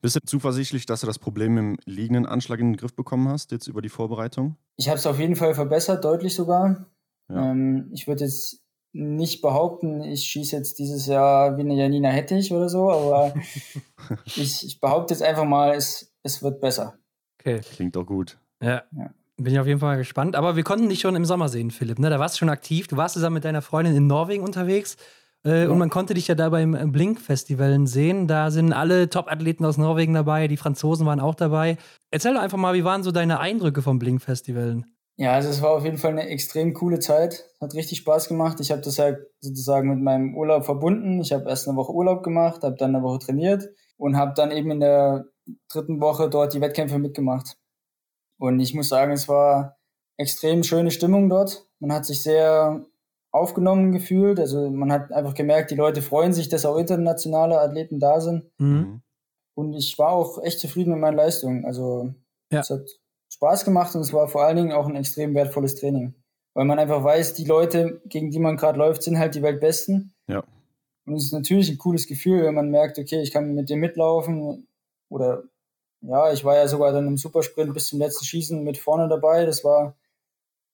[0.00, 3.50] Bist du zuversichtlich, dass du das Problem im liegenden Anschlag in den Griff bekommen hast,
[3.50, 4.56] jetzt über die Vorbereitung?
[4.76, 6.86] Ich habe es auf jeden Fall verbessert, deutlich sogar.
[7.28, 7.50] Ja.
[7.50, 8.60] Ähm, ich würde jetzt
[8.92, 13.34] nicht behaupten, ich schieße jetzt dieses Jahr wie eine Janina Hettich oder so, aber
[14.26, 16.96] ich, ich, behaupte jetzt einfach mal, es, es wird besser.
[17.40, 17.60] Okay.
[17.60, 18.38] Klingt doch gut.
[18.62, 18.84] Ja.
[18.92, 19.10] ja.
[19.36, 20.36] Bin ich auf jeden Fall gespannt.
[20.36, 21.98] Aber wir konnten dich schon im Sommer sehen, Philipp.
[21.98, 22.08] Ne?
[22.08, 22.86] Da warst du schon aktiv.
[22.86, 24.96] Du warst zusammen mit deiner Freundin in Norwegen unterwegs.
[25.44, 25.70] Äh, ja.
[25.70, 28.26] Und man konnte dich ja da beim Blink-Festivalen sehen.
[28.26, 31.76] Da sind alle Top-Athleten aus Norwegen dabei, die Franzosen waren auch dabei.
[32.10, 34.86] Erzähl doch einfach mal, wie waren so deine Eindrücke vom Blink-Festivalen?
[35.16, 37.44] Ja, also es war auf jeden Fall eine extrem coole Zeit.
[37.60, 38.58] Hat richtig Spaß gemacht.
[38.60, 41.20] Ich habe das ja sozusagen mit meinem Urlaub verbunden.
[41.20, 44.50] Ich habe erst eine Woche Urlaub gemacht, habe dann eine Woche trainiert und habe dann
[44.50, 45.26] eben in der
[45.70, 47.56] dritten Woche dort die Wettkämpfe mitgemacht.
[48.38, 49.76] Und ich muss sagen, es war
[50.16, 51.66] extrem schöne Stimmung dort.
[51.78, 52.84] Man hat sich sehr
[53.32, 54.38] aufgenommen gefühlt.
[54.38, 58.50] Also man hat einfach gemerkt, die Leute freuen sich, dass auch internationale Athleten da sind.
[58.58, 59.02] Mhm.
[59.56, 61.64] Und ich war auch echt zufrieden mit meinen Leistungen.
[61.64, 62.14] Also
[62.52, 62.60] ja.
[62.60, 62.88] es hat
[63.32, 66.14] Spaß gemacht und es war vor allen Dingen auch ein extrem wertvolles Training.
[66.54, 70.14] Weil man einfach weiß, die Leute, gegen die man gerade läuft, sind halt die Weltbesten.
[70.28, 70.44] Ja.
[71.06, 73.80] Und es ist natürlich ein cooles Gefühl, wenn man merkt, okay, ich kann mit dem
[73.80, 74.68] mitlaufen.
[75.10, 75.42] Oder
[76.06, 79.46] ja, ich war ja sogar dann im Supersprint bis zum letzten Schießen mit vorne dabei.
[79.46, 79.94] Das war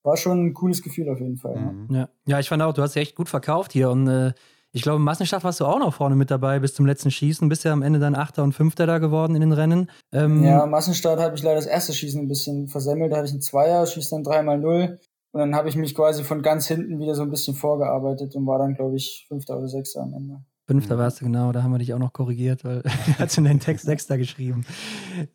[0.03, 1.57] war schon ein cooles Gefühl auf jeden Fall.
[1.57, 1.95] Mhm.
[1.95, 2.09] Ja.
[2.27, 4.33] ja, ich fand auch, du hast ja echt gut verkauft hier und äh,
[4.73, 7.49] ich glaube, im Massenstart warst du auch noch vorne mit dabei bis zum letzten Schießen.
[7.49, 9.91] Bist ja am Ende dann Achter und Fünfter da geworden in den Rennen.
[10.13, 13.11] Ähm, ja, Massenstart habe ich leider das erste Schießen ein bisschen versemmelt.
[13.11, 15.01] Da hatte ich einen Zweier, schieß dann dreimal null.
[15.33, 18.47] Und dann habe ich mich quasi von ganz hinten wieder so ein bisschen vorgearbeitet und
[18.47, 20.45] war dann, glaube ich, Fünfter oder Sechster am Ende.
[20.71, 21.51] Fünfter warst du, genau.
[21.51, 24.65] Da haben wir dich auch noch korrigiert, weil du hast in deinen Text Sechster geschrieben.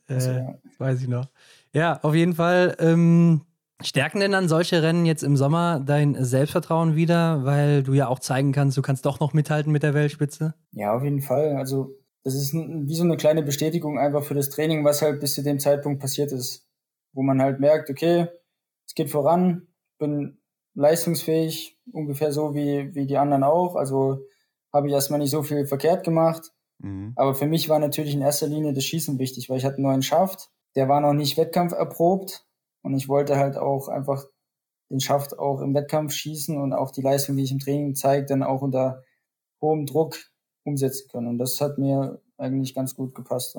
[0.07, 0.55] Äh, also, ja.
[0.63, 1.27] Das weiß ich noch.
[1.73, 2.77] Ja, auf jeden Fall.
[2.79, 3.41] Ähm,
[3.83, 8.19] Stärken denn dann solche Rennen jetzt im Sommer dein Selbstvertrauen wieder, weil du ja auch
[8.19, 10.53] zeigen kannst, du kannst doch noch mithalten mit der Weltspitze?
[10.71, 11.57] Ja, auf jeden Fall.
[11.57, 11.91] Also
[12.23, 15.43] das ist wie so eine kleine Bestätigung einfach für das Training, was halt bis zu
[15.43, 16.65] dem Zeitpunkt passiert ist,
[17.11, 18.27] wo man halt merkt, okay,
[18.87, 19.67] es geht voran,
[19.99, 20.37] bin
[20.75, 23.75] leistungsfähig, ungefähr so wie, wie die anderen auch.
[23.75, 24.21] Also
[24.75, 26.51] habe ich erstmal nicht so viel verkehrt gemacht.
[26.79, 27.13] Mhm.
[27.15, 29.85] Aber für mich war natürlich in erster Linie das Schießen wichtig, weil ich hatte einen
[29.85, 32.45] neuen Schaft, der war noch nicht Wettkampf erprobt
[32.83, 34.25] und ich wollte halt auch einfach
[34.91, 38.25] den Schaft auch im Wettkampf schießen und auch die Leistung, die ich im Training zeige,
[38.25, 39.01] dann auch unter
[39.61, 40.17] hohem Druck
[40.65, 41.27] umsetzen können.
[41.27, 43.57] Und das hat mir eigentlich ganz gut gepasst.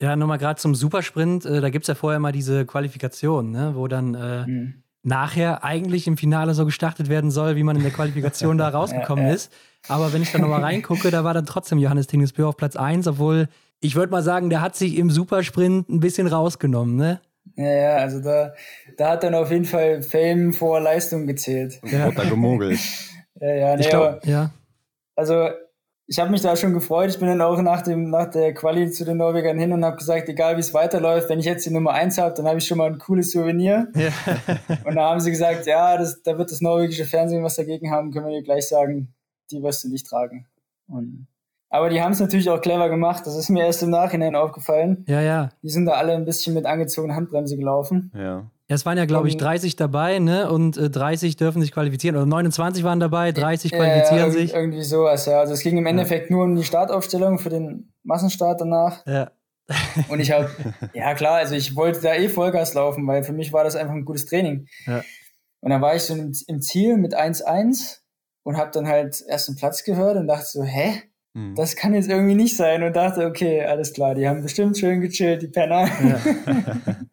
[0.00, 3.74] Ja, nochmal gerade zum Supersprint, äh, da gibt es ja vorher mal diese Qualifikation, ne,
[3.76, 4.83] wo dann äh, mhm.
[5.04, 9.26] Nachher eigentlich im Finale so gestartet werden soll, wie man in der Qualifikation da rausgekommen
[9.26, 9.52] ist.
[9.88, 13.06] Aber wenn ich da nochmal reingucke, da war dann trotzdem Johannes Tingesbö auf Platz 1,
[13.06, 13.48] obwohl
[13.80, 17.20] ich würde mal sagen, der hat sich im Supersprint ein bisschen rausgenommen, ne?
[17.56, 18.54] Ja, ja, also da,
[18.96, 21.78] da hat dann auf jeden Fall Fame vor Leistung gezählt.
[21.82, 22.10] Und ja.
[22.10, 22.80] da gemogelt.
[23.40, 24.50] ja, ja, nee, ich glaub, aber, ja.
[25.14, 25.50] Also
[26.06, 27.10] ich habe mich da schon gefreut.
[27.10, 29.96] Ich bin dann auch nach, dem, nach der Quali zu den Norwegern hin und habe
[29.96, 32.66] gesagt, egal wie es weiterläuft, wenn ich jetzt die Nummer 1 habe, dann habe ich
[32.66, 33.88] schon mal ein cooles Souvenir.
[33.94, 34.10] Ja.
[34.84, 38.12] und da haben sie gesagt, ja, das, da wird das norwegische Fernsehen was dagegen haben,
[38.12, 39.14] können wir dir gleich sagen,
[39.50, 40.46] die wirst du nicht tragen.
[40.88, 41.26] Und
[41.70, 43.26] aber die haben es natürlich auch clever gemacht.
[43.26, 45.04] Das ist mir erst im Nachhinein aufgefallen.
[45.08, 45.48] Ja, ja.
[45.60, 48.12] Die sind da alle ein bisschen mit angezogener Handbremse gelaufen.
[48.14, 48.48] Ja.
[48.68, 50.50] Ja, es waren ja, glaube ich, 30 dabei, ne?
[50.50, 52.16] Und äh, 30 dürfen sich qualifizieren.
[52.16, 54.54] Oder 29 waren dabei, 30 qualifizieren ja, sich.
[54.54, 55.40] Irgendwie sowas, ja.
[55.40, 59.04] Also es ging im Endeffekt nur um die Startaufstellung für den Massenstart danach.
[59.06, 59.30] Ja.
[60.08, 60.48] Und ich habe,
[60.94, 63.94] ja klar, also ich wollte da eh Vollgas laufen, weil für mich war das einfach
[63.94, 64.66] ein gutes Training.
[64.86, 65.02] Ja.
[65.60, 67.98] Und dann war ich so im, im Ziel mit 1-1
[68.44, 71.02] und habe dann halt erst einen Platz gehört und dachte so, hä?
[71.34, 71.56] Mhm.
[71.56, 75.00] Das kann jetzt irgendwie nicht sein und dachte, okay, alles klar, die haben bestimmt schön
[75.00, 75.86] gechillt, die Penner.
[75.86, 76.20] Ja.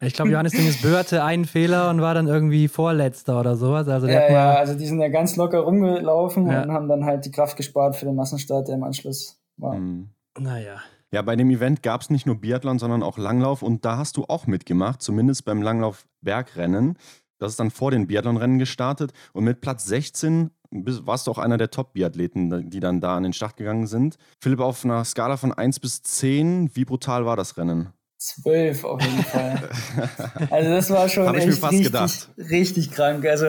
[0.00, 3.88] ich glaube, Johannes Dinges Bö hatte einen Fehler und war dann irgendwie Vorletzter oder sowas.
[3.88, 6.62] Also ja, ja, also die sind ja ganz locker rumgelaufen ja.
[6.62, 9.74] und haben dann halt die Kraft gespart für den Massenstart, der im Anschluss war.
[9.74, 10.10] Mhm.
[10.38, 10.80] Naja.
[11.10, 14.16] Ja, bei dem Event gab es nicht nur Biathlon, sondern auch Langlauf und da hast
[14.16, 16.96] du auch mitgemacht, zumindest beim Langlauf-Bergrennen.
[17.42, 21.58] Das ist dann vor den Biathlonrennen gestartet und mit Platz 16 warst du auch einer
[21.58, 24.16] der Top-Biathleten, die dann da an den Start gegangen sind.
[24.40, 27.92] Philipp, auf einer Skala von 1 bis 10, wie brutal war das Rennen?
[28.18, 29.70] 12 auf jeden Fall.
[30.50, 32.30] also das war schon echt richtig, gedacht.
[32.38, 33.26] richtig krank.
[33.26, 33.46] Also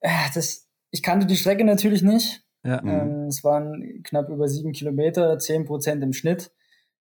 [0.00, 2.42] äh, das, ich kannte die Strecke natürlich nicht.
[2.64, 2.82] Ja.
[2.82, 6.50] Ähm, es waren knapp über sieben Kilometer, 10 Prozent im Schnitt.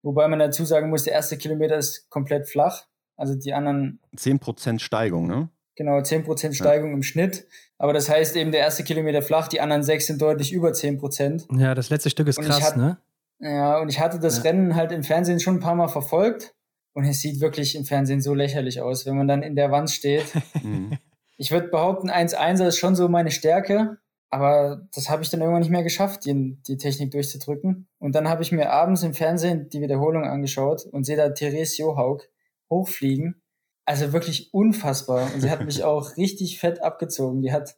[0.03, 2.85] Wobei man dazu sagen muss, der erste Kilometer ist komplett flach.
[3.17, 3.99] Also die anderen.
[4.15, 5.49] 10 Prozent Steigung, ne?
[5.75, 6.95] Genau, 10 Prozent Steigung ja.
[6.95, 7.47] im Schnitt.
[7.77, 10.97] Aber das heißt eben, der erste Kilometer flach, die anderen sechs sind deutlich über 10
[10.97, 11.47] Prozent.
[11.51, 12.97] Ja, das letzte Stück ist krass, hatte, ne?
[13.39, 14.43] Ja, und ich hatte das ja.
[14.43, 16.55] Rennen halt im Fernsehen schon ein paar Mal verfolgt.
[16.93, 19.91] Und es sieht wirklich im Fernsehen so lächerlich aus, wenn man dann in der Wand
[19.91, 20.25] steht.
[20.63, 20.97] Mhm.
[21.37, 23.97] ich würde behaupten, 1-1er ist schon so meine Stärke.
[24.29, 27.87] Aber das habe ich dann irgendwann nicht mehr geschafft, die, die Technik durchzudrücken.
[27.99, 31.77] Und dann habe ich mir abends im Fernsehen die Wiederholung angeschaut und sehe da Therese
[31.77, 32.27] Johaug
[32.69, 33.41] hochfliegen.
[33.85, 35.33] Also wirklich unfassbar.
[35.33, 37.41] Und sie hat mich auch richtig fett abgezogen.
[37.41, 37.77] Die hat,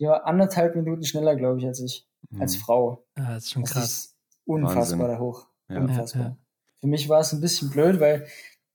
[0.00, 2.40] die war anderthalb Minuten schneller, glaube ich, als ich, mhm.
[2.40, 3.04] als Frau.
[3.16, 3.84] Ja, das ist schon das krass.
[3.84, 5.08] Ist unfassbar Wahnsinn.
[5.08, 5.46] da hoch.
[5.68, 5.80] Ja.
[5.80, 6.22] Unfassbar.
[6.22, 6.36] Ja, ja.
[6.80, 8.26] Für mich war es ein bisschen blöd, weil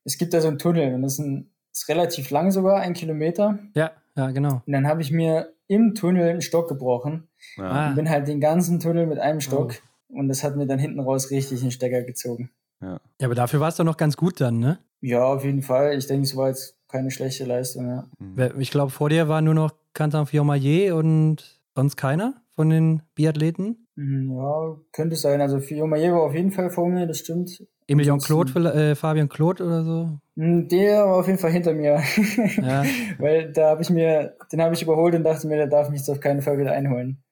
[0.03, 2.93] es gibt da so einen Tunnel und das ist, ein, ist relativ lang sogar, ein
[2.93, 3.59] Kilometer.
[3.75, 4.61] Ja, ja, genau.
[4.65, 7.27] Und dann habe ich mir im Tunnel einen Stock gebrochen.
[7.57, 7.89] Ja.
[7.89, 9.81] Und bin halt den ganzen Tunnel mit einem Stock.
[10.09, 10.19] Oh.
[10.19, 12.49] Und das hat mir dann hinten raus richtig den Stecker gezogen.
[12.81, 14.79] Ja, ja aber dafür war es doch noch ganz gut dann, ne?
[15.01, 15.97] Ja, auf jeden Fall.
[15.97, 18.07] Ich denke, es war jetzt keine schlechte Leistung, ja.
[18.19, 18.59] Mhm.
[18.59, 23.87] Ich glaube, vor dir war nur noch Quentin Fiormaillet und sonst keiner von den Biathleten?
[23.95, 25.39] Mhm, ja, könnte sein.
[25.41, 27.63] Also Fiormaillet war auf jeden Fall vor mir, das stimmt.
[27.87, 30.19] Emilion Claude, äh, Fabian Claude oder so?
[30.35, 32.01] Hm, der war auf jeden Fall hinter mir.
[32.61, 32.83] Ja.
[33.17, 35.99] Weil da habe ich mir, den habe ich überholt und dachte mir, der darf mich
[35.99, 37.23] jetzt auf keinen Fall wieder einholen.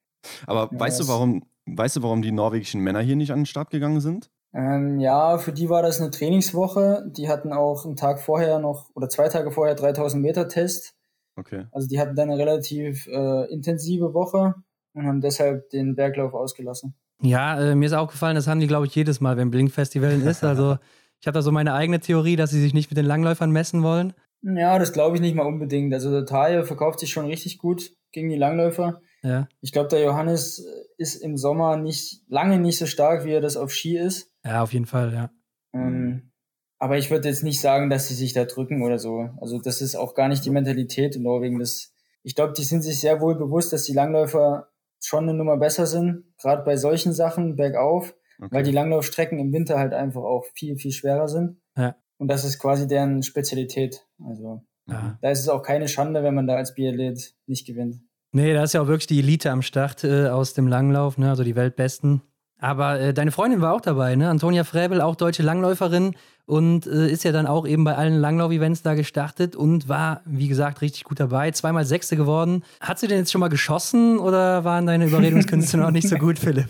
[0.46, 3.46] Aber ja, weißt du, warum, weißt du, warum die norwegischen Männer hier nicht an den
[3.46, 4.30] Start gegangen sind?
[4.54, 7.06] Ähm, ja, für die war das eine Trainingswoche.
[7.16, 10.96] Die hatten auch einen Tag vorher noch oder zwei Tage vorher 3000 Meter Test.
[11.36, 11.66] Okay.
[11.72, 14.56] Also die hatten dann eine relativ äh, intensive Woche
[14.94, 16.96] und haben deshalb den Berglauf ausgelassen.
[17.22, 20.44] Ja, äh, mir ist aufgefallen, das haben die, glaube ich, jedes Mal, wenn Blink-Festival ist.
[20.44, 20.78] Also
[21.20, 23.84] ich habe da so meine eigene Theorie, dass sie sich nicht mit den Langläufern messen
[23.84, 24.14] wollen.
[24.42, 25.94] Ja, das glaube ich nicht mal unbedingt.
[25.94, 29.02] Also der Taille verkauft sich schon richtig gut gegen die Langläufer.
[29.24, 29.48] Ja.
[29.62, 30.66] Ich glaube, der Johannes
[30.98, 34.32] ist im Sommer nicht lange nicht so stark, wie er das auf Ski ist.
[34.48, 35.30] Ja, auf jeden Fall, ja.
[35.74, 36.32] Ähm,
[36.80, 39.30] aber ich würde jetzt nicht sagen, dass sie sich da drücken oder so.
[39.42, 41.60] Also das ist auch gar nicht die Mentalität in Norwegen.
[41.60, 41.94] Das,
[42.24, 44.70] ich glaube, die sind sich sehr wohl bewusst, dass die Langläufer
[45.04, 48.48] schon eine Nummer besser sind, gerade bei solchen Sachen bergauf, okay.
[48.52, 51.60] weil die Langlaufstrecken im Winter halt einfach auch viel, viel schwerer sind.
[51.76, 51.96] Ja.
[52.18, 54.06] Und das ist quasi deren Spezialität.
[54.24, 55.18] Also ja.
[55.22, 58.02] da ist es auch keine Schande, wenn man da als Biathlet nicht gewinnt.
[58.32, 61.30] Nee, da ist ja auch wirklich die Elite am Start äh, aus dem Langlauf, ne?
[61.30, 62.22] also die Weltbesten.
[62.60, 64.30] Aber äh, deine Freundin war auch dabei, ne?
[64.30, 66.16] Antonia Fräbel, auch deutsche Langläuferin
[66.48, 70.48] und äh, ist ja dann auch eben bei allen Langlauf-Events da gestartet und war, wie
[70.48, 71.52] gesagt, richtig gut dabei.
[71.52, 72.64] Zweimal Sechste geworden.
[72.80, 76.40] Hat sie denn jetzt schon mal geschossen oder waren deine Überredungskünste noch nicht so gut,
[76.40, 76.68] Philipp?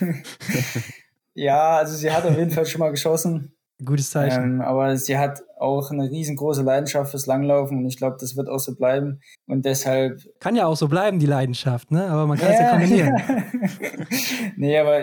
[1.34, 3.54] ja, also sie hat auf jeden Fall schon mal geschossen.
[3.84, 4.56] Gutes Zeichen.
[4.56, 8.48] Ähm, aber sie hat auch eine riesengroße Leidenschaft fürs Langlaufen und ich glaube, das wird
[8.48, 9.20] auch so bleiben.
[9.46, 10.22] Und deshalb.
[10.40, 12.06] Kann ja auch so bleiben, die Leidenschaft, ne?
[12.08, 12.54] Aber man kann ja.
[12.54, 13.22] es ja kombinieren.
[14.56, 15.02] nee, aber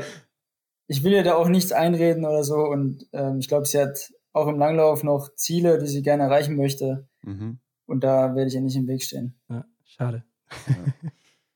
[0.87, 2.57] ich will ihr da auch nichts einreden oder so.
[2.57, 6.55] Und ähm, ich glaube, sie hat auch im Langlauf noch Ziele, die sie gerne erreichen
[6.55, 7.07] möchte.
[7.23, 7.59] Mhm.
[7.85, 9.39] Und da werde ich ihr nicht im Weg stehen.
[9.49, 10.23] Ja, schade.
[10.67, 11.09] Ja.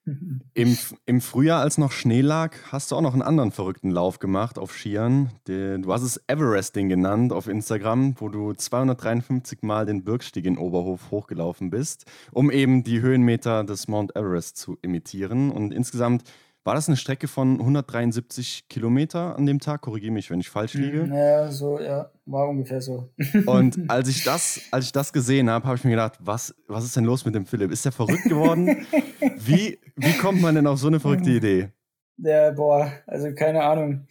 [0.05, 4.19] Im, Im Frühjahr, als noch Schnee lag, hast du auch noch einen anderen verrückten Lauf
[4.19, 5.29] gemacht auf Skiern.
[5.45, 11.09] du hast es Everesting genannt auf Instagram, wo du 253 Mal den Birkstieg in Oberhof
[11.09, 15.49] hochgelaufen bist, um eben die Höhenmeter des Mount Everest zu imitieren.
[15.49, 16.23] Und insgesamt
[16.63, 19.81] war das eine Strecke von 173 Kilometer an dem Tag?
[19.81, 21.03] Korrigiere mich, wenn ich falsch liege.
[21.03, 23.09] Mhm, ja, so, ja, war ungefähr so.
[23.45, 26.85] Und als ich das, als ich das gesehen habe, habe ich mir gedacht, was, was
[26.85, 27.71] ist denn los mit dem Philipp?
[27.71, 28.85] Ist der verrückt geworden?
[29.37, 31.37] wie, wie kommt man denn auf so eine verrückte mhm.
[31.37, 31.69] Idee?
[32.17, 34.07] Ja, boah, also keine Ahnung.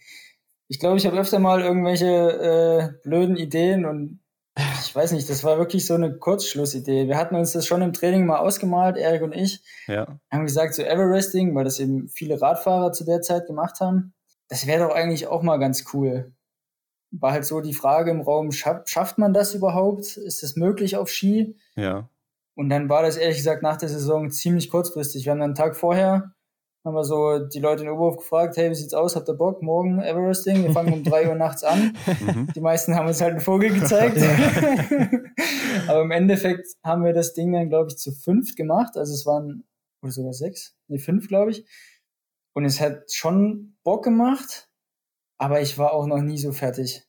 [0.67, 4.19] Ich glaube, ich habe öfter mal irgendwelche äh, blöden Ideen und
[4.55, 7.07] ich weiß nicht, das war wirklich so eine Kurzschlussidee.
[7.07, 9.63] Wir hatten uns das schon im Training mal ausgemalt, Erik und ich.
[9.87, 10.19] Ja.
[10.31, 14.13] Haben gesagt, so Everesting, weil das eben viele Radfahrer zu der Zeit gemacht haben.
[14.49, 16.33] Das wäre doch eigentlich auch mal ganz cool.
[17.11, 20.17] war halt so die Frage im Raum, schaff, schafft man das überhaupt?
[20.17, 21.57] Ist das möglich auf Ski?
[21.75, 22.09] Ja.
[22.55, 25.25] Und dann war das ehrlich gesagt nach der Saison ziemlich kurzfristig.
[25.25, 26.32] Wir haben dann einen Tag vorher,
[26.85, 29.15] haben wir so die Leute in Oberhof gefragt, hey, wie sieht's aus?
[29.15, 29.61] Habt ihr Bock?
[29.61, 30.63] Morgen Everesting?
[30.63, 31.95] Wir fangen um drei Uhr nachts an.
[32.05, 32.49] Mhm.
[32.53, 34.17] Die meisten haben uns halt einen Vogel gezeigt.
[35.87, 38.97] Aber im Endeffekt haben wir das Ding dann, glaube ich, zu fünft gemacht.
[38.97, 39.63] Also es waren,
[40.01, 40.75] oder sogar sechs?
[40.87, 41.65] Nee, fünf, glaube ich.
[42.53, 44.69] Und es hat schon Bock gemacht,
[45.37, 47.03] aber ich war auch noch nie so fertig.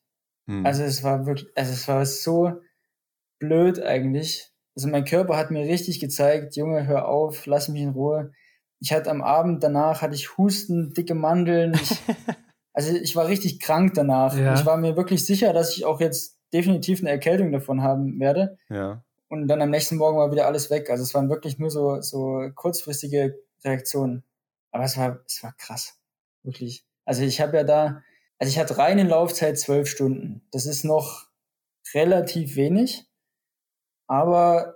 [0.49, 0.65] Hm.
[0.65, 2.53] Also es war wirklich, also es war so
[3.41, 4.53] blöd eigentlich.
[4.77, 8.33] Also mein Körper hat mir richtig gezeigt, Junge, hör auf, lass mich in Ruhe.
[8.81, 11.75] Ich hatte am Abend danach, hatte ich Husten, dicke Mandeln.
[11.75, 11.97] Ich,
[12.73, 14.37] also ich war richtig krank danach.
[14.37, 14.55] Ja.
[14.55, 18.59] Ich war mir wirklich sicher, dass ich auch jetzt definitiv eine Erkältung davon haben werde.
[18.69, 19.03] Ja.
[19.29, 20.91] Und dann am nächsten Morgen war wieder alles weg.
[20.91, 24.23] Also es waren wirklich nur so, so kurzfristige Reaktionen.
[24.71, 25.99] Aber es war, es war krass.
[26.43, 26.85] Wirklich.
[27.05, 28.03] Also ich habe ja da,
[28.39, 30.47] also ich hatte rein in Laufzeit zwölf Stunden.
[30.53, 31.27] Das ist noch
[31.95, 33.07] relativ wenig.
[34.07, 34.75] Aber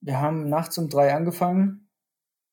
[0.00, 1.87] wir haben nachts um drei angefangen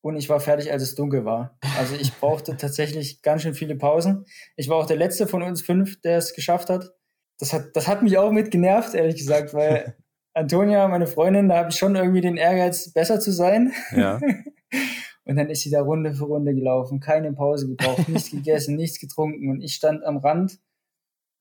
[0.06, 1.58] und ich war fertig, als es dunkel war.
[1.80, 4.26] Also ich brauchte tatsächlich ganz schön viele Pausen.
[4.56, 6.94] Ich war auch der letzte von uns fünf, der es geschafft hat.
[7.40, 9.98] Das hat, das hat mich auch mit genervt, ehrlich gesagt, weil
[10.36, 13.74] Antonia, meine Freundin, da habe ich schon irgendwie den Ehrgeiz, besser zu sein.
[13.96, 14.22] Ja.
[15.26, 19.00] Und dann ist sie da Runde für Runde gelaufen, keine Pause gebraucht, nichts gegessen, nichts
[19.00, 19.50] getrunken.
[19.50, 20.60] Und ich stand am Rand,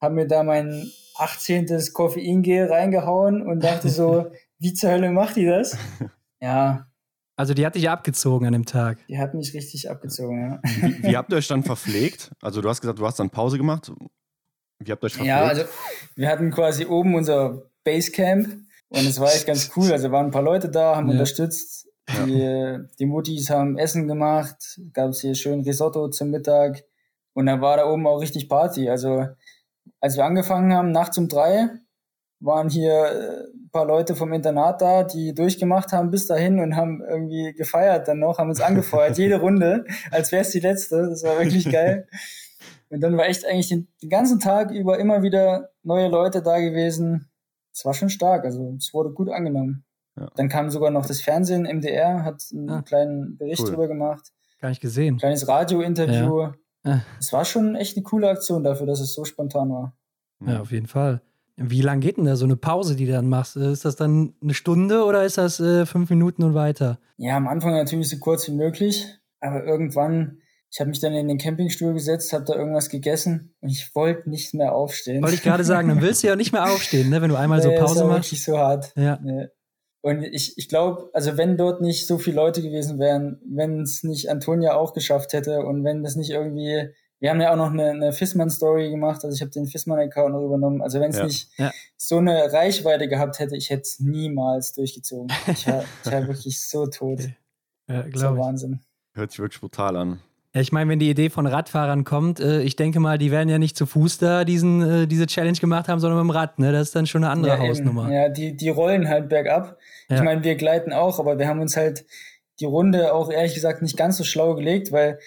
[0.00, 1.66] habe mir da mein 18.
[1.92, 5.76] Koffeingel reingehauen und dachte so, wie zur Hölle macht die das?
[6.40, 6.86] Ja.
[7.36, 8.98] Also die hat dich abgezogen an dem Tag.
[9.08, 10.60] Die hat mich richtig abgezogen, ja.
[10.62, 12.30] Wie, wie habt ihr euch dann verpflegt?
[12.40, 13.92] Also du hast gesagt, du hast dann Pause gemacht.
[14.78, 15.26] Wie habt ihr euch verpflegt?
[15.26, 15.64] Ja, also
[16.14, 18.48] wir hatten quasi oben unser Basecamp
[18.88, 19.90] und es war echt ganz cool.
[19.90, 21.12] Also waren ein paar Leute da, haben ja.
[21.12, 21.88] unterstützt.
[22.26, 26.84] Die, die Muttis haben Essen gemacht, gab es hier schön Risotto zum Mittag
[27.32, 28.90] und dann war da oben auch richtig Party.
[28.90, 29.26] Also
[30.00, 31.70] als wir angefangen haben, nachts um drei,
[32.44, 36.76] waren hier äh, ein paar Leute vom Internat da, die durchgemacht haben bis dahin und
[36.76, 41.08] haben irgendwie gefeiert dann noch, haben uns angefeuert, jede Runde, als wäre es die letzte.
[41.08, 42.06] Das war wirklich geil.
[42.90, 46.60] Und dann war echt eigentlich den, den, ganzen Tag über immer wieder neue Leute da
[46.60, 47.30] gewesen.
[47.72, 49.84] Es war schon stark, also es wurde gut angenommen.
[50.16, 50.30] Ja.
[50.36, 53.70] Dann kam sogar noch das Fernsehen, MDR, hat einen ah, kleinen Bericht cool.
[53.70, 54.30] drüber gemacht.
[54.60, 55.16] Gar nicht gesehen.
[55.16, 56.40] Kleines Radiointerview.
[56.40, 56.54] Ja.
[56.84, 57.00] Ah.
[57.18, 59.96] Es war schon echt eine coole Aktion dafür, dass es so spontan war.
[60.46, 61.20] Ja, auf jeden Fall.
[61.56, 63.56] Wie lang geht denn da so eine Pause, die du dann machst?
[63.56, 66.98] Ist das dann eine Stunde oder ist das äh, fünf Minuten und weiter?
[67.16, 69.06] Ja, am Anfang natürlich so kurz wie möglich,
[69.40, 70.38] aber irgendwann,
[70.72, 74.28] ich habe mich dann in den Campingstuhl gesetzt, habe da irgendwas gegessen und ich wollte
[74.28, 75.22] nicht mehr aufstehen.
[75.22, 77.58] Wollte ich gerade sagen, dann willst du ja nicht mehr aufstehen, ne, wenn du einmal
[77.64, 78.32] nee, so Pause ist machst.
[78.32, 78.92] wirklich so hart.
[78.96, 79.20] Ja.
[79.22, 79.46] Nee.
[80.02, 84.02] Und ich, ich glaube, also wenn dort nicht so viele Leute gewesen wären, wenn es
[84.02, 86.90] nicht Antonia auch geschafft hätte und wenn das nicht irgendwie
[87.24, 90.44] wir haben ja auch noch eine, eine Fissmann-Story gemacht, also ich habe den Fissmann-Account noch
[90.44, 90.82] übernommen.
[90.82, 91.24] Also wenn es ja.
[91.24, 91.72] nicht ja.
[91.96, 95.34] so eine Reichweite gehabt hätte, ich hätte es niemals durchgezogen.
[95.46, 97.20] Ich war, ich war wirklich so tot.
[97.86, 98.80] Ja, glaube Wahnsinn.
[99.12, 100.20] Hört sich wirklich brutal an.
[100.54, 103.50] Ja, ich meine, wenn die Idee von Radfahrern kommt, äh, ich denke mal, die werden
[103.50, 106.58] ja nicht zu Fuß da diesen, äh, diese Challenge gemacht haben, sondern mit dem Rad.
[106.58, 106.72] Ne?
[106.72, 108.10] Das ist dann schon eine andere ja, Hausnummer.
[108.10, 109.76] Ja, die, die rollen halt bergab.
[110.08, 110.16] Ja.
[110.16, 112.06] Ich meine, wir gleiten auch, aber wir haben uns halt
[112.60, 115.18] die Runde auch ehrlich gesagt nicht ganz so schlau gelegt, weil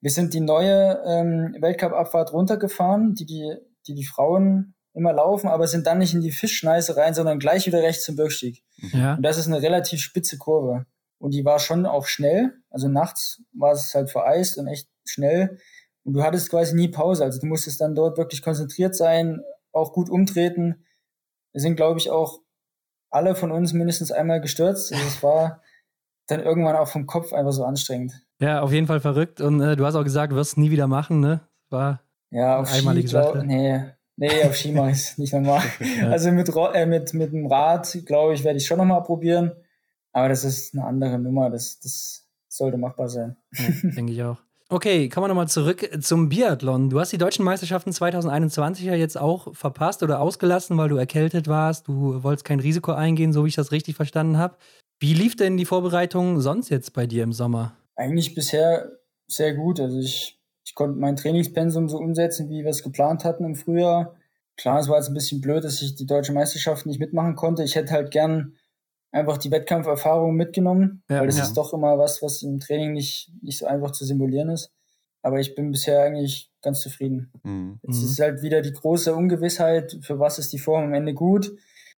[0.00, 5.66] wir sind die neue ähm, Weltcup-Abfahrt runtergefahren, die die, die die Frauen immer laufen, aber
[5.66, 8.64] sind dann nicht in die Fischschneise rein, sondern gleich wieder rechts zum Birkstieg.
[8.92, 9.14] Ja.
[9.14, 10.86] Und das ist eine relativ spitze Kurve.
[11.18, 12.54] Und die war schon auch schnell.
[12.70, 15.58] Also nachts war es halt vereist und echt schnell.
[16.02, 17.24] Und du hattest quasi nie Pause.
[17.24, 19.42] Also du musstest dann dort wirklich konzentriert sein,
[19.72, 20.86] auch gut umtreten.
[21.52, 22.40] Wir sind, glaube ich, auch
[23.10, 24.92] alle von uns mindestens einmal gestürzt.
[24.92, 25.62] Also es war
[26.26, 28.25] dann irgendwann auch vom Kopf einfach so anstrengend.
[28.40, 29.40] Ja, auf jeden Fall verrückt.
[29.40, 31.40] Und äh, du hast auch gesagt, wirst es nie wieder machen, ne?
[31.70, 33.44] War ja, auf einmalige Ski, Sache.
[33.44, 33.82] nee,
[34.16, 35.62] nee, auf Ski mache ich es nicht nochmal.
[36.00, 36.08] ja.
[36.08, 39.52] Also mit, äh, mit, mit dem Rad, glaube ich, werde ich schon nochmal probieren.
[40.12, 41.50] Aber das ist eine andere Nummer.
[41.50, 43.36] Das, das sollte machbar sein.
[43.52, 44.38] Ja, denke ich auch.
[44.68, 46.90] Okay, kommen wir nochmal zurück zum Biathlon.
[46.90, 51.46] Du hast die deutschen Meisterschaften 2021 ja jetzt auch verpasst oder ausgelassen, weil du erkältet
[51.46, 51.86] warst.
[51.86, 54.56] Du wolltest kein Risiko eingehen, so wie ich das richtig verstanden habe.
[54.98, 57.76] Wie lief denn die Vorbereitung sonst jetzt bei dir im Sommer?
[57.96, 58.92] Eigentlich bisher
[59.26, 59.80] sehr gut.
[59.80, 64.14] Also ich, ich konnte mein Trainingspensum so umsetzen, wie wir es geplant hatten im Frühjahr.
[64.56, 67.62] Klar, es war jetzt ein bisschen blöd, dass ich die deutsche Meisterschaft nicht mitmachen konnte.
[67.62, 68.54] Ich hätte halt gern
[69.10, 71.44] einfach die Wettkampferfahrung mitgenommen, ja, weil das ja.
[71.44, 74.72] ist doch immer was, was im Training nicht, nicht so einfach zu simulieren ist.
[75.22, 77.32] Aber ich bin bisher eigentlich ganz zufrieden.
[77.42, 77.80] Mhm.
[77.82, 81.52] Jetzt ist halt wieder die große Ungewissheit, für was ist die Form am Ende gut.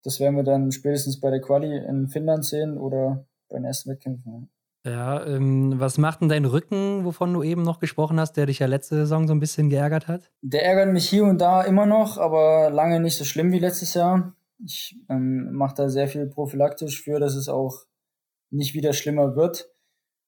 [0.03, 3.89] Das werden wir dann spätestens bei der Quali in Finnland sehen oder bei den ersten
[3.89, 4.49] Wettkämpfen.
[4.87, 8.59] Ja, ähm, was macht denn dein Rücken, wovon du eben noch gesprochen hast, der dich
[8.59, 10.31] ja letzte Saison so ein bisschen geärgert hat?
[10.41, 13.93] Der ärgert mich hier und da immer noch, aber lange nicht so schlimm wie letztes
[13.95, 14.33] Jahr.
[14.63, 17.83] Ich ähm, mache da sehr viel prophylaktisch für, dass es auch
[18.49, 19.69] nicht wieder schlimmer wird.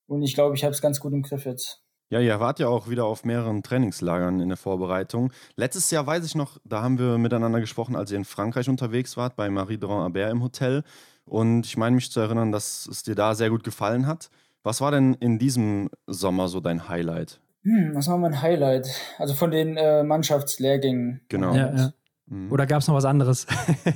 [0.08, 1.82] Und ich glaube, ich habe es ganz gut im Griff jetzt.
[2.12, 5.32] Ja, ihr wart ja auch wieder auf mehreren Trainingslagern in der Vorbereitung.
[5.56, 9.16] Letztes Jahr weiß ich noch, da haben wir miteinander gesprochen, als ihr in Frankreich unterwegs
[9.16, 10.84] wart, bei Marie Dran Albert im Hotel.
[11.24, 14.32] Und ich meine mich zu erinnern, dass es dir da sehr gut gefallen hat.
[14.64, 17.42] Was war denn in diesem Sommer so dein Highlight?
[17.64, 18.88] Hm, was war mein Highlight?
[19.18, 21.22] Also von den äh, Mannschaftslehrgängen.
[21.30, 21.54] Genau.
[21.54, 21.94] Ja, ja.
[22.28, 22.52] Mhm.
[22.52, 23.48] Oder gab es noch was anderes?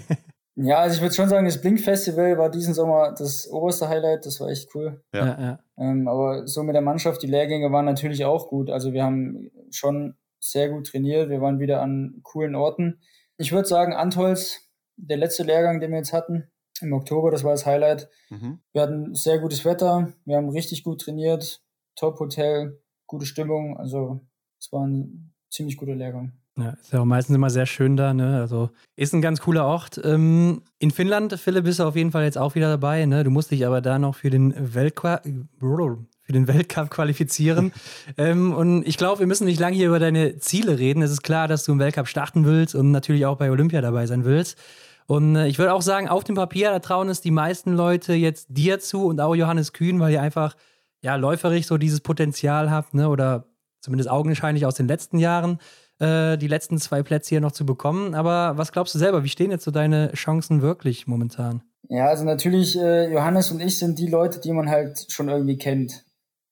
[0.56, 4.26] ja, also ich würde schon sagen, das Blink-Festival war diesen Sommer das oberste Highlight.
[4.26, 5.02] Das war echt cool.
[5.14, 5.60] Ja, ja.
[5.78, 8.70] Ähm, aber so mit der Mannschaft, die Lehrgänge waren natürlich auch gut.
[8.70, 11.30] Also wir haben schon sehr gut trainiert.
[11.30, 13.00] Wir waren wieder an coolen Orten.
[13.38, 16.52] Ich würde sagen, Antholz, der letzte Lehrgang, den wir jetzt hatten,
[16.84, 18.10] im Oktober, das war das Highlight.
[18.30, 18.60] Mhm.
[18.72, 21.62] Wir hatten sehr gutes Wetter, wir haben richtig gut trainiert,
[21.96, 23.78] Top-Hotel, gute Stimmung.
[23.78, 24.22] Also
[24.60, 26.34] es war ein ziemlich guter Lehrgang.
[26.56, 28.40] Ja, ist ja auch meistens immer sehr schön da, ne?
[28.40, 30.00] Also ist ein ganz cooler Ort.
[30.04, 33.24] Ähm, in Finnland, Philipp, bist du auf jeden Fall jetzt auch wieder dabei, ne?
[33.24, 37.74] Du musst dich aber da noch für den Weltcup, für den Weltcup qualifizieren.
[38.18, 41.02] ähm, und ich glaube, wir müssen nicht lange hier über deine Ziele reden.
[41.02, 44.06] Es ist klar, dass du im Weltcup starten willst und natürlich auch bei Olympia dabei
[44.06, 44.60] sein willst.
[45.08, 48.14] Und äh, ich würde auch sagen, auf dem Papier, da trauen es die meisten Leute
[48.14, 50.56] jetzt dir zu und auch Johannes Kühn, weil ihr einfach
[51.02, 53.10] ja läuferig so dieses Potenzial habt, ne?
[53.10, 53.46] Oder
[53.82, 55.60] zumindest augenscheinlich aus den letzten Jahren
[56.00, 58.16] äh, die letzten zwei Plätze hier noch zu bekommen.
[58.16, 59.24] Aber was glaubst du selber?
[59.24, 61.64] Wie stehen jetzt so deine Chancen wirklich momentan?
[61.90, 65.58] Ja, also natürlich, äh, Johannes und ich sind die Leute, die man halt schon irgendwie
[65.58, 66.06] kennt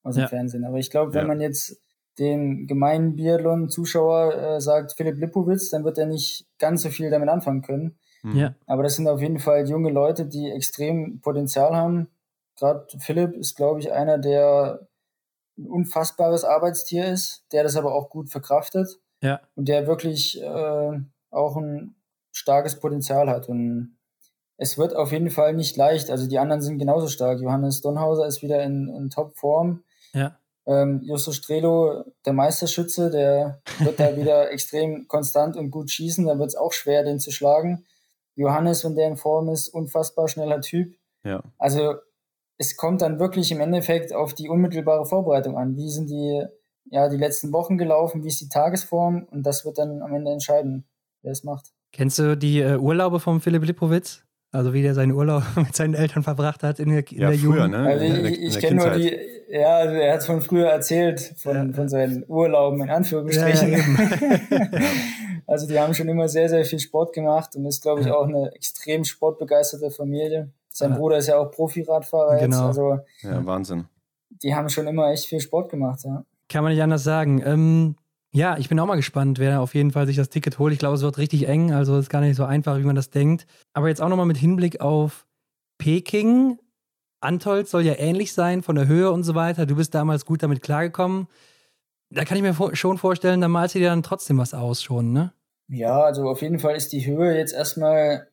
[0.04, 0.28] aus dem ja.
[0.28, 0.66] Fernsehen.
[0.66, 1.28] Aber ich glaube, wenn ja.
[1.28, 1.82] man jetzt
[2.20, 7.30] den gemeinen Biathlon-Zuschauer äh, sagt Philipp Lipowitz, dann wird er nicht ganz so viel damit
[7.30, 7.97] anfangen können.
[8.24, 8.36] Mhm.
[8.36, 8.55] Ja.
[8.65, 12.09] Aber das sind auf jeden Fall junge Leute, die extrem Potenzial haben.
[12.57, 14.88] Gerade Philipp ist, glaube ich, einer, der
[15.57, 18.99] ein unfassbares Arbeitstier ist, der das aber auch gut verkraftet.
[19.22, 19.41] Ja.
[19.55, 20.99] Und der wirklich äh,
[21.30, 21.95] auch ein
[22.32, 23.49] starkes Potenzial hat.
[23.49, 23.97] Und
[24.57, 26.09] es wird auf jeden Fall nicht leicht.
[26.09, 27.39] Also die anderen sind genauso stark.
[27.39, 29.84] Johannes Donhauser ist wieder in, in Top-Form.
[30.13, 30.38] Ja.
[30.67, 36.26] Ähm, Justo Strelo, der Meisterschütze, der wird da wieder extrem konstant und gut schießen.
[36.26, 37.86] Da wird es auch schwer, den zu schlagen.
[38.41, 40.95] Johannes, wenn der in Form ist, unfassbar schneller Typ.
[41.23, 41.41] Ja.
[41.57, 41.95] Also
[42.57, 45.75] es kommt dann wirklich im Endeffekt auf die unmittelbare Vorbereitung an.
[45.77, 46.45] Wie sind die,
[46.85, 48.23] ja, die letzten Wochen gelaufen?
[48.23, 49.27] Wie ist die Tagesform?
[49.31, 50.87] Und das wird dann am Ende entscheiden,
[51.21, 51.71] wer es macht.
[51.91, 54.23] Kennst du die äh, Urlaube von Philipp Lipowitz?
[54.54, 57.39] Also wie der seinen Urlaub mit seinen Eltern verbracht hat in der, in ja, der
[57.39, 57.72] früher, Jugend.
[57.72, 57.88] Ne?
[57.88, 59.18] Also ich, ich kenne nur die,
[59.49, 61.74] ja, also er hat von früher erzählt, von, ja.
[61.74, 63.72] von seinen Urlauben in Anführungsstrichen.
[63.72, 64.68] Ja,
[65.47, 68.28] also die haben schon immer sehr, sehr viel Sport gemacht und ist, glaube ich, auch
[68.28, 70.49] eine extrem sportbegeisterte Familie.
[70.70, 72.45] Sein Bruder ist ja auch Profiradfahrer genau.
[72.45, 72.80] jetzt.
[72.80, 73.86] Also, ja, Wahnsinn.
[74.41, 76.24] Die haben schon immer echt viel Sport gemacht, ja.
[76.47, 77.41] Kann man nicht anders sagen.
[77.45, 77.95] Ähm,
[78.34, 80.71] ja, ich bin auch mal gespannt, wer auf jeden Fall sich das Ticket holt.
[80.73, 83.09] Ich glaube, es wird richtig eng, also ist gar nicht so einfach, wie man das
[83.09, 83.45] denkt.
[83.73, 85.25] Aber jetzt auch nochmal mit Hinblick auf
[85.77, 86.57] Peking.
[87.19, 89.65] Antolz soll ja ähnlich sein von der Höhe und so weiter.
[89.65, 91.27] Du bist damals gut damit klargekommen.
[92.09, 95.11] Da kann ich mir schon vorstellen, da malst du dir dann trotzdem was aus schon,
[95.11, 95.34] ne?
[95.67, 98.27] Ja, also auf jeden Fall ist die Höhe jetzt erstmal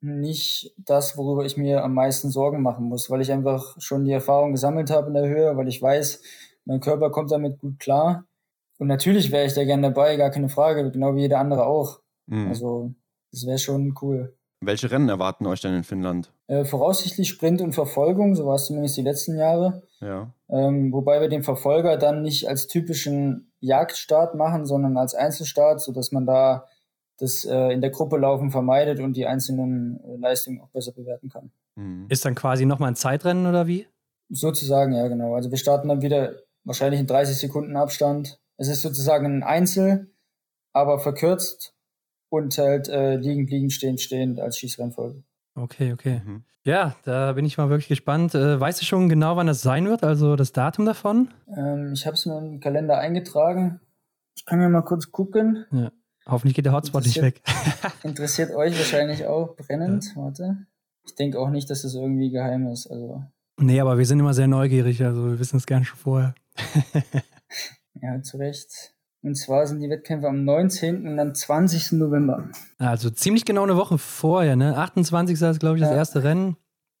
[0.00, 4.12] nicht das, worüber ich mir am meisten Sorgen machen muss, weil ich einfach schon die
[4.12, 6.22] Erfahrung gesammelt habe in der Höhe, weil ich weiß,
[6.64, 8.24] mein Körper kommt damit gut klar.
[8.80, 12.00] Und natürlich wäre ich da gerne dabei, gar keine Frage, genau wie jeder andere auch.
[12.26, 12.48] Mhm.
[12.48, 12.94] Also,
[13.30, 14.34] das wäre schon cool.
[14.62, 16.32] Welche Rennen erwarten euch denn in Finnland?
[16.46, 19.82] Äh, voraussichtlich Sprint und Verfolgung, so war es zumindest die letzten Jahre.
[20.00, 20.32] Ja.
[20.48, 26.10] Ähm, wobei wir den Verfolger dann nicht als typischen Jagdstart machen, sondern als Einzelstart, sodass
[26.10, 26.66] man da
[27.18, 31.28] das äh, in der Gruppe laufen vermeidet und die einzelnen äh, Leistungen auch besser bewerten
[31.28, 31.50] kann.
[31.76, 32.06] Mhm.
[32.08, 33.86] Ist dann quasi nochmal ein Zeitrennen oder wie?
[34.30, 35.34] Sozusagen, ja, genau.
[35.34, 36.32] Also wir starten dann wieder
[36.64, 40.12] wahrscheinlich in 30 Sekunden Abstand es ist sozusagen ein Einzel,
[40.74, 41.74] aber verkürzt
[42.28, 45.24] und halt äh, liegend, liegend, stehend, stehend als Schießrennfolge.
[45.54, 46.20] Okay, okay.
[46.24, 46.44] Mhm.
[46.62, 48.34] Ja, da bin ich mal wirklich gespannt.
[48.34, 51.30] Äh, weißt du schon genau, wann das sein wird, also das Datum davon?
[51.56, 53.80] Ähm, ich habe es mir im Kalender eingetragen.
[54.36, 55.64] Ich kann mir mal kurz gucken.
[55.72, 55.90] Ja.
[56.26, 57.40] Hoffentlich geht der Hotspot nicht weg.
[58.02, 60.04] interessiert euch wahrscheinlich auch brennend.
[60.14, 60.22] Ja.
[60.22, 60.66] Warte.
[61.06, 62.90] Ich denke auch nicht, dass das irgendwie geheim ist.
[62.90, 63.24] Also.
[63.58, 66.34] Nee, aber wir sind immer sehr neugierig, also wir wissen es gerne schon vorher.
[68.02, 68.94] Ja, zu Recht.
[69.22, 71.06] Und zwar sind die Wettkämpfe am 19.
[71.06, 71.92] und am 20.
[71.92, 72.48] November.
[72.78, 74.76] Also ziemlich genau eine Woche vorher, ne?
[74.76, 75.40] 28.
[75.40, 75.96] ist, glaube ich, das ja.
[75.96, 76.56] erste Rennen.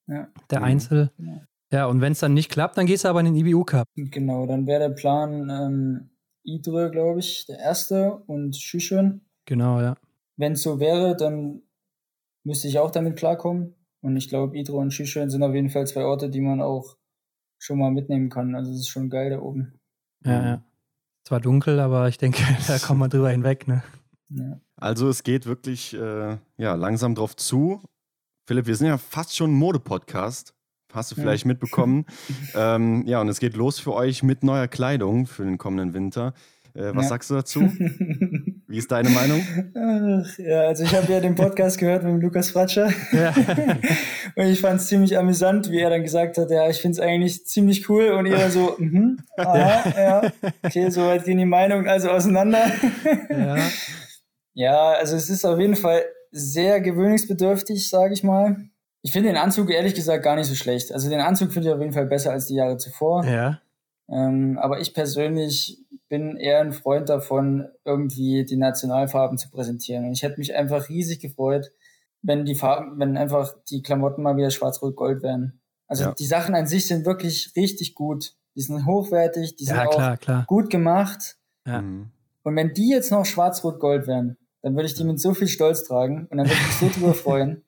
[0.06, 0.28] Ja.
[0.50, 1.10] Der Einzel.
[1.16, 1.42] Genau.
[1.72, 3.86] Ja, und wenn es dann nicht klappt, dann gehst du aber in den IBU Cup.
[3.94, 6.10] Genau, dann wäre der Plan ähm,
[6.42, 9.24] Idre, glaube ich, der erste und Schüchen.
[9.46, 9.96] Genau, ja.
[10.36, 11.62] Wenn es so wäre, dann
[12.44, 13.76] müsste ich auch damit klarkommen.
[14.02, 16.96] Und ich glaube, Idre und Schüchen sind auf jeden Fall zwei Orte, die man auch
[17.58, 18.54] schon mal mitnehmen kann.
[18.54, 19.78] Also es ist schon geil da oben.
[20.24, 20.64] Ja, ja.
[21.24, 23.82] Zwar dunkel, aber ich denke, da kommt man drüber hinweg, ne?
[24.30, 24.60] Ja.
[24.76, 27.82] Also es geht wirklich äh, ja, langsam drauf zu.
[28.46, 30.54] Philipp, wir sind ja fast schon ein Mode-Podcast.
[30.92, 31.48] Hast du vielleicht ja.
[31.48, 32.06] mitbekommen.
[32.54, 36.34] ähm, ja, und es geht los für euch mit neuer Kleidung für den kommenden Winter.
[36.74, 37.08] Äh, was ja.
[37.10, 37.60] sagst du dazu?
[38.68, 39.42] Wie ist deine Meinung?
[39.74, 42.92] Ach, ja, also ich habe ja den Podcast gehört mit Lukas Fratscher.
[43.12, 43.34] Ja.
[44.36, 47.00] und ich fand es ziemlich amüsant, wie er dann gesagt hat, ja, ich finde es
[47.00, 48.10] eigentlich ziemlich cool.
[48.10, 52.70] Und ihr so, mhm, aha, ja, okay, soweit gehen die Meinungen also auseinander.
[53.30, 53.56] ja.
[54.54, 58.56] ja, also es ist auf jeden Fall sehr gewöhnungsbedürftig, sage ich mal.
[59.02, 60.92] Ich finde den Anzug ehrlich gesagt gar nicht so schlecht.
[60.92, 63.24] Also den Anzug finde ich auf jeden Fall besser als die Jahre zuvor.
[63.24, 63.60] Ja.
[64.10, 65.78] Ähm, aber ich persönlich
[66.10, 70.04] bin eher ein Freund davon, irgendwie die Nationalfarben zu präsentieren.
[70.04, 71.70] Und ich hätte mich einfach riesig gefreut,
[72.20, 75.60] wenn die Farben, wenn einfach die Klamotten mal wieder schwarz-rot-gold wären.
[75.86, 76.14] Also ja.
[76.14, 78.34] die Sachen an sich sind wirklich richtig gut.
[78.56, 80.44] Die sind hochwertig, die sind ja, klar, auch klar.
[80.48, 81.36] gut gemacht.
[81.64, 81.80] Ja.
[81.80, 82.10] Mhm.
[82.42, 85.84] Und wenn die jetzt noch schwarz-rot-gold wären, dann würde ich die mit so viel Stolz
[85.84, 87.64] tragen und dann würde ich mich so drüber freuen.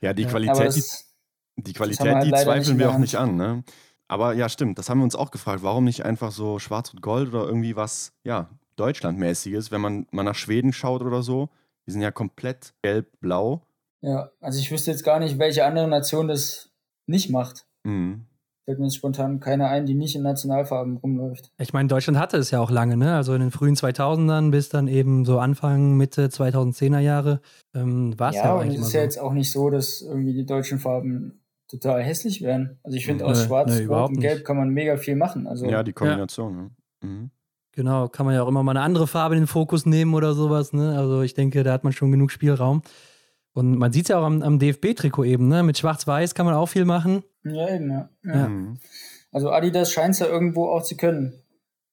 [0.00, 1.14] Ja, die Qualität, das,
[1.56, 3.36] die, die, Qualität, halt die zweifeln wir auch nicht an.
[3.36, 3.64] Ne?
[4.08, 5.62] Aber ja, stimmt, das haben wir uns auch gefragt.
[5.62, 10.22] Warum nicht einfach so Schwarz und Gold oder irgendwie was, ja, Deutschlandmäßiges, wenn man mal
[10.22, 11.48] nach Schweden schaut oder so.
[11.86, 13.62] Die sind ja komplett gelb-blau.
[14.02, 16.70] Ja, also ich wüsste jetzt gar nicht, welche andere Nation das
[17.06, 17.66] nicht macht.
[17.84, 18.26] Mhm.
[18.64, 21.52] Fällt mir jetzt spontan keiner ein, die nicht in Nationalfarben rumläuft.
[21.58, 23.14] Ich meine, Deutschland hatte es ja auch lange, ne?
[23.14, 27.40] Also in den frühen 2000ern bis dann eben so Anfang, Mitte 2010er Jahre
[27.74, 28.74] ähm, war es ja, ja eigentlich.
[28.74, 32.02] Ja, und es ist ja jetzt auch nicht so, dass irgendwie die deutschen Farben total
[32.02, 32.78] hässlich wären.
[32.82, 35.46] Also ich finde aus Schwarz, nee, Rot und Gelb kann man mega viel machen.
[35.46, 36.72] Also ja, die Kombination.
[37.02, 37.08] Ja.
[37.08, 37.30] Mhm.
[37.72, 40.32] Genau, kann man ja auch immer mal eine andere Farbe in den Fokus nehmen oder
[40.32, 40.72] sowas.
[40.72, 40.98] Ne?
[40.98, 42.82] Also ich denke, da hat man schon genug Spielraum.
[43.52, 45.62] Und man sieht es ja auch am, am DFB-Trikot eben, ne?
[45.62, 47.22] Mit Schwarz-Weiß kann man auch viel machen.
[47.42, 48.10] Ja, eben, ja.
[48.22, 48.48] ja.
[48.48, 48.78] Mhm.
[49.32, 51.42] Also Adidas scheint es ja irgendwo auch zu können.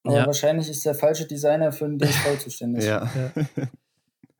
[0.03, 0.25] Aber ja.
[0.25, 2.85] wahrscheinlich ist der falsche Designer für den DSV zuständig.
[2.85, 3.09] Ja.
[3.15, 3.67] ja.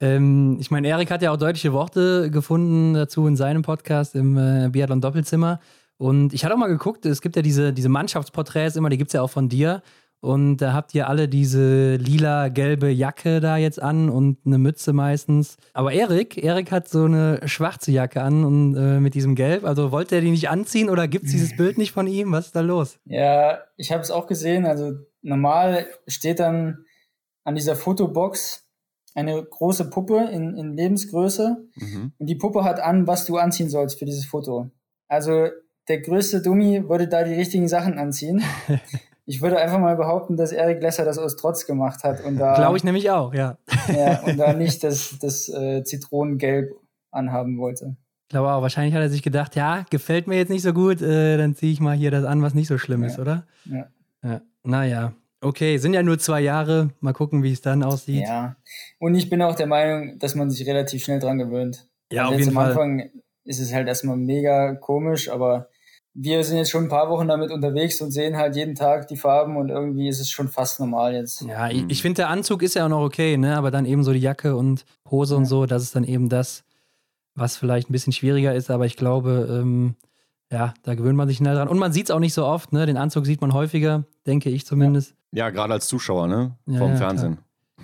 [0.04, 4.38] Ähm, ich meine, Erik hat ja auch deutliche Worte gefunden dazu in seinem Podcast im
[4.38, 5.62] äh, Biathlon Doppelzimmer.
[5.98, 9.10] Und ich hatte auch mal geguckt, es gibt ja diese, diese Mannschaftsporträts immer, die gibt
[9.10, 9.82] es ja auch von dir.
[10.20, 15.56] Und da habt ihr alle diese lila-gelbe Jacke da jetzt an und eine Mütze meistens.
[15.74, 19.64] Aber Erik, Erik hat so eine schwarze Jacke an und äh, mit diesem Gelb.
[19.64, 22.34] Also wollte er die nicht anziehen oder gibt es dieses Bild nicht von ihm?
[22.34, 23.00] Was ist da los?
[23.06, 24.66] Ja, ich habe es auch gesehen.
[24.66, 26.86] Also normal steht dann
[27.46, 28.63] an dieser Fotobox
[29.14, 32.14] eine große Puppe in, in Lebensgröße mhm.
[32.18, 34.72] und die Puppe hat an, was du anziehen sollst für dieses Foto.
[35.08, 35.48] Also
[35.88, 38.44] der größte Dummy würde da die richtigen Sachen anziehen.
[39.26, 42.56] Ich würde einfach mal behaupten, dass Eric Lesser das aus Trotz gemacht hat und da.
[42.56, 43.58] Glaube ich nämlich auch, ja.
[43.88, 46.74] ja, und da nicht das, das äh, Zitronengelb
[47.10, 47.96] anhaben wollte.
[48.24, 51.02] Ich glaube auch, wahrscheinlich hat er sich gedacht, ja, gefällt mir jetzt nicht so gut,
[51.02, 53.08] äh, dann ziehe ich mal hier das an, was nicht so schlimm ja.
[53.08, 53.46] ist, oder?
[53.64, 53.88] Ja.
[54.24, 54.42] ja.
[54.64, 56.90] Naja, Okay, sind ja nur zwei Jahre.
[57.00, 58.24] Mal gucken, wie es dann aussieht.
[58.24, 58.56] Ja.
[59.00, 61.88] Und ich bin auch der Meinung, dass man sich relativ schnell dran gewöhnt.
[62.12, 62.64] Ja, auf jeden am Fall.
[62.64, 63.10] Am Anfang
[63.44, 65.70] ist es halt erstmal mega komisch, aber
[66.14, 69.18] wir sind jetzt schon ein paar Wochen damit unterwegs und sehen halt jeden Tag die
[69.18, 71.42] Farben und irgendwie ist es schon fast normal jetzt.
[71.42, 73.58] Ja, ich, ich finde, der Anzug ist ja auch noch okay, ne?
[73.58, 75.40] Aber dann eben so die Jacke und Hose ja.
[75.40, 76.64] und so, das ist dann eben das,
[77.36, 79.96] was vielleicht ein bisschen schwieriger ist, aber ich glaube, ähm,
[80.52, 81.68] ja, da gewöhnt man sich schnell dran.
[81.68, 82.86] Und man sieht es auch nicht so oft, ne?
[82.86, 85.12] Den Anzug sieht man häufiger, denke ich zumindest.
[85.12, 86.56] Ja, gerade als Zuschauer, ne?
[86.68, 87.38] Ja, Vom ja, Fernsehen.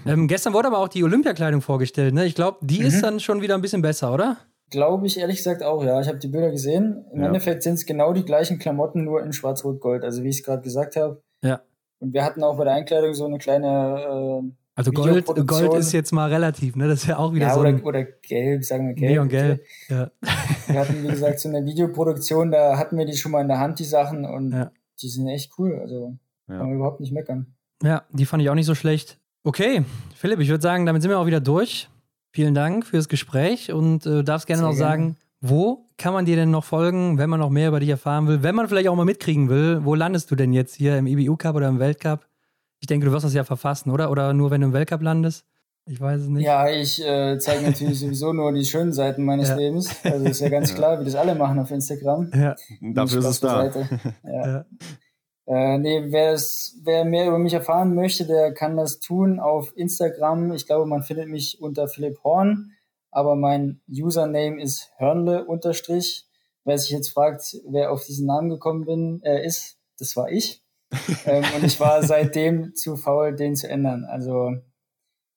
[0.06, 2.26] Ähm, gestern wurde aber auch die Olympiakleidung vorgestellt, ne?
[2.26, 2.86] Ich glaube, die mhm.
[2.86, 4.38] ist dann schon wieder ein bisschen besser, oder?
[4.70, 6.00] Glaube ich ehrlich gesagt auch, ja.
[6.00, 7.06] Ich habe die Bilder gesehen.
[7.12, 7.28] Im ja.
[7.28, 10.62] Endeffekt sind es genau die gleichen Klamotten, nur in Schwarz-Rot-Gold, also wie ich es gerade
[10.62, 11.22] gesagt habe.
[11.42, 11.62] Ja.
[12.00, 14.42] Und wir hatten auch bei der Einkleidung so eine kleine.
[14.46, 16.88] Äh, also Gold, Gold ist jetzt mal relativ, ne?
[16.88, 17.60] Das ist ja auch wieder ja, so.
[17.60, 19.12] Oder, oder gelb, sagen wir gelb.
[19.12, 20.12] Neongelb, ja.
[20.68, 23.60] Wir hatten, wie gesagt, so eine Videoproduktion, da hatten wir die schon mal in der
[23.60, 24.72] Hand, die Sachen, und ja.
[25.02, 25.80] die sind echt cool.
[25.82, 26.16] Also
[26.50, 26.58] ja.
[26.58, 27.56] kann man überhaupt nicht meckern.
[27.84, 29.20] Ja, die fand ich auch nicht so schlecht.
[29.44, 29.84] Okay,
[30.16, 31.90] Philipp, ich würde sagen, damit sind wir auch wieder durch.
[32.32, 34.92] Vielen Dank fürs Gespräch und äh, darfst gerne Sehr noch gerne.
[34.92, 38.28] sagen, wo kann man dir denn noch folgen, wenn man noch mehr über dich erfahren
[38.28, 41.08] will, wenn man vielleicht auch mal mitkriegen will, wo landest du denn jetzt hier im
[41.08, 42.28] IBU Cup oder im Weltcup?
[42.82, 44.12] Ich denke, du wirst das ja verfassen, oder?
[44.12, 45.46] Oder nur wenn du im Weltcup landest?
[45.86, 46.46] Ich weiß es nicht.
[46.46, 49.56] Ja, ich äh, zeige natürlich sowieso nur die schönen Seiten meines ja.
[49.56, 49.90] Lebens.
[50.04, 52.30] Also ist ja ganz klar, wie das alle machen auf Instagram.
[52.34, 52.56] Ja,
[52.94, 53.72] dafür ist es da.
[54.24, 54.66] Ja.
[55.50, 60.52] Äh, nee, wer mehr über mich erfahren möchte, der kann das tun auf Instagram.
[60.54, 62.74] Ich glaube, man findet mich unter Philipp Horn,
[63.10, 66.28] aber mein Username ist Hörnle unterstrich.
[66.66, 70.62] Wer sich jetzt fragt, wer auf diesen Namen gekommen bin, äh, ist, das war ich.
[71.26, 74.06] ähm, und ich war seitdem zu faul, den zu ändern.
[74.06, 74.54] Also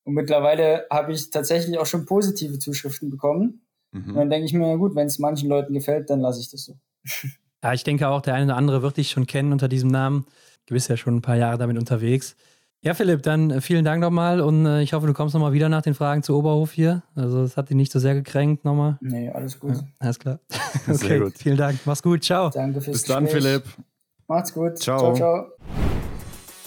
[0.04, 3.62] und mittlerweile habe ich tatsächlich auch schon positive Zuschriften bekommen.
[3.92, 4.10] Mhm.
[4.10, 6.50] Und dann denke ich mir, na gut, wenn es manchen Leuten gefällt, dann lasse ich
[6.50, 6.76] das so.
[7.62, 10.26] Ja, ich denke auch, der eine oder andere wird dich schon kennen unter diesem Namen.
[10.66, 12.36] Du bist ja schon ein paar Jahre damit unterwegs.
[12.84, 15.68] Ja, Philipp, dann äh, vielen Dank nochmal und äh, ich hoffe, du kommst nochmal wieder
[15.68, 17.04] nach den Fragen zu Oberhof hier.
[17.14, 18.98] Also, es hat dich nicht so sehr gekränkt nochmal.
[19.00, 19.76] Nee, alles gut.
[19.76, 20.40] Ja, alles klar.
[20.88, 21.34] okay, sehr gut.
[21.38, 21.78] vielen Dank.
[21.84, 22.24] Mach's gut.
[22.24, 22.50] Ciao.
[22.50, 23.62] Danke fürs Bis dann, Philipp.
[24.26, 24.78] Macht's gut.
[24.78, 24.98] Ciao.
[24.98, 25.46] ciao, ciao.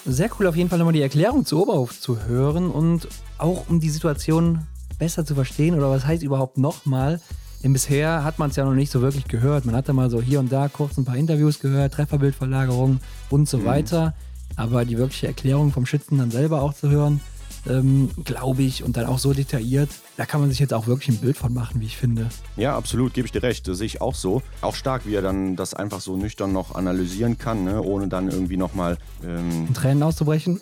[0.05, 3.81] Sehr cool, auf jeden Fall nochmal die Erklärung zu Oberhof zu hören und auch um
[3.81, 4.59] die Situation
[4.99, 7.19] besser zu verstehen oder was heißt überhaupt nochmal.
[7.65, 9.65] Denn bisher hat man es ja noch nicht so wirklich gehört.
[9.65, 12.99] Man hat da mal so hier und da kurz ein paar Interviews gehört, Trefferbildverlagerung
[13.31, 13.65] und so mhm.
[13.65, 14.13] weiter.
[14.55, 17.21] Aber die wirkliche Erklärung vom Schützen dann selber auch zu hören,
[17.67, 21.09] ähm, glaube ich, und dann auch so detailliert, da kann man sich jetzt auch wirklich
[21.09, 22.29] ein Bild von machen, wie ich finde.
[22.55, 23.67] Ja, absolut, gebe ich dir recht.
[23.67, 24.41] Das sehe ich auch so.
[24.61, 27.81] Auch stark, wie er dann das einfach so nüchtern noch analysieren kann, ne?
[27.81, 28.97] ohne dann irgendwie nochmal.
[29.25, 30.61] Ähm Tränen auszubrechen?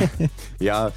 [0.58, 0.92] ja,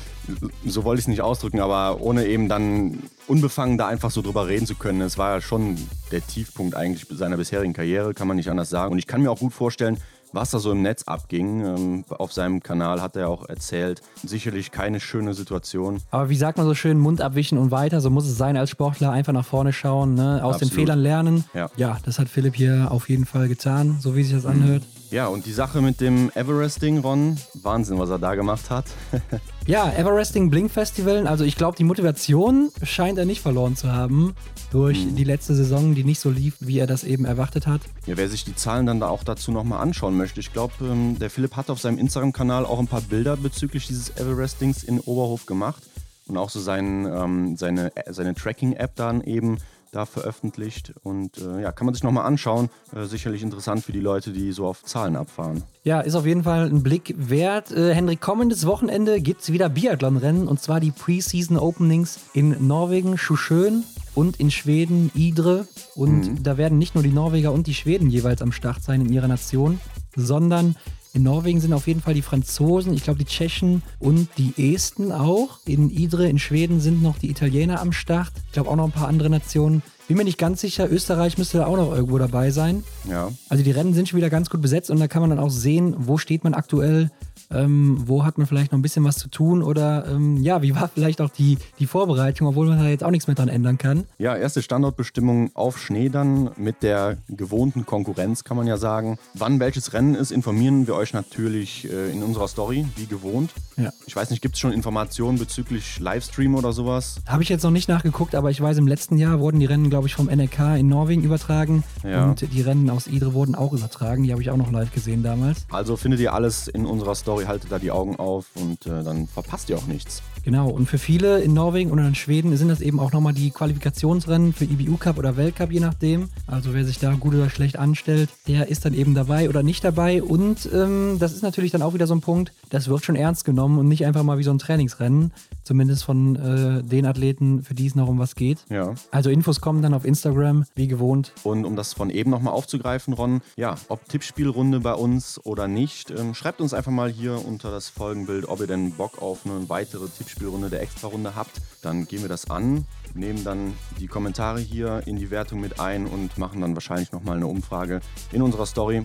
[0.65, 4.47] so wollte ich es nicht ausdrücken, aber ohne eben dann unbefangen da einfach so drüber
[4.47, 5.01] reden zu können.
[5.01, 5.77] Es war ja schon
[6.11, 8.93] der Tiefpunkt eigentlich seiner bisherigen Karriere, kann man nicht anders sagen.
[8.93, 9.97] Und ich kann mir auch gut vorstellen,
[10.33, 11.65] was da so im Netz abging.
[11.65, 14.01] Ähm, auf seinem Kanal hat er auch erzählt.
[14.23, 16.01] Sicherlich keine schöne Situation.
[16.11, 18.01] Aber wie sagt man so schön, Mund abwischen und weiter.
[18.01, 19.11] So muss es sein als Sportler.
[19.11, 20.43] Einfach nach vorne schauen, ne?
[20.43, 20.71] aus Absolut.
[20.71, 21.45] den Fehlern lernen.
[21.53, 21.69] Ja.
[21.75, 24.83] ja, das hat Philipp hier auf jeden Fall getan, so wie sich das anhört.
[25.11, 28.85] Ja, und die Sache mit dem Everesting, Ron, Wahnsinn, was er da gemacht hat.
[29.67, 34.33] ja, Everesting Blink Festival, also ich glaube, die Motivation scheint er nicht verloren zu haben
[34.71, 35.17] durch hm.
[35.17, 37.81] die letzte Saison, die nicht so lief, wie er das eben erwartet hat.
[38.05, 41.19] Ja, wer sich die Zahlen dann da auch dazu nochmal anschauen möchte, ich glaube, ähm,
[41.19, 45.45] der Philipp hat auf seinem Instagram-Kanal auch ein paar Bilder bezüglich dieses Everestings in Oberhof
[45.45, 45.83] gemacht
[46.27, 49.57] und auch so sein, ähm, seine, seine Tracking-App dann eben
[49.91, 50.93] da veröffentlicht.
[51.03, 52.69] Und äh, ja, kann man sich nochmal anschauen.
[52.95, 55.63] Äh, sicherlich interessant für die Leute, die so auf Zahlen abfahren.
[55.83, 57.71] Ja, ist auf jeden Fall ein Blick wert.
[57.71, 63.17] Äh, Henrik, kommendes Wochenende gibt es wieder Biathlon-Rennen und zwar die Preseason Openings in Norwegen,
[63.17, 63.83] Schuschön
[64.15, 65.67] und in Schweden, Idre.
[65.95, 66.43] Und mhm.
[66.43, 69.27] da werden nicht nur die Norweger und die Schweden jeweils am Start sein in ihrer
[69.27, 69.79] Nation,
[70.15, 70.75] sondern
[71.13, 75.11] in Norwegen sind auf jeden Fall die Franzosen, ich glaube die Tschechen und die Esten
[75.11, 75.59] auch.
[75.65, 78.31] In Idre, in Schweden sind noch die Italiener am Start.
[78.47, 79.83] Ich glaube auch noch ein paar andere Nationen.
[80.07, 82.83] Bin mir nicht ganz sicher, Österreich müsste da auch noch irgendwo dabei sein.
[83.09, 83.29] Ja.
[83.49, 85.49] Also die Rennen sind schon wieder ganz gut besetzt und da kann man dann auch
[85.49, 87.09] sehen, wo steht man aktuell
[87.53, 90.75] ähm, wo hat man vielleicht noch ein bisschen was zu tun oder ähm, ja, wie
[90.75, 93.77] war vielleicht auch die, die Vorbereitung, obwohl man da jetzt auch nichts mehr dran ändern
[93.77, 94.05] kann?
[94.17, 99.17] Ja, erste Standortbestimmung auf Schnee dann mit der gewohnten Konkurrenz, kann man ja sagen.
[99.33, 103.51] Wann welches Rennen ist, informieren wir euch natürlich äh, in unserer Story, wie gewohnt.
[103.77, 103.91] Ja.
[104.05, 107.21] Ich weiß nicht, gibt es schon Informationen bezüglich Livestream oder sowas?
[107.27, 109.89] Habe ich jetzt noch nicht nachgeguckt, aber ich weiß, im letzten Jahr wurden die Rennen,
[109.91, 111.83] glaube ich, vom NRK in Norwegen übertragen.
[112.03, 112.23] Ja.
[112.23, 114.23] Und die Rennen aus Idre wurden auch übertragen.
[114.23, 115.65] Die habe ich auch noch live gesehen damals.
[115.69, 119.27] Also findet ihr alles in unserer Story haltet da die Augen auf und äh, dann
[119.27, 120.23] verpasst ihr auch nichts.
[120.43, 123.51] Genau, und für viele in Norwegen oder in Schweden sind das eben auch nochmal die
[123.51, 126.29] Qualifikationsrennen für IBU Cup oder Weltcup, je nachdem.
[126.47, 129.83] Also wer sich da gut oder schlecht anstellt, der ist dann eben dabei oder nicht
[129.83, 130.23] dabei.
[130.23, 133.45] Und ähm, das ist natürlich dann auch wieder so ein Punkt, das wird schon ernst
[133.45, 135.31] genommen und nicht einfach mal wie so ein Trainingsrennen,
[135.63, 138.65] zumindest von äh, den Athleten, für die es noch um was geht.
[138.69, 138.95] Ja.
[139.11, 141.33] Also Infos kommen dann auf Instagram, wie gewohnt.
[141.43, 146.11] Und um das von eben nochmal aufzugreifen, Ron, ja, ob Tippspielrunde bei uns oder nicht,
[146.11, 149.69] ähm, schreibt uns einfach mal hier unter das Folgenbild, ob ihr denn Bock auf eine
[149.69, 154.59] weitere Tippspielrunde Tippspielrunde der Extra-Runde habt, dann gehen wir das an, nehmen dann die Kommentare
[154.59, 158.01] hier in die Wertung mit ein und machen dann wahrscheinlich nochmal eine Umfrage
[158.31, 159.03] in unserer Story.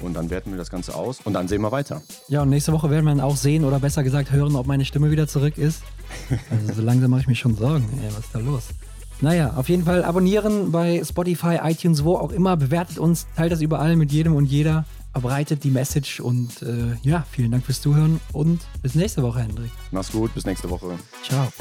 [0.00, 2.02] Und dann werten wir das Ganze aus und dann sehen wir weiter.
[2.28, 4.84] Ja, und nächste Woche werden wir dann auch sehen oder besser gesagt hören, ob meine
[4.84, 5.82] Stimme wieder zurück ist.
[6.50, 7.88] Also so langsam mache ich mich schon Sorgen.
[8.02, 8.64] Ey, was ist da los?
[9.20, 12.56] Naja, auf jeden Fall abonnieren bei Spotify, iTunes, wo auch immer.
[12.56, 17.24] Bewertet uns, teilt das überall mit jedem und jeder verbreitet die Message und äh, ja,
[17.30, 19.70] vielen Dank fürs Zuhören und bis nächste Woche, Hendrik.
[19.92, 20.98] Mach's gut, bis nächste Woche.
[21.22, 21.52] Ciao.